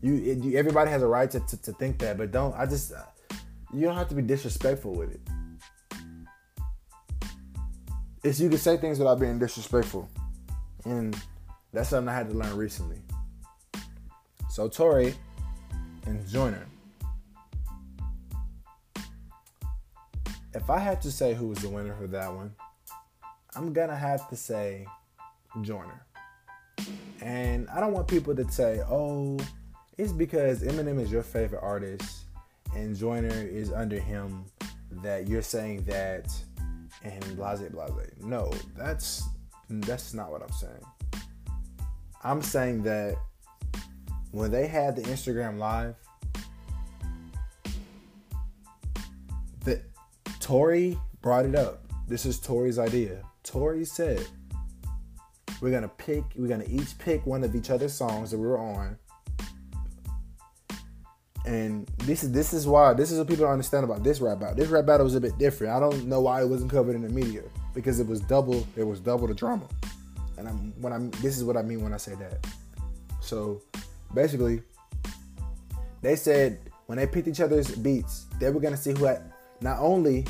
You, 0.00 0.14
it, 0.16 0.38
you 0.38 0.58
everybody 0.58 0.90
has 0.90 1.02
a 1.02 1.06
right 1.06 1.30
to, 1.30 1.38
to, 1.38 1.62
to 1.62 1.72
think 1.74 1.98
that, 1.98 2.18
but 2.18 2.32
don't. 2.32 2.54
I 2.56 2.66
just 2.66 2.92
uh, 2.92 3.04
you 3.72 3.82
don't 3.82 3.96
have 3.96 4.08
to 4.08 4.14
be 4.14 4.22
disrespectful 4.22 4.92
with 4.92 5.12
it. 5.12 5.20
it 8.22 8.28
is 8.28 8.40
you 8.40 8.48
can 8.48 8.58
say 8.58 8.76
things 8.76 8.98
without 8.98 9.18
being 9.18 9.38
disrespectful. 9.38 10.08
And 10.84 11.16
that's 11.72 11.90
something 11.90 12.08
I 12.08 12.14
had 12.14 12.30
to 12.30 12.36
learn 12.36 12.56
recently. 12.56 12.98
So 14.50 14.68
Tory 14.68 15.14
and 16.06 16.26
Joyner. 16.28 16.66
If 20.54 20.68
I 20.68 20.78
had 20.78 21.00
to 21.02 21.10
say 21.10 21.34
who 21.34 21.48
was 21.48 21.58
the 21.58 21.68
winner 21.68 21.94
for 21.98 22.06
that 22.08 22.32
one, 22.32 22.54
I'm 23.54 23.72
gonna 23.72 23.96
have 23.96 24.28
to 24.28 24.36
say 24.36 24.86
Joyner. 25.62 26.06
And 27.20 27.68
I 27.70 27.80
don't 27.80 27.92
want 27.92 28.08
people 28.08 28.34
to 28.34 28.50
say, 28.50 28.80
oh, 28.88 29.38
it's 29.98 30.12
because 30.12 30.62
Eminem 30.62 31.00
is 31.00 31.12
your 31.12 31.22
favorite 31.22 31.62
artist 31.62 32.24
and 32.74 32.96
Joyner 32.96 33.28
is 33.28 33.72
under 33.72 33.98
him 33.98 34.44
that 35.02 35.28
you're 35.28 35.42
saying 35.42 35.84
that 35.84 36.32
and 37.04 37.36
blase 37.36 37.60
blase. 37.60 38.10
No, 38.20 38.52
that's 38.76 39.24
that's 39.68 40.14
not 40.14 40.30
what 40.30 40.42
I'm 40.42 40.52
saying. 40.52 40.84
I'm 42.24 42.42
saying 42.42 42.82
that 42.84 43.16
when 44.30 44.50
they 44.50 44.66
had 44.66 44.96
the 44.96 45.02
Instagram 45.02 45.58
live, 45.58 45.96
Tory 50.42 50.98
brought 51.22 51.46
it 51.46 51.54
up. 51.54 51.84
This 52.06 52.26
is 52.26 52.38
Tory's 52.38 52.78
idea. 52.78 53.22
Tory 53.42 53.86
said, 53.86 54.26
We're 55.62 55.70
gonna 55.70 55.88
pick, 55.88 56.24
we're 56.36 56.48
gonna 56.48 56.66
each 56.68 56.98
pick 56.98 57.24
one 57.24 57.42
of 57.44 57.56
each 57.56 57.70
other's 57.70 57.94
songs 57.94 58.32
that 58.32 58.38
we 58.38 58.46
were 58.46 58.58
on 58.58 58.98
and 61.44 61.88
this 61.98 62.22
is 62.22 62.30
this 62.30 62.52
is 62.52 62.66
why 62.66 62.94
this 62.94 63.10
is 63.10 63.18
what 63.18 63.26
people 63.26 63.44
don't 63.44 63.52
understand 63.52 63.84
about 63.84 64.04
this 64.04 64.20
rap 64.20 64.38
battle. 64.38 64.54
This 64.54 64.68
rap 64.68 64.86
battle 64.86 65.04
was 65.04 65.14
a 65.14 65.20
bit 65.20 65.36
different. 65.38 65.72
I 65.72 65.80
don't 65.80 66.06
know 66.06 66.20
why 66.20 66.42
it 66.42 66.48
wasn't 66.48 66.70
covered 66.70 66.94
in 66.94 67.02
the 67.02 67.08
media 67.08 67.42
because 67.74 67.98
it 67.98 68.06
was 68.06 68.20
double. 68.20 68.66
It 68.76 68.84
was 68.84 69.00
double 69.00 69.26
the 69.26 69.34
drama. 69.34 69.66
And 70.38 70.48
I'm 70.48 70.72
when 70.80 70.92
I'm 70.92 71.10
this 71.22 71.36
is 71.36 71.44
what 71.44 71.56
I 71.56 71.62
mean 71.62 71.82
when 71.82 71.92
I 71.92 71.96
say 71.96 72.14
that. 72.14 72.46
So 73.20 73.60
basically, 74.14 74.62
they 76.00 76.14
said 76.14 76.60
when 76.86 76.98
they 76.98 77.06
picked 77.06 77.26
each 77.26 77.40
other's 77.40 77.74
beats, 77.74 78.26
they 78.38 78.50
were 78.50 78.60
gonna 78.60 78.76
see 78.76 78.92
who 78.92 79.04
had 79.06 79.31
not 79.62 79.78
only 79.78 80.26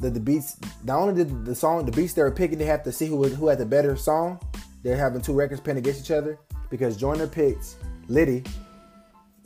the, 0.00 0.10
the 0.10 0.20
beats, 0.20 0.56
not 0.84 0.98
only 0.98 1.14
did 1.14 1.44
the 1.44 1.54
song, 1.54 1.84
the 1.84 1.92
beats 1.92 2.14
they 2.14 2.22
were 2.22 2.30
picking, 2.30 2.58
they 2.58 2.64
have 2.64 2.84
to 2.84 2.92
see 2.92 3.06
who 3.06 3.16
was, 3.16 3.34
who 3.34 3.48
had 3.48 3.58
the 3.58 3.66
better 3.66 3.96
song. 3.96 4.40
They're 4.82 4.96
having 4.96 5.20
two 5.20 5.32
records 5.32 5.60
pinned 5.60 5.78
against 5.78 6.00
each 6.00 6.10
other 6.10 6.38
because 6.70 6.96
Joyner 6.96 7.26
picked 7.26 7.76
Litty 8.08 8.44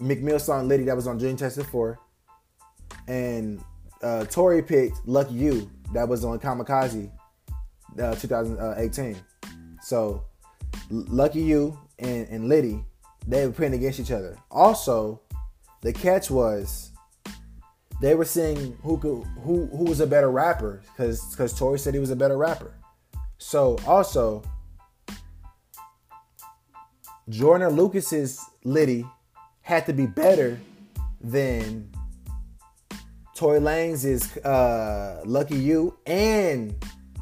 Meek 0.03 0.21
Mill 0.21 0.39
song 0.39 0.69
Litty 0.69 0.85
that 0.85 0.97
was 0.97 1.07
on 1.07 1.19
Dreamchasers 1.19 1.65
4. 1.65 1.99
And 3.09 3.63
uh, 4.03 4.25
Tory 4.25 4.63
picked 4.63 5.07
Lucky 5.07 5.35
You 5.35 5.71
that 5.93 6.09
was 6.09 6.25
on 6.25 6.39
Kamikaze 6.39 7.11
uh, 8.01 8.15
2018. 8.17 9.17
So 9.81 10.25
Lucky 10.91 11.41
You 11.41 11.79
and, 11.99 12.29
and 12.29 12.49
Litty, 12.49 12.85
they 13.27 13.47
were 13.47 13.53
playing 13.53 13.75
against 13.75 14.01
each 14.01 14.11
other. 14.11 14.37
Also, 14.51 15.21
The 15.83 15.93
catch 15.93 16.31
was 16.31 16.92
they 18.03 18.17
were 18.17 18.25
saying 18.25 18.77
who 18.83 18.99
could 18.99 19.25
who 19.45 19.67
who 19.67 19.85
was 19.85 20.01
a 20.01 20.07
better 20.07 20.31
rapper 20.31 20.83
because 20.89 21.25
because 21.31 21.57
Tory 21.57 21.79
said 21.79 21.95
he 21.95 22.01
was 22.01 22.11
a 22.11 22.17
better 22.17 22.37
rapper. 22.37 22.75
So 23.39 23.79
also 23.87 24.43
Joyner 27.29 27.71
Lucas's 27.71 28.45
Litty 28.65 29.07
had 29.61 29.87
to 29.87 29.93
be 29.93 30.07
better 30.07 30.61
than 31.21 31.93
Tory 33.37 33.61
Lanez 33.61 34.05
is 34.05 34.37
uh, 34.39 35.23
Lucky 35.25 35.57
You 35.57 35.97
and 36.05 36.75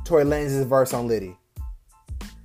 Tory 0.06 0.24
Lanez 0.24 0.64
verse 0.64 0.94
on 0.94 1.06
Litty. 1.06 1.36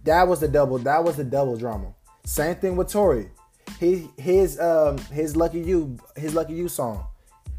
That 0.03 0.27
was 0.27 0.41
the 0.41 0.49
double. 0.49 0.77
That 0.79 1.05
was 1.05 1.15
the 1.15 1.23
double 1.23 1.55
drama. 1.55 1.95
Same 2.25 2.55
thing 2.55 2.75
with 2.75 2.89
Tory. 2.89 3.31
He 3.79 4.09
his 4.17 4.59
um 4.59 4.97
his 4.97 5.37
Lucky 5.37 5.61
You 5.61 5.97
his 6.17 6.35
Lucky 6.35 6.53
You 6.53 6.67
song 6.67 7.07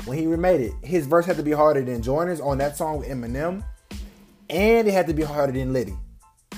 when 0.07 0.17
he 0.17 0.27
remade 0.27 0.61
it, 0.61 0.73
his 0.83 1.07
verse 1.07 1.27
had 1.27 1.37
to 1.37 1.43
be 1.43 1.53
harder 1.53 1.83
than 1.83 2.01
Joyner's 2.01 2.41
on 2.41 2.59
that 2.59 2.77
song 2.77 2.99
with 2.99 3.09
Eminem, 3.09 3.63
and 4.49 4.89
it 4.89 4.93
had 4.93 5.07
to 5.09 5.15
be 5.15 5.23
harder 5.23 5.53
than 5.53 5.73
Litty 5.73 5.97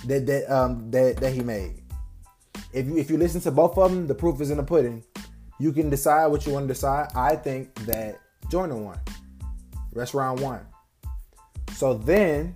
that 0.07 0.27
that 0.27 0.51
um 0.55 0.91
that 0.91 1.17
that 1.17 1.33
he 1.33 1.41
made. 1.41 1.83
If 2.73 2.87
you 2.87 2.99
if 2.99 3.11
you 3.11 3.17
listen 3.17 3.41
to 3.43 3.51
both 3.51 3.77
of 3.79 3.91
them, 3.91 4.07
the 4.07 4.15
proof 4.15 4.41
is 4.41 4.51
in 4.51 4.59
the 4.59 4.63
pudding. 4.63 5.03
You 5.59 5.73
can 5.73 5.91
decide 5.91 6.27
what 6.27 6.47
you 6.47 6.53
want 6.53 6.69
to 6.69 6.75
decide. 6.75 7.09
I 7.17 7.35
think 7.35 7.75
that 7.87 8.19
Joyner 8.51 8.77
won. 8.77 9.01
Round 10.15 10.39
one. 10.39 10.65
So 11.75 11.95
then, 11.95 12.55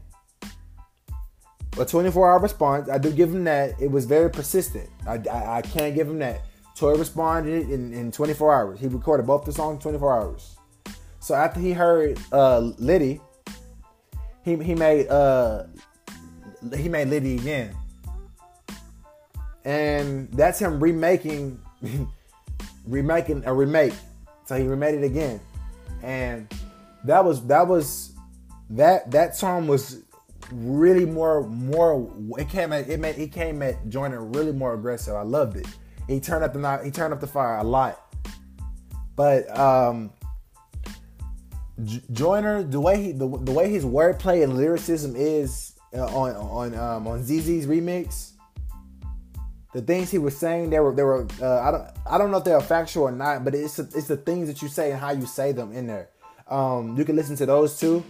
a 1.76 1.84
24 1.84 2.30
hour 2.30 2.38
response, 2.38 2.88
I 2.88 2.98
do 2.98 3.10
give 3.10 3.30
him 3.30 3.42
that. 3.44 3.80
It 3.80 3.90
was 3.90 4.04
very 4.04 4.30
persistent. 4.30 4.88
I, 5.08 5.14
I, 5.28 5.56
I 5.56 5.62
can't 5.62 5.92
give 5.96 6.08
him 6.08 6.20
that. 6.20 6.42
Tory 6.76 6.96
responded 6.96 7.68
in, 7.68 7.92
in 7.92 8.12
24 8.12 8.54
hours. 8.54 8.80
He 8.80 8.86
recorded 8.86 9.26
both 9.26 9.44
the 9.44 9.52
songs 9.52 9.82
24 9.82 10.20
hours. 10.20 10.56
So 11.22 11.36
after 11.36 11.60
he 11.60 11.72
heard 11.72 12.18
uh, 12.32 12.58
Litty, 12.58 13.20
he 14.44 14.56
he 14.56 14.74
made 14.74 15.06
uh 15.06 15.66
he 16.76 16.88
made 16.88 17.08
Litty 17.08 17.36
again, 17.36 17.76
and 19.64 20.28
that's 20.32 20.58
him 20.58 20.82
remaking 20.82 21.60
remaking 22.86 23.44
a 23.46 23.54
remake. 23.54 23.94
So 24.46 24.56
he 24.56 24.66
remade 24.66 24.96
it 24.96 25.04
again, 25.04 25.40
and 26.02 26.52
that 27.04 27.24
was 27.24 27.46
that 27.46 27.68
was 27.68 28.14
that 28.70 29.12
that 29.12 29.36
song 29.36 29.68
was 29.68 30.02
really 30.50 31.06
more 31.06 31.46
more 31.46 32.12
it 32.36 32.48
came 32.48 32.72
at 32.72 32.88
it 32.88 32.98
made 32.98 33.16
it 33.16 33.30
came 33.30 33.62
at 33.62 33.88
Joyner 33.88 34.24
really 34.24 34.52
more 34.52 34.74
aggressive. 34.74 35.14
I 35.14 35.22
loved 35.22 35.56
it. 35.56 35.68
He 36.08 36.18
turned 36.18 36.42
up 36.42 36.52
the 36.52 36.80
he 36.82 36.90
turned 36.90 37.14
up 37.14 37.20
the 37.20 37.28
fire 37.28 37.58
a 37.58 37.62
lot. 37.62 38.12
But 39.14 39.56
um 39.56 40.10
Joyner, 42.12 42.62
the 42.62 42.80
way 42.80 43.02
he 43.02 43.12
the, 43.12 43.26
the 43.26 43.52
way 43.52 43.70
his 43.70 43.84
wordplay 43.84 44.42
and 44.42 44.56
lyricism 44.56 45.14
is 45.16 45.72
uh, 45.94 46.04
on 46.06 46.36
on 46.36 46.74
um, 46.74 47.06
on 47.06 47.22
ZZ's 47.22 47.66
remix, 47.66 48.32
the 49.72 49.80
things 49.80 50.10
he 50.10 50.18
was 50.18 50.36
saying, 50.36 50.70
they 50.70 50.80
were 50.80 50.94
they 50.94 51.02
were 51.02 51.26
uh, 51.40 51.60
I 51.60 51.70
don't 51.70 51.88
I 52.06 52.18
don't 52.18 52.30
know 52.30 52.38
if 52.38 52.44
they're 52.44 52.60
factual 52.60 53.04
or 53.04 53.12
not, 53.12 53.44
but 53.44 53.54
it's 53.54 53.78
it's 53.78 54.06
the 54.06 54.18
things 54.18 54.48
that 54.48 54.60
you 54.60 54.68
say 54.68 54.90
and 54.90 55.00
how 55.00 55.12
you 55.12 55.26
say 55.26 55.52
them 55.52 55.72
in 55.72 55.86
there. 55.86 56.10
Um, 56.48 56.96
you 56.98 57.04
can 57.04 57.16
listen 57.16 57.36
to 57.36 57.46
those 57.46 57.80
too. 57.80 58.04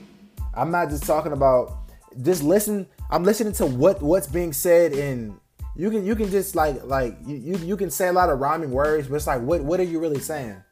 I'm 0.54 0.70
not 0.70 0.88
just 0.88 1.04
talking 1.04 1.32
about 1.32 1.78
just 2.22 2.42
listen. 2.42 2.86
I'm 3.10 3.22
listening 3.22 3.52
to 3.54 3.66
what 3.66 4.02
what's 4.02 4.26
being 4.26 4.52
said 4.52 4.92
and 4.92 5.38
you 5.76 5.90
can 5.90 6.04
you 6.04 6.16
can 6.16 6.30
just 6.30 6.56
like 6.56 6.82
like 6.84 7.16
you, 7.24 7.36
you 7.36 7.56
you 7.58 7.76
can 7.76 7.90
say 7.90 8.08
a 8.08 8.12
lot 8.12 8.28
of 8.28 8.40
rhyming 8.40 8.72
words, 8.72 9.06
but 9.06 9.14
it's 9.14 9.26
like 9.28 9.40
what 9.40 9.62
what 9.62 9.78
are 9.78 9.84
you 9.84 10.00
really 10.00 10.18
saying? 10.18 10.62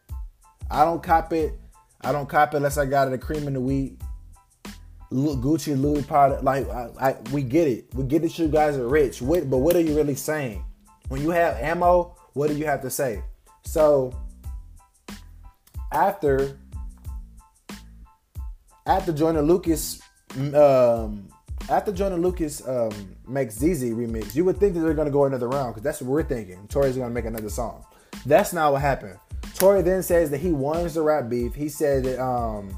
I 0.70 0.84
don't 0.84 1.03
cop 1.03 1.32
it. 1.32 1.59
I 2.03 2.12
don't 2.12 2.28
cop 2.28 2.55
it 2.55 2.59
unless 2.59 2.78
I 2.78 2.86
got 2.86 3.09
it 3.09 3.14
a 3.14 3.18
cream 3.18 3.46
in 3.46 3.55
the 3.55 3.61
wheat. 3.61 4.01
Gucci, 5.12 5.80
Louis 5.80 6.03
Prada, 6.03 6.40
like 6.40 6.68
I, 6.68 6.88
I, 7.01 7.16
we 7.32 7.42
get 7.42 7.66
it. 7.66 7.92
We 7.94 8.05
get 8.05 8.22
that 8.22 8.38
you 8.38 8.46
guys 8.46 8.76
are 8.76 8.86
rich. 8.86 9.20
What, 9.20 9.51
but 9.51 9.59
what 9.59 9.74
are 9.74 9.80
you 9.80 9.96
really 9.96 10.14
saying? 10.14 10.64
When 11.09 11.20
you 11.20 11.30
have 11.30 11.57
ammo, 11.57 12.14
what 12.34 12.48
do 12.48 12.55
you 12.57 12.66
have 12.66 12.80
to 12.82 12.90
say? 12.90 13.24
So 13.64 14.14
after 15.92 16.57
after 18.86 19.12
Joyner 19.12 19.42
Lucas 19.42 20.01
um, 20.55 21.28
after 21.68 21.92
Joyner 21.92 22.16
Lucas 22.16 22.66
um, 22.66 23.16
makes 23.26 23.57
ZZ 23.57 23.90
remix, 23.90 24.34
you 24.34 24.44
would 24.44 24.59
think 24.59 24.74
that 24.74 24.80
they're 24.80 24.94
gonna 24.94 25.11
go 25.11 25.24
another 25.24 25.48
round 25.48 25.74
because 25.74 25.82
that's 25.82 26.01
what 26.01 26.11
we're 26.11 26.22
thinking. 26.22 26.66
Tory's 26.68 26.96
gonna 26.96 27.11
make 27.11 27.24
another 27.24 27.51
song. 27.51 27.84
That's 28.26 28.53
not 28.53 28.72
what 28.72 28.82
happened. 28.82 29.18
Tory 29.61 29.82
then 29.82 30.02
says 30.02 30.30
that 30.30 30.38
he 30.38 30.52
wants 30.52 30.94
the 30.94 31.02
rap 31.02 31.28
beef. 31.28 31.54
He 31.54 31.68
said 31.68 32.04
that 32.04 32.18
um, 32.18 32.74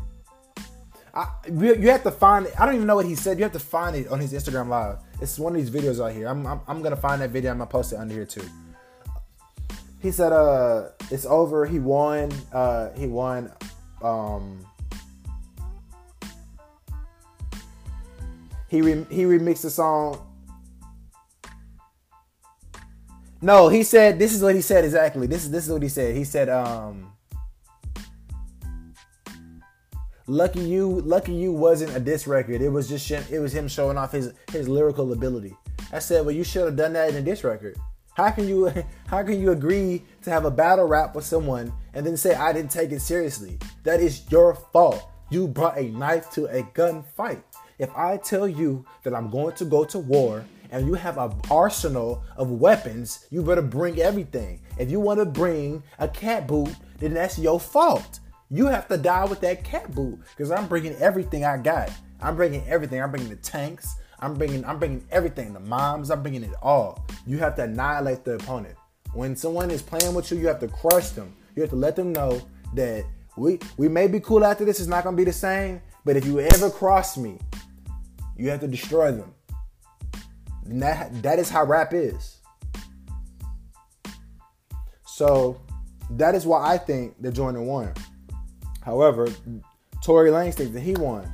I, 1.15 1.29
you 1.49 1.89
have 1.91 2.03
to 2.03 2.11
find. 2.11 2.49
I 2.59 2.67
don't 2.67 2.75
even 2.75 2.89
know 2.89 2.97
what 2.97 3.07
he 3.07 3.15
said. 3.15 3.39
You 3.39 3.45
have 3.45 3.53
to 3.53 3.61
find 3.61 3.95
it 3.95 4.09
on 4.09 4.19
his 4.19 4.33
Instagram 4.33 4.67
live. 4.67 4.99
It's 5.21 5.39
one 5.39 5.55
of 5.55 5.65
these 5.65 5.71
videos 5.71 6.05
out 6.05 6.13
here. 6.13 6.27
I'm, 6.27 6.45
I'm, 6.45 6.61
I'm 6.67 6.83
gonna 6.83 6.97
find 6.97 7.23
that 7.23 7.31
video. 7.31 7.53
I'm 7.53 7.59
gonna 7.59 7.71
post 7.71 7.93
it 7.93 8.01
under 8.01 8.13
here 8.13 8.27
too. 8.27 8.43
He 10.01 10.11
said, 10.11 10.33
uh, 10.33 10.89
it's 11.09 11.25
over. 11.25 11.67
He 11.67 11.79
won. 11.79 12.33
Uh, 12.53 12.91
he 12.97 13.07
won. 13.07 13.53
Um, 14.03 14.67
he 18.67 18.83
re- 18.83 19.07
he 19.09 19.23
remixed 19.23 19.63
the 19.63 19.71
song 19.71 20.21
No, 23.43 23.67
he 23.67 23.83
said 23.83 24.21
this 24.21 24.33
is 24.33 24.41
what 24.41 24.55
he 24.55 24.61
said 24.61 24.85
exactly. 24.85 25.27
This 25.27 25.43
is 25.43 25.51
this 25.51 25.67
is 25.67 25.73
what 25.73 25.83
he 25.83 25.89
said. 25.89 26.15
He 26.15 26.23
said, 26.23 26.49
um 26.49 27.13
Lucky 30.29 30.61
you, 30.61 31.01
Lucky 31.01 31.35
you 31.35 31.53
wasn't 31.53 31.97
a 31.97 32.01
diss 32.01 32.29
record. 32.29 32.63
It 32.63 32.69
was 32.69 32.89
just 32.89 33.11
it 33.11 33.41
was 33.41 33.53
him 33.53 33.67
showing 33.67 33.99
off 33.99 34.13
his 34.13 34.33
his 34.53 34.69
lyrical 34.69 35.13
ability. 35.13 35.57
I 35.93 35.99
said, 35.99 36.25
well, 36.25 36.35
you 36.35 36.45
should 36.45 36.65
have 36.65 36.77
done 36.77 36.93
that 36.93 37.11
in 37.11 37.17
a 37.17 37.21
diss 37.21 37.43
record. 37.43 37.77
How 38.15 38.31
can 38.31 38.47
you 38.47 38.73
how 39.09 39.25
can 39.25 39.41
you 39.41 39.51
agree 39.51 40.05
to 40.23 40.31
have 40.31 40.45
a 40.45 40.51
battle 40.51 40.87
rap 40.87 41.17
with 41.17 41.25
someone 41.25 41.73
and 41.95 42.07
then 42.07 42.17
say 42.17 42.37
I 42.37 42.53
didn't 42.53 42.71
take 42.71 42.93
it 42.93 43.01
seriously? 43.01 43.59
That 43.83 44.01
is 44.01 44.23
your 44.31 44.55
fault. 44.55 45.03
You 45.31 45.49
brought 45.49 45.79
a 45.79 45.89
knife 45.89 46.31
to 46.33 46.47
a 46.47 46.63
gunfight. 46.63 47.43
If 47.79 47.91
I 47.97 48.19
tell 48.19 48.47
you 48.47 48.85
that 49.03 49.15
I'm 49.15 49.31
going 49.31 49.57
to 49.57 49.65
go 49.65 49.83
to 49.85 49.99
war 49.99 50.45
and 50.73 50.87
you 50.87 50.95
have 50.95 51.19
an 51.19 51.33
arsenal 51.51 52.25
of 52.37 52.51
weapons, 52.51 53.27
you 53.31 53.43
better 53.43 53.63
bring 53.63 54.01
everything. 54.01 54.61
If 54.79 54.91
you 54.91 54.99
want 54.99 55.21
to 55.21 55.27
bring 55.27 55.83
a 55.99 56.09
cat 56.09 56.49
boot, 56.49 56.75
then 56.99 57.15
that's 57.15 57.39
your 57.39 57.61
fault. 57.61 58.21
You 58.51 58.67
have 58.67 58.89
to 58.89 58.97
die 58.97 59.27
with 59.27 59.41
that 59.43 59.65
cat 59.65 59.95
boot 59.95 60.19
because 60.31 60.51
I'm 60.51 60.67
bringing 60.67 60.95
everything 60.97 61.45
I 61.45 61.59
got. 61.59 61.91
I'm 62.21 62.37
bringing 62.37 62.67
everything. 62.67 63.03
I'm 63.03 63.11
bringing 63.11 63.29
the 63.29 63.37
tanks. 63.37 63.95
I'm 64.19 64.35
bringing. 64.35 64.65
I'm 64.65 64.79
bringing 64.79 65.07
everything. 65.11 65.53
The 65.53 65.61
moms. 65.61 66.11
I'm 66.11 66.23
bringing 66.23 66.43
it 66.43 66.55
all. 66.63 67.07
You 67.27 67.39
have 67.39 67.55
to 67.57 67.65
annihilate 67.65 68.25
the 68.25 68.35
opponent. 68.35 68.77
When 69.13 69.37
someone 69.37 69.71
is 69.71 69.83
playing 69.83 70.15
with 70.15 70.31
you, 70.31 70.39
you 70.39 70.47
have 70.47 70.61
to 70.61 70.69
crush 70.69 71.11
them. 71.11 71.35
You 71.55 71.63
have 71.63 71.71
to 71.71 71.77
let 71.77 71.97
them 71.97 72.13
know 72.13 72.41
that 72.75 73.05
we 73.37 73.59
we 73.77 73.89
may 73.89 74.07
be 74.07 74.21
cool 74.21 74.45
after 74.45 74.65
this. 74.65 74.81
It's 74.81 74.89
not 74.89 75.05
gonna 75.05 75.17
be 75.17 75.25
the 75.25 75.33
same. 75.33 75.83
But 76.05 76.17
if 76.17 76.25
you 76.25 76.41
ever 76.41 76.71
cross 76.71 77.17
me, 77.17 77.39
you 78.37 78.49
have 78.51 78.61
to 78.61 78.69
destroy 78.69 79.13
them. 79.13 79.35
And 80.73 80.81
that 80.81 81.23
that 81.23 81.39
is 81.39 81.51
how 81.51 81.65
rap 81.65 81.93
is. 81.93 82.39
So 85.05 85.61
that 86.13 86.35
is 86.35 86.47
why 86.47 86.67
I 86.67 86.79
think 86.79 87.21
that 87.21 87.33
Joyner 87.33 87.63
won. 87.63 87.93
However, 88.81 89.29
Tory 90.03 90.31
Lanez 90.31 90.55
thinks 90.55 90.73
that 90.73 90.81
he 90.81 90.95
won. 90.95 91.31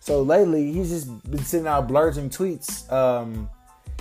So 0.00 0.20
lately, 0.20 0.72
he's 0.72 0.90
just 0.90 1.30
been 1.30 1.42
sitting 1.42 1.66
out 1.66 1.88
blurting 1.88 2.28
tweets. 2.28 2.92
Um, 2.92 3.48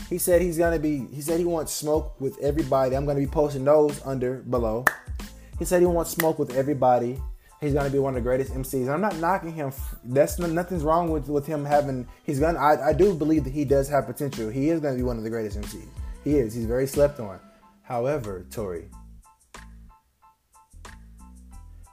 he 0.10 0.18
said 0.18 0.42
he's 0.42 0.58
gonna 0.58 0.78
be. 0.78 1.08
He 1.14 1.22
said 1.22 1.40
he 1.40 1.46
wants 1.46 1.72
smoke 1.72 2.20
with 2.20 2.38
everybody. 2.40 2.94
I'm 2.94 3.06
gonna 3.06 3.22
be 3.22 3.28
posting 3.28 3.64
those 3.64 4.02
under 4.06 4.40
below. 4.42 4.84
He 5.58 5.64
said 5.64 5.80
he 5.80 5.86
wants 5.86 6.12
smoke 6.12 6.38
with 6.38 6.54
everybody 6.54 7.18
he's 7.62 7.74
gonna 7.74 7.90
be 7.90 8.00
one 8.00 8.18
of 8.18 8.24
the 8.24 8.28
greatest 8.28 8.54
MCs. 8.54 8.92
I'm 8.92 9.00
not 9.00 9.16
knocking 9.18 9.54
him. 9.54 9.72
That's 10.04 10.38
nothing's 10.40 10.84
wrong 10.84 11.10
with 11.12 11.30
with 11.30 11.46
him 11.46 11.64
having. 11.64 12.08
He's 12.24 12.40
gonna. 12.40 12.60
I, 12.60 12.90
I 12.90 12.94
do 12.94 13.14
believe 13.14 13.46
that 13.46 13.54
he 13.54 13.64
does 13.64 13.88
have 13.90 14.08
potential. 14.08 14.50
He 14.50 14.70
is 14.70 14.82
gonna 14.82 14.98
be 14.98 15.04
one 15.04 15.18
of 15.18 15.24
the 15.24 15.30
greatest 15.30 15.60
MCs. 15.60 15.88
He 16.24 16.38
is. 16.38 16.54
He's 16.54 16.66
very 16.66 16.88
slept 16.88 17.20
on. 17.20 17.40
However, 17.84 18.46
Tory. 18.52 18.90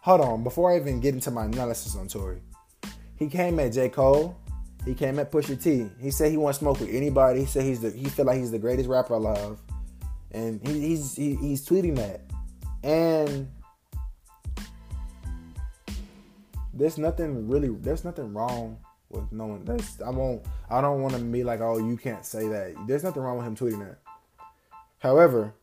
Hold 0.03 0.21
on. 0.23 0.43
Before 0.43 0.73
I 0.73 0.79
even 0.79 1.01
get 1.01 1.15
into 1.15 1.31
my 1.31 1.45
analysis 1.45 1.95
on 1.95 2.09
Tory, 2.09 2.41
he 3.17 3.29
came 3.29 3.61
at 3.61 3.73
J 3.73 3.91
Cole. 3.91 4.37
He 4.85 4.95
came 4.95 5.19
at 5.19 5.31
Pusha 5.31 5.63
T. 5.63 5.91
He 6.01 6.11
said 6.11 6.31
he 6.31 6.39
wants 6.39 6.61
smoke 6.61 6.81
with 6.81 6.89
anybody. 6.89 7.41
He 7.41 7.47
said 7.47 7.65
he's 7.65 7.81
the. 7.81 7.91
He 7.91 8.09
feel 8.09 8.25
like 8.25 8.39
he's 8.39 8.51
the 8.51 8.59
greatest 8.59 8.89
rapper 8.89 9.15
alive, 9.15 9.59
and 10.31 10.67
he, 10.67 10.81
he's 10.81 11.15
he, 11.15 11.35
he's 11.35 11.67
tweeting 11.67 11.97
that. 11.97 12.23
And 12.83 13.51
there's 16.79 16.99
nothing 16.99 17.49
really 17.49 17.69
there's 17.69 18.05
nothing 18.05 18.33
wrong 18.33 18.79
with 19.11 19.31
knowing 19.33 19.65
that's 19.65 20.01
I 20.01 20.11
won't 20.11 20.45
I 20.71 20.81
don't 20.81 21.03
want 21.03 21.15
to 21.15 21.21
be 21.21 21.45
like 21.45 21.61
oh 21.61 21.79
you 21.79 21.97
can't 21.97 22.25
say 22.25 22.49
that 22.49 22.75
there's 22.87 23.05
nothing 23.05 23.23
wrong 23.23 23.39
with 23.39 23.47
him 23.47 23.57
tweeting 23.57 23.87
that 23.87 23.99
however 24.99 25.55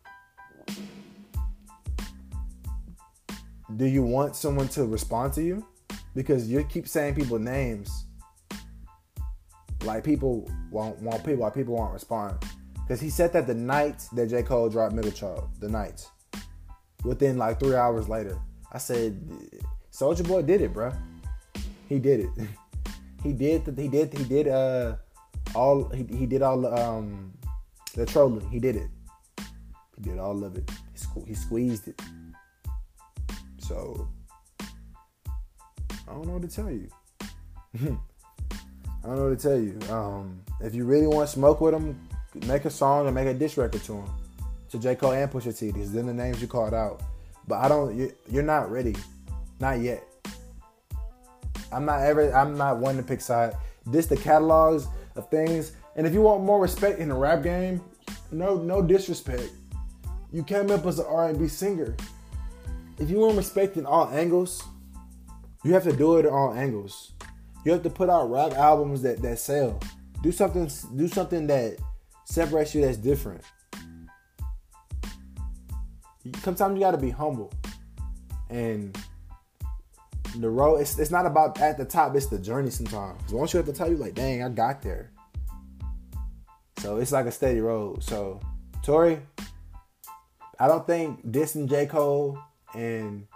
do 3.75 3.85
you 3.85 4.03
want 4.03 4.35
someone 4.35 4.67
to 4.69 4.85
respond 4.85 5.33
to 5.33 5.43
you? 5.43 5.65
Because 6.13 6.49
you 6.49 6.63
keep 6.65 6.87
saying 6.87 7.15
people 7.15 7.39
names. 7.39 8.05
Like 9.83 10.03
people 10.03 10.49
won't 10.71 10.99
want 11.01 11.23
people, 11.23 11.43
like 11.43 11.53
people 11.53 11.75
won't 11.75 11.93
respond. 11.93 12.37
Because 12.73 13.01
he 13.01 13.09
said 13.09 13.33
that 13.33 13.47
the 13.47 13.53
night 13.53 14.07
that 14.13 14.27
J. 14.27 14.43
Cole 14.43 14.69
dropped 14.69 14.93
Middle 14.93 15.11
Child, 15.11 15.49
the 15.59 15.67
night. 15.67 16.07
Within 17.03 17.37
like 17.37 17.59
three 17.59 17.75
hours 17.75 18.07
later. 18.07 18.37
I 18.71 18.77
said, 18.77 19.19
Soulja 19.95 20.27
Boy 20.27 20.41
did 20.41 20.59
it, 20.59 20.73
bro. 20.73 20.91
He 21.87 21.99
did 21.99 22.19
it. 22.19 22.29
he 23.23 23.31
did 23.31 23.63
he 23.77 23.87
did 23.87 24.13
he 24.13 24.23
did 24.25 24.49
uh 24.49 24.97
all 25.55 25.87
he, 25.87 26.03
he 26.03 26.25
did 26.25 26.41
all 26.41 26.65
um 26.67 27.31
the 27.95 28.05
trolling. 28.05 28.49
He 28.49 28.59
did 28.59 28.75
it. 28.75 28.89
He 29.95 30.01
did 30.01 30.19
all 30.19 30.43
of 30.43 30.57
it. 30.57 30.69
He, 30.91 30.99
sque- 30.99 31.27
he 31.29 31.33
squeezed 31.33 31.87
it. 31.87 32.01
So 33.59 34.09
I 36.05 36.11
don't 36.11 36.27
know 36.27 36.33
what 36.33 36.41
to 36.41 36.49
tell 36.49 36.69
you. 36.69 36.89
I 37.81 39.07
don't 39.07 39.15
know 39.15 39.29
what 39.29 39.39
to 39.39 39.47
tell 39.47 39.57
you. 39.57 39.79
Um, 39.89 40.41
if 40.59 40.75
you 40.75 40.83
really 40.83 41.07
want 41.07 41.29
to 41.29 41.33
smoke 41.33 41.61
with 41.61 41.73
him, 41.73 41.97
make 42.47 42.65
a 42.65 42.69
song 42.69 43.05
and 43.05 43.15
make 43.15 43.27
a 43.27 43.33
diss 43.33 43.55
record 43.55 43.83
to 43.85 43.93
him, 43.93 44.09
to 44.71 44.77
J 44.77 44.95
Cole 44.95 45.13
and 45.13 45.31
Pusha 45.31 45.57
T. 45.57 45.71
These 45.71 45.93
then 45.93 46.07
the 46.07 46.13
names 46.13 46.41
you 46.41 46.47
called 46.47 46.73
out. 46.73 47.01
But 47.47 47.63
I 47.63 47.69
don't. 47.69 48.11
You're 48.29 48.43
not 48.43 48.69
ready, 48.69 48.95
not 49.59 49.79
yet. 49.79 50.03
I'm 51.71 51.85
not 51.85 52.01
ever. 52.01 52.33
I'm 52.35 52.57
not 52.57 52.77
one 52.77 52.97
to 52.97 53.03
pick 53.03 53.21
side. 53.21 53.55
This 53.85 54.05
the 54.07 54.17
catalogs 54.17 54.87
of 55.15 55.29
things. 55.29 55.73
And 55.95 56.05
if 56.05 56.13
you 56.13 56.21
want 56.21 56.43
more 56.43 56.59
respect 56.59 56.99
in 56.99 57.09
the 57.09 57.15
rap 57.15 57.43
game, 57.43 57.81
no 58.31 58.55
no 58.55 58.81
disrespect. 58.81 59.49
You 60.31 60.43
came 60.43 60.69
up 60.71 60.85
as 60.85 60.99
an 60.99 61.05
R&B 61.07 61.47
singer. 61.47 61.95
If 62.97 63.09
you 63.09 63.19
want 63.19 63.37
respect 63.37 63.77
in 63.77 63.85
all 63.85 64.09
angles, 64.09 64.63
you 65.63 65.73
have 65.73 65.83
to 65.83 65.93
do 65.93 66.17
it 66.17 66.25
in 66.25 66.31
all 66.31 66.53
angles. 66.53 67.13
You 67.63 67.71
have 67.71 67.83
to 67.83 67.89
put 67.89 68.09
out 68.09 68.29
rap 68.29 68.53
albums 68.53 69.01
that 69.01 69.21
that 69.21 69.39
sell. 69.39 69.79
Do 70.21 70.31
something. 70.31 70.69
Do 70.95 71.07
something 71.07 71.47
that 71.47 71.77
separates 72.25 72.75
you. 72.75 72.81
That's 72.81 72.97
different. 72.97 73.41
Sometimes 76.41 76.75
you 76.75 76.79
got 76.79 76.91
to 76.91 76.97
be 76.97 77.11
humble, 77.11 77.53
and 78.49 78.97
the 80.41 80.49
road. 80.49 80.77
It's, 80.77 80.99
it's 80.99 81.11
not 81.11 81.25
about 81.25 81.59
at 81.59 81.77
the 81.77 81.85
top. 81.85 82.15
It's 82.15 82.27
the 82.27 82.39
journey. 82.39 82.69
Sometimes 82.69 83.31
once 83.31 83.53
you're 83.53 83.61
at 83.61 83.65
the 83.65 83.73
top, 83.73 83.89
you're 83.89 83.97
like, 83.97 84.15
dang, 84.15 84.43
I 84.43 84.49
got 84.49 84.81
there. 84.81 85.11
So 86.79 86.97
it's 86.97 87.11
like 87.11 87.25
a 87.25 87.31
steady 87.31 87.61
road. 87.61 88.03
So 88.03 88.39
Tory, 88.83 89.19
I 90.59 90.67
don't 90.67 90.85
think 90.85 91.25
dissing 91.31 91.69
J 91.69 91.85
Cole 91.85 92.37
and 92.73 93.27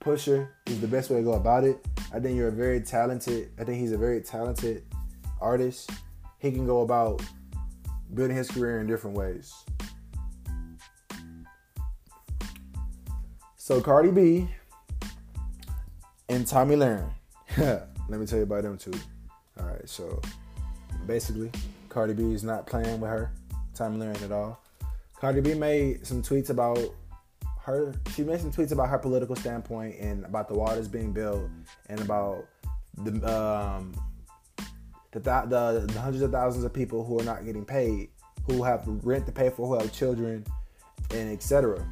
Pusha 0.00 0.48
is 0.66 0.80
the 0.80 0.88
best 0.88 1.10
way 1.10 1.18
to 1.18 1.22
go 1.22 1.32
about 1.34 1.64
it. 1.64 1.86
I 2.12 2.20
think 2.20 2.36
you're 2.36 2.48
a 2.48 2.52
very 2.52 2.80
talented. 2.80 3.50
I 3.58 3.64
think 3.64 3.80
he's 3.80 3.92
a 3.92 3.98
very 3.98 4.20
talented 4.20 4.84
artist. 5.40 5.90
He 6.38 6.50
can 6.50 6.66
go 6.66 6.82
about 6.82 7.22
building 8.12 8.36
his 8.36 8.50
career 8.50 8.80
in 8.80 8.86
different 8.86 9.16
ways. 9.16 9.54
So 13.56 13.80
Cardi 13.80 14.10
B 14.10 14.48
and 16.28 16.46
Tomi 16.46 16.76
Lahren. 16.76 17.10
Let 17.58 18.20
me 18.20 18.26
tell 18.26 18.38
you 18.38 18.44
about 18.44 18.62
them 18.62 18.78
two. 18.78 18.92
All 19.58 19.66
right, 19.66 19.88
so 19.88 20.20
basically, 21.06 21.50
Cardi 21.88 22.14
B 22.14 22.32
is 22.32 22.42
not 22.42 22.66
playing 22.66 23.00
with 23.00 23.10
her, 23.10 23.32
Tomi 23.74 23.98
Lahren 23.98 24.22
at 24.22 24.32
all. 24.32 24.60
Cardi 25.20 25.40
B 25.40 25.54
made 25.54 26.06
some 26.06 26.22
tweets 26.22 26.50
about 26.50 26.78
her. 27.60 27.94
She 28.14 28.22
made 28.22 28.40
some 28.40 28.50
tweets 28.52 28.72
about 28.72 28.88
her 28.88 28.98
political 28.98 29.36
standpoint 29.36 29.96
and 30.00 30.24
about 30.24 30.48
the 30.48 30.54
waters 30.54 30.88
being 30.88 31.12
built 31.12 31.48
and 31.88 32.00
about 32.00 32.46
the 32.96 33.12
um 33.26 33.94
the, 35.12 35.20
the, 35.20 35.86
the 35.92 36.00
hundreds 36.00 36.22
of 36.22 36.32
thousands 36.32 36.64
of 36.64 36.72
people 36.72 37.04
who 37.04 37.20
are 37.20 37.24
not 37.24 37.44
getting 37.44 37.64
paid, 37.64 38.08
who 38.46 38.62
have 38.62 38.82
rent 39.04 39.26
to 39.26 39.32
pay 39.32 39.50
for, 39.50 39.68
who 39.68 39.78
have 39.78 39.92
children, 39.92 40.44
and 41.10 41.30
etc. 41.30 41.86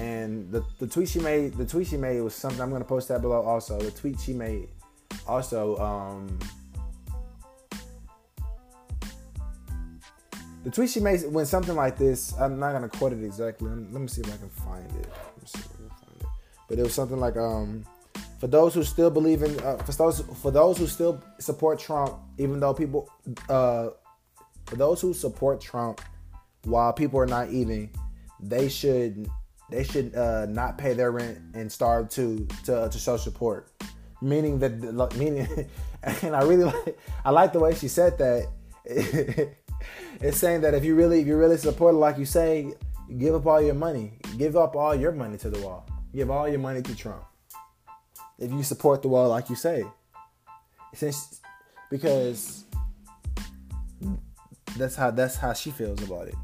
And 0.00 0.50
the, 0.50 0.64
the 0.78 0.86
tweet 0.86 1.10
she 1.10 1.18
made, 1.18 1.52
the 1.58 1.66
tweet 1.66 1.86
she 1.86 1.98
made 1.98 2.22
was 2.22 2.34
something 2.34 2.58
I'm 2.58 2.70
gonna 2.70 2.86
post 2.86 3.08
that 3.08 3.20
below 3.20 3.42
also. 3.42 3.78
The 3.78 3.90
tweet 3.90 4.18
she 4.18 4.32
made 4.32 4.70
also 5.26 5.76
um 5.76 6.38
the 10.64 10.70
tweet 10.70 10.88
she 10.88 11.00
made 11.00 11.20
when 11.26 11.44
something 11.44 11.76
like 11.76 11.98
this, 11.98 12.32
I'm 12.40 12.58
not 12.58 12.72
gonna 12.72 12.88
quote 12.88 13.12
it 13.12 13.22
exactly. 13.22 13.68
Let 13.68 14.00
me 14.00 14.08
see 14.08 14.22
if 14.22 14.32
I 14.32 14.38
can 14.38 14.48
find 14.48 14.86
it. 14.86 15.06
Can 15.52 15.90
find 15.90 16.16
it. 16.20 16.26
But 16.66 16.78
it 16.78 16.82
was 16.82 16.94
something 16.94 17.20
like 17.20 17.36
um 17.36 17.84
for 18.38 18.46
those 18.46 18.72
who 18.72 18.82
still 18.84 19.10
believe 19.10 19.42
in 19.42 19.60
uh, 19.60 19.76
for 19.76 19.92
those 19.92 20.20
for 20.40 20.50
those 20.50 20.78
who 20.78 20.86
still 20.86 21.22
support 21.38 21.78
Trump, 21.78 22.14
even 22.38 22.58
though 22.58 22.72
people 22.72 23.10
uh 23.50 23.88
for 24.64 24.76
those 24.76 25.02
who 25.02 25.12
support 25.12 25.60
Trump 25.60 26.00
while 26.64 26.90
people 26.90 27.20
are 27.20 27.26
not 27.26 27.50
eating, 27.50 27.90
they 28.40 28.70
should 28.70 29.28
they 29.70 29.84
should 29.84 30.14
uh, 30.14 30.46
not 30.46 30.78
pay 30.78 30.94
their 30.94 31.10
rent 31.12 31.38
and 31.54 31.70
starve 31.70 32.08
to 32.10 32.46
to 32.64 32.88
to 32.88 32.98
show 32.98 33.16
support. 33.16 33.70
Meaning 34.20 34.58
that 34.58 35.16
meaning, 35.16 35.48
and 36.02 36.36
I 36.36 36.42
really 36.42 36.64
like 36.64 36.98
I 37.24 37.30
like 37.30 37.52
the 37.52 37.60
way 37.60 37.74
she 37.74 37.88
said 37.88 38.18
that. 38.18 38.48
it's 40.20 40.38
saying 40.38 40.62
that 40.62 40.74
if 40.74 40.84
you 40.84 40.94
really 40.94 41.20
if 41.20 41.26
you 41.26 41.36
really 41.36 41.56
support 41.56 41.94
it, 41.94 41.98
like 41.98 42.18
you 42.18 42.24
say, 42.24 42.74
give 43.18 43.34
up 43.34 43.46
all 43.46 43.60
your 43.62 43.74
money, 43.74 44.18
give 44.36 44.56
up 44.56 44.76
all 44.76 44.94
your 44.94 45.12
money 45.12 45.38
to 45.38 45.50
the 45.50 45.60
wall, 45.60 45.86
give 46.14 46.30
all 46.30 46.48
your 46.48 46.58
money 46.58 46.82
to 46.82 46.94
Trump. 46.94 47.24
If 48.38 48.50
you 48.50 48.62
support 48.62 49.02
the 49.02 49.08
wall, 49.08 49.28
like 49.28 49.50
you 49.50 49.56
say, 49.56 49.84
since 50.94 51.40
because 51.90 52.64
that's 54.76 54.96
how 54.96 55.10
that's 55.10 55.36
how 55.36 55.52
she 55.52 55.70
feels 55.70 56.02
about 56.02 56.28
it. 56.28 56.34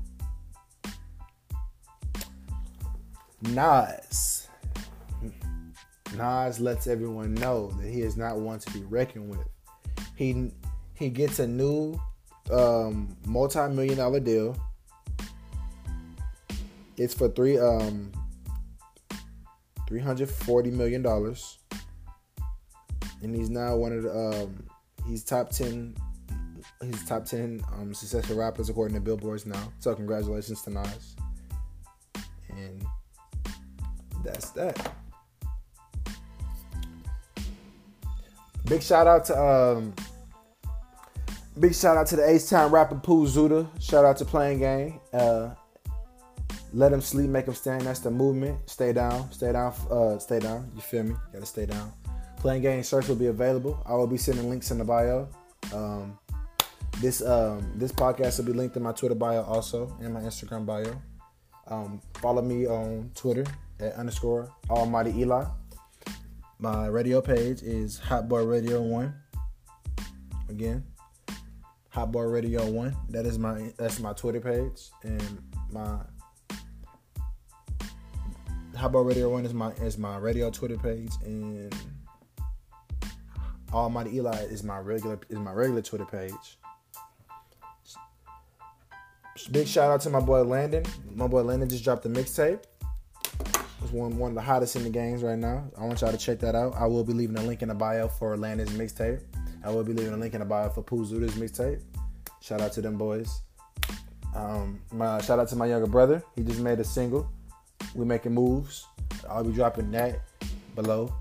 Nas. 3.55 4.49
Nas 6.16 6.61
lets 6.61 6.86
everyone 6.86 7.34
know 7.34 7.70
that 7.80 7.88
he 7.88 8.03
is 8.03 8.16
not 8.16 8.38
one 8.38 8.59
to 8.59 8.70
be 8.72 8.82
reckoned 8.84 9.28
with. 9.30 9.47
He 10.14 10.51
he 10.94 11.11
gets 11.11 11.38
a 11.38 11.47
new 11.47 12.01
um, 12.51 13.16
multi-million 13.26 13.99
dollar 13.99 14.20
deal. 14.20 14.57
It's 16.97 17.12
for 17.12 17.28
three 17.28 17.59
um, 17.59 18.12
three 19.86 20.01
hundred 20.01 20.30
forty 20.30 20.70
million 20.70 21.03
dollars, 21.03 21.59
and 23.22 23.34
he's 23.34 23.51
now 23.51 23.76
one 23.76 23.92
of 23.92 24.05
the 24.05 24.16
um, 24.16 24.66
he's 25.07 25.22
top 25.24 25.51
ten. 25.51 25.94
He's 26.82 27.05
top 27.05 27.24
ten 27.24 27.62
um, 27.74 27.92
successful 27.94 28.36
rappers 28.36 28.68
according 28.68 28.94
to 28.94 29.01
Billboard's 29.01 29.47
now. 29.47 29.72
So 29.80 29.94
congratulations 29.94 30.62
to 30.62 30.70
Nas. 30.70 31.16
That's 34.27 34.51
that. 34.51 34.93
Big 38.66 38.83
shout 38.83 39.07
out 39.07 39.24
to 39.27 39.41
um, 39.41 39.95
big 41.59 41.74
shout 41.74 41.97
out 41.97 42.07
to 42.09 42.16
the 42.16 42.29
H 42.29 42.49
Town 42.49 42.70
rapper 42.70 42.97
Pooh 42.97 43.27
Zuda. 43.27 43.68
Shout 43.81 44.05
out 44.05 44.16
to 44.18 44.24
Playing 44.24 44.59
Game. 44.59 45.01
Uh, 45.12 45.51
let 46.72 46.93
him 46.93 47.01
sleep, 47.01 47.31
make 47.31 47.47
him 47.47 47.55
stand. 47.55 47.83
That's 47.83 48.01
the 48.01 48.11
movement. 48.11 48.68
Stay 48.68 48.93
down, 48.93 49.31
stay 49.31 49.53
down, 49.53 49.72
uh, 49.91 50.18
stay 50.18 50.41
down. 50.41 50.70
You 50.74 50.81
feel 50.81 51.05
me? 51.05 51.11
You 51.11 51.18
Gotta 51.35 51.47
stay 51.47 51.66
down. 51.66 51.93
Playing 52.39 52.62
Game 52.62 52.83
search 52.83 53.07
will 53.07 53.16
be 53.16 53.29
available. 53.29 53.81
I 53.87 53.95
will 53.95 54.09
be 54.09 54.18
sending 54.18 54.51
links 54.51 54.72
in 54.72 54.79
the 54.79 54.85
bio. 54.85 55.29
Um, 55.72 56.18
this 57.01 57.22
um, 57.22 57.72
this 57.77 57.93
podcast 57.93 58.39
will 58.39 58.47
be 58.47 58.53
linked 58.53 58.77
in 58.77 58.83
my 58.83 58.93
Twitter 58.93 59.14
bio 59.14 59.43
also 59.43 59.97
and 60.01 60.12
my 60.12 60.20
Instagram 60.20 60.66
bio. 60.66 61.01
Um, 61.68 62.01
follow 62.14 62.43
me 62.43 62.66
on 62.66 63.12
Twitter 63.14 63.45
at 63.81 63.95
underscore 63.95 64.51
Almighty 64.70 65.12
Eli. 65.20 65.45
My 66.59 66.87
radio 66.87 67.20
page 67.20 67.62
is 67.62 67.99
Hot 67.99 68.29
Boy 68.29 68.45
Radio 68.45 68.81
One. 68.81 69.14
Again, 70.49 70.85
Hot 71.91 72.11
Boy 72.12 72.22
Radio 72.22 72.68
One. 72.70 72.97
That 73.11 73.27
is 73.27 73.39
my 73.39 73.72
that's 73.79 74.01
my 74.01 74.12
Twitter 74.12 74.41
page, 74.41 74.91
and 75.03 75.43
my 75.70 75.99
Hot 78.77 78.93
Boy 78.93 79.03
Radio 79.03 79.29
One 79.29 79.45
is 79.45 79.53
my 79.53 79.72
is 79.72 79.99
my 79.99 80.16
radio 80.16 80.51
Twitter 80.51 80.79
page, 80.79 81.12
and 81.24 81.74
Almighty 83.72 84.16
Eli 84.16 84.43
is 84.45 84.62
my 84.62 84.79
regular 84.79 85.18
is 85.29 85.39
my 85.39 85.53
regular 85.53 85.83
Twitter 85.83 86.07
page. 86.07 86.59
Big 89.53 89.68
shout 89.68 89.91
out 89.91 90.01
to 90.01 90.11
my 90.11 90.20
boy 90.20 90.43
Landon. 90.43 90.85
My 91.14 91.27
boy 91.27 91.43
Landon 91.43 91.68
just 91.68 91.85
dropped 91.85 92.03
the 92.03 92.09
mixtape. 92.09 92.62
It's 93.83 93.93
one 93.93 94.16
one 94.18 94.31
of 94.31 94.35
the 94.35 94.41
hottest 94.41 94.77
in 94.77 94.85
the 94.85 94.91
games 94.91 95.22
right 95.22 95.39
now. 95.39 95.64
I 95.79 95.85
want 95.85 96.01
y'all 96.01 96.11
to 96.11 96.18
check 96.18 96.41
that 96.41 96.55
out. 96.55 96.74
I 96.74 96.87
will 96.87 97.05
be 97.05 97.12
leaving 97.12 97.37
a 97.37 97.43
link 97.43 97.62
in 97.62 97.68
the 97.68 97.74
bio 97.74 98.09
for 98.09 98.37
Landon's 98.37 98.72
mixtape. 98.72 99.20
I 99.64 99.70
will 99.70 99.85
be 99.85 99.93
leaving 99.93 100.12
a 100.12 100.16
link 100.16 100.35
in 100.35 100.41
the 100.41 100.47
bio 100.47 100.68
for 100.70 100.83
Pooh 100.83 101.05
Zuda's 101.05 101.35
mixtape. 101.35 101.81
Shout 102.41 102.61
out 102.61 102.72
to 102.72 102.81
them 102.81 102.97
boys. 102.97 103.43
Um, 104.35 104.81
my 104.93 105.20
shout 105.20 105.39
out 105.39 105.49
to 105.49 105.57
my 105.57 105.66
younger 105.66 105.87
brother. 105.87 106.22
He 106.35 106.43
just 106.43 106.61
made 106.61 106.81
a 106.81 106.85
single. 106.85 107.31
We 107.95 108.05
making 108.05 108.35
moves. 108.35 108.87
I'll 109.29 109.45
be 109.45 109.53
dropping 109.53 109.91
that 109.93 110.20
below. 110.74 111.14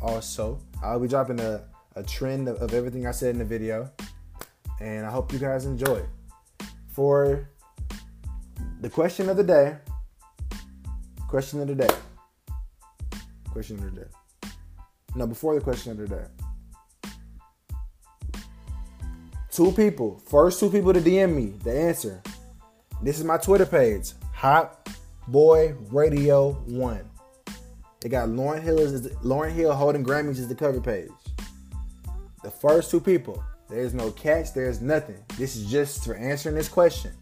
Also, 0.00 0.60
I'll 0.82 0.98
be 0.98 1.08
dropping 1.08 1.38
a, 1.40 1.64
a 1.96 2.02
trend 2.02 2.48
of, 2.48 2.60
of 2.60 2.74
everything 2.74 3.06
I 3.06 3.12
said 3.12 3.30
in 3.30 3.38
the 3.38 3.44
video, 3.44 3.90
and 4.80 5.06
I 5.06 5.10
hope 5.10 5.32
you 5.32 5.38
guys 5.38 5.64
enjoy. 5.64 6.02
For 6.88 7.48
the 8.80 8.90
question 8.90 9.28
of 9.28 9.36
the 9.36 9.44
day, 9.44 9.76
question 11.32 11.62
of 11.62 11.66
the 11.66 11.74
day, 11.74 11.88
question 13.52 13.78
of 13.78 13.94
the 13.94 14.02
day. 14.02 14.06
No, 15.14 15.26
before 15.26 15.54
the 15.54 15.62
question 15.62 15.92
of 15.92 15.96
the 15.96 16.06
day. 16.06 16.26
Two 19.50 19.72
people, 19.72 20.18
first 20.26 20.60
two 20.60 20.68
people 20.68 20.92
to 20.92 21.00
DM 21.00 21.34
me 21.34 21.54
the 21.64 21.72
answer. 21.72 22.22
This 23.00 23.18
is 23.18 23.24
my 23.24 23.38
Twitter 23.38 23.64
page, 23.64 24.12
Hot 24.34 24.90
Boy 25.26 25.74
Radio 25.90 26.52
One. 26.66 27.08
They 28.02 28.10
got 28.10 28.28
Lauryn 28.28 28.60
Hill 28.60 28.80
is 28.80 29.08
Lauryn 29.24 29.52
Hill 29.52 29.72
holding 29.72 30.04
Grammys 30.04 30.38
as 30.38 30.48
the 30.48 30.54
cover 30.54 30.82
page. 30.82 31.08
The 32.42 32.50
first 32.50 32.90
two 32.90 33.00
people. 33.00 33.42
There's 33.70 33.94
no 33.94 34.10
catch. 34.10 34.52
There's 34.52 34.82
nothing. 34.82 35.24
This 35.38 35.56
is 35.56 35.70
just 35.70 36.04
for 36.04 36.14
answering 36.14 36.56
this 36.56 36.68
question. 36.68 37.12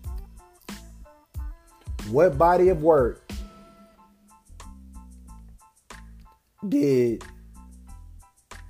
What 2.08 2.36
body 2.36 2.70
of 2.70 2.82
work 2.82 3.29
did 6.68 7.24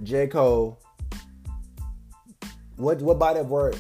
J. 0.03 0.27
Cole 0.29 0.81
what 2.81 3.01
what 3.03 3.19
body 3.19 3.41
of 3.41 3.51
work 3.51 3.77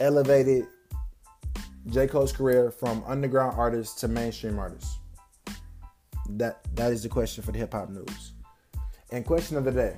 elevated 0.00 0.66
J. 1.86 2.06
Cole's 2.06 2.32
career 2.32 2.70
from 2.70 3.02
underground 3.06 3.56
artist 3.56 3.98
to 4.00 4.08
mainstream 4.08 4.58
artist? 4.58 4.98
That 6.30 6.60
that 6.74 6.92
is 6.92 7.02
the 7.02 7.08
question 7.08 7.44
for 7.44 7.52
the 7.52 7.58
hip 7.58 7.72
hop 7.72 7.90
news. 7.90 8.32
And 9.10 9.24
question 9.24 9.56
of 9.56 9.64
the 9.64 9.72
day. 9.72 9.96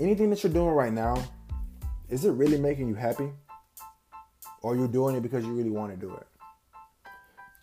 Anything 0.00 0.30
that 0.30 0.42
you're 0.42 0.52
doing 0.52 0.74
right 0.74 0.92
now, 0.92 1.22
is 2.08 2.24
it 2.24 2.30
really 2.30 2.58
making 2.58 2.88
you 2.88 2.94
happy? 2.94 3.30
Or 4.62 4.76
you're 4.76 4.88
doing 4.88 5.16
it 5.16 5.20
because 5.20 5.44
you 5.44 5.52
really 5.52 5.70
want 5.70 5.92
to 5.92 5.96
do 5.96 6.14
it? 6.14 6.26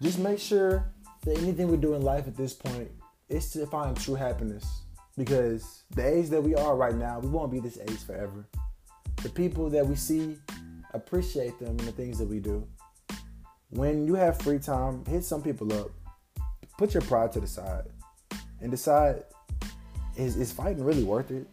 Just 0.01 0.20
make 0.20 0.39
sure 0.39 0.86
that 1.26 1.38
anything 1.40 1.70
we 1.70 1.78
do 1.78 1.96
in 1.96 2.04
life 2.04 2.28
at 2.28 2.38
this 2.38 2.54
point 2.54 2.90
is 3.30 3.50
to 3.52 3.66
find 3.66 4.00
true 4.00 4.16
happiness 4.16 4.84
because 5.18 5.84
the 5.92 6.06
age 6.06 6.30
that 6.30 6.42
we 6.42 6.56
are 6.56 6.76
right 6.76 6.96
now, 6.96 7.20
we 7.20 7.28
won't 7.28 7.52
be 7.52 7.60
this 7.60 7.80
age 7.80 8.04
forever. 8.06 8.48
The 9.24 9.30
people 9.30 9.70
that 9.72 9.86
we 9.86 9.96
see 9.96 10.38
appreciate 10.94 11.58
them 11.60 11.70
and 11.70 11.80
the 11.80 11.92
things 11.92 12.20
that 12.20 12.28
we 12.28 12.40
do. 12.40 12.68
When 13.70 14.06
you 14.06 14.14
have 14.14 14.40
free 14.40 14.60
time, 14.60 15.04
hit 15.06 15.24
some 15.24 15.42
people 15.42 15.74
up. 15.74 15.90
Put 16.78 16.94
your 16.94 17.02
pride 17.02 17.32
to 17.34 17.40
the 17.40 17.48
side 17.48 17.86
and 18.62 18.70
decide 18.70 19.24
is, 20.16 20.38
is 20.38 20.52
fighting 20.52 20.84
really 20.84 21.04
worth 21.04 21.32
it? 21.32 21.48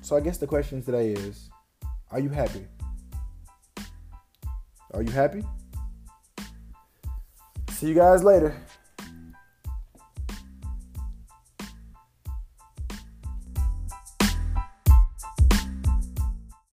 So 0.00 0.16
I 0.16 0.20
guess 0.20 0.38
the 0.38 0.46
question 0.46 0.82
today 0.82 1.12
is 1.12 1.50
Are 2.10 2.20
you 2.20 2.30
happy? 2.30 2.66
Are 4.94 5.02
you 5.02 5.10
happy? 5.10 5.44
See 7.72 7.88
you 7.88 7.94
guys 7.94 8.24
later. 8.24 8.56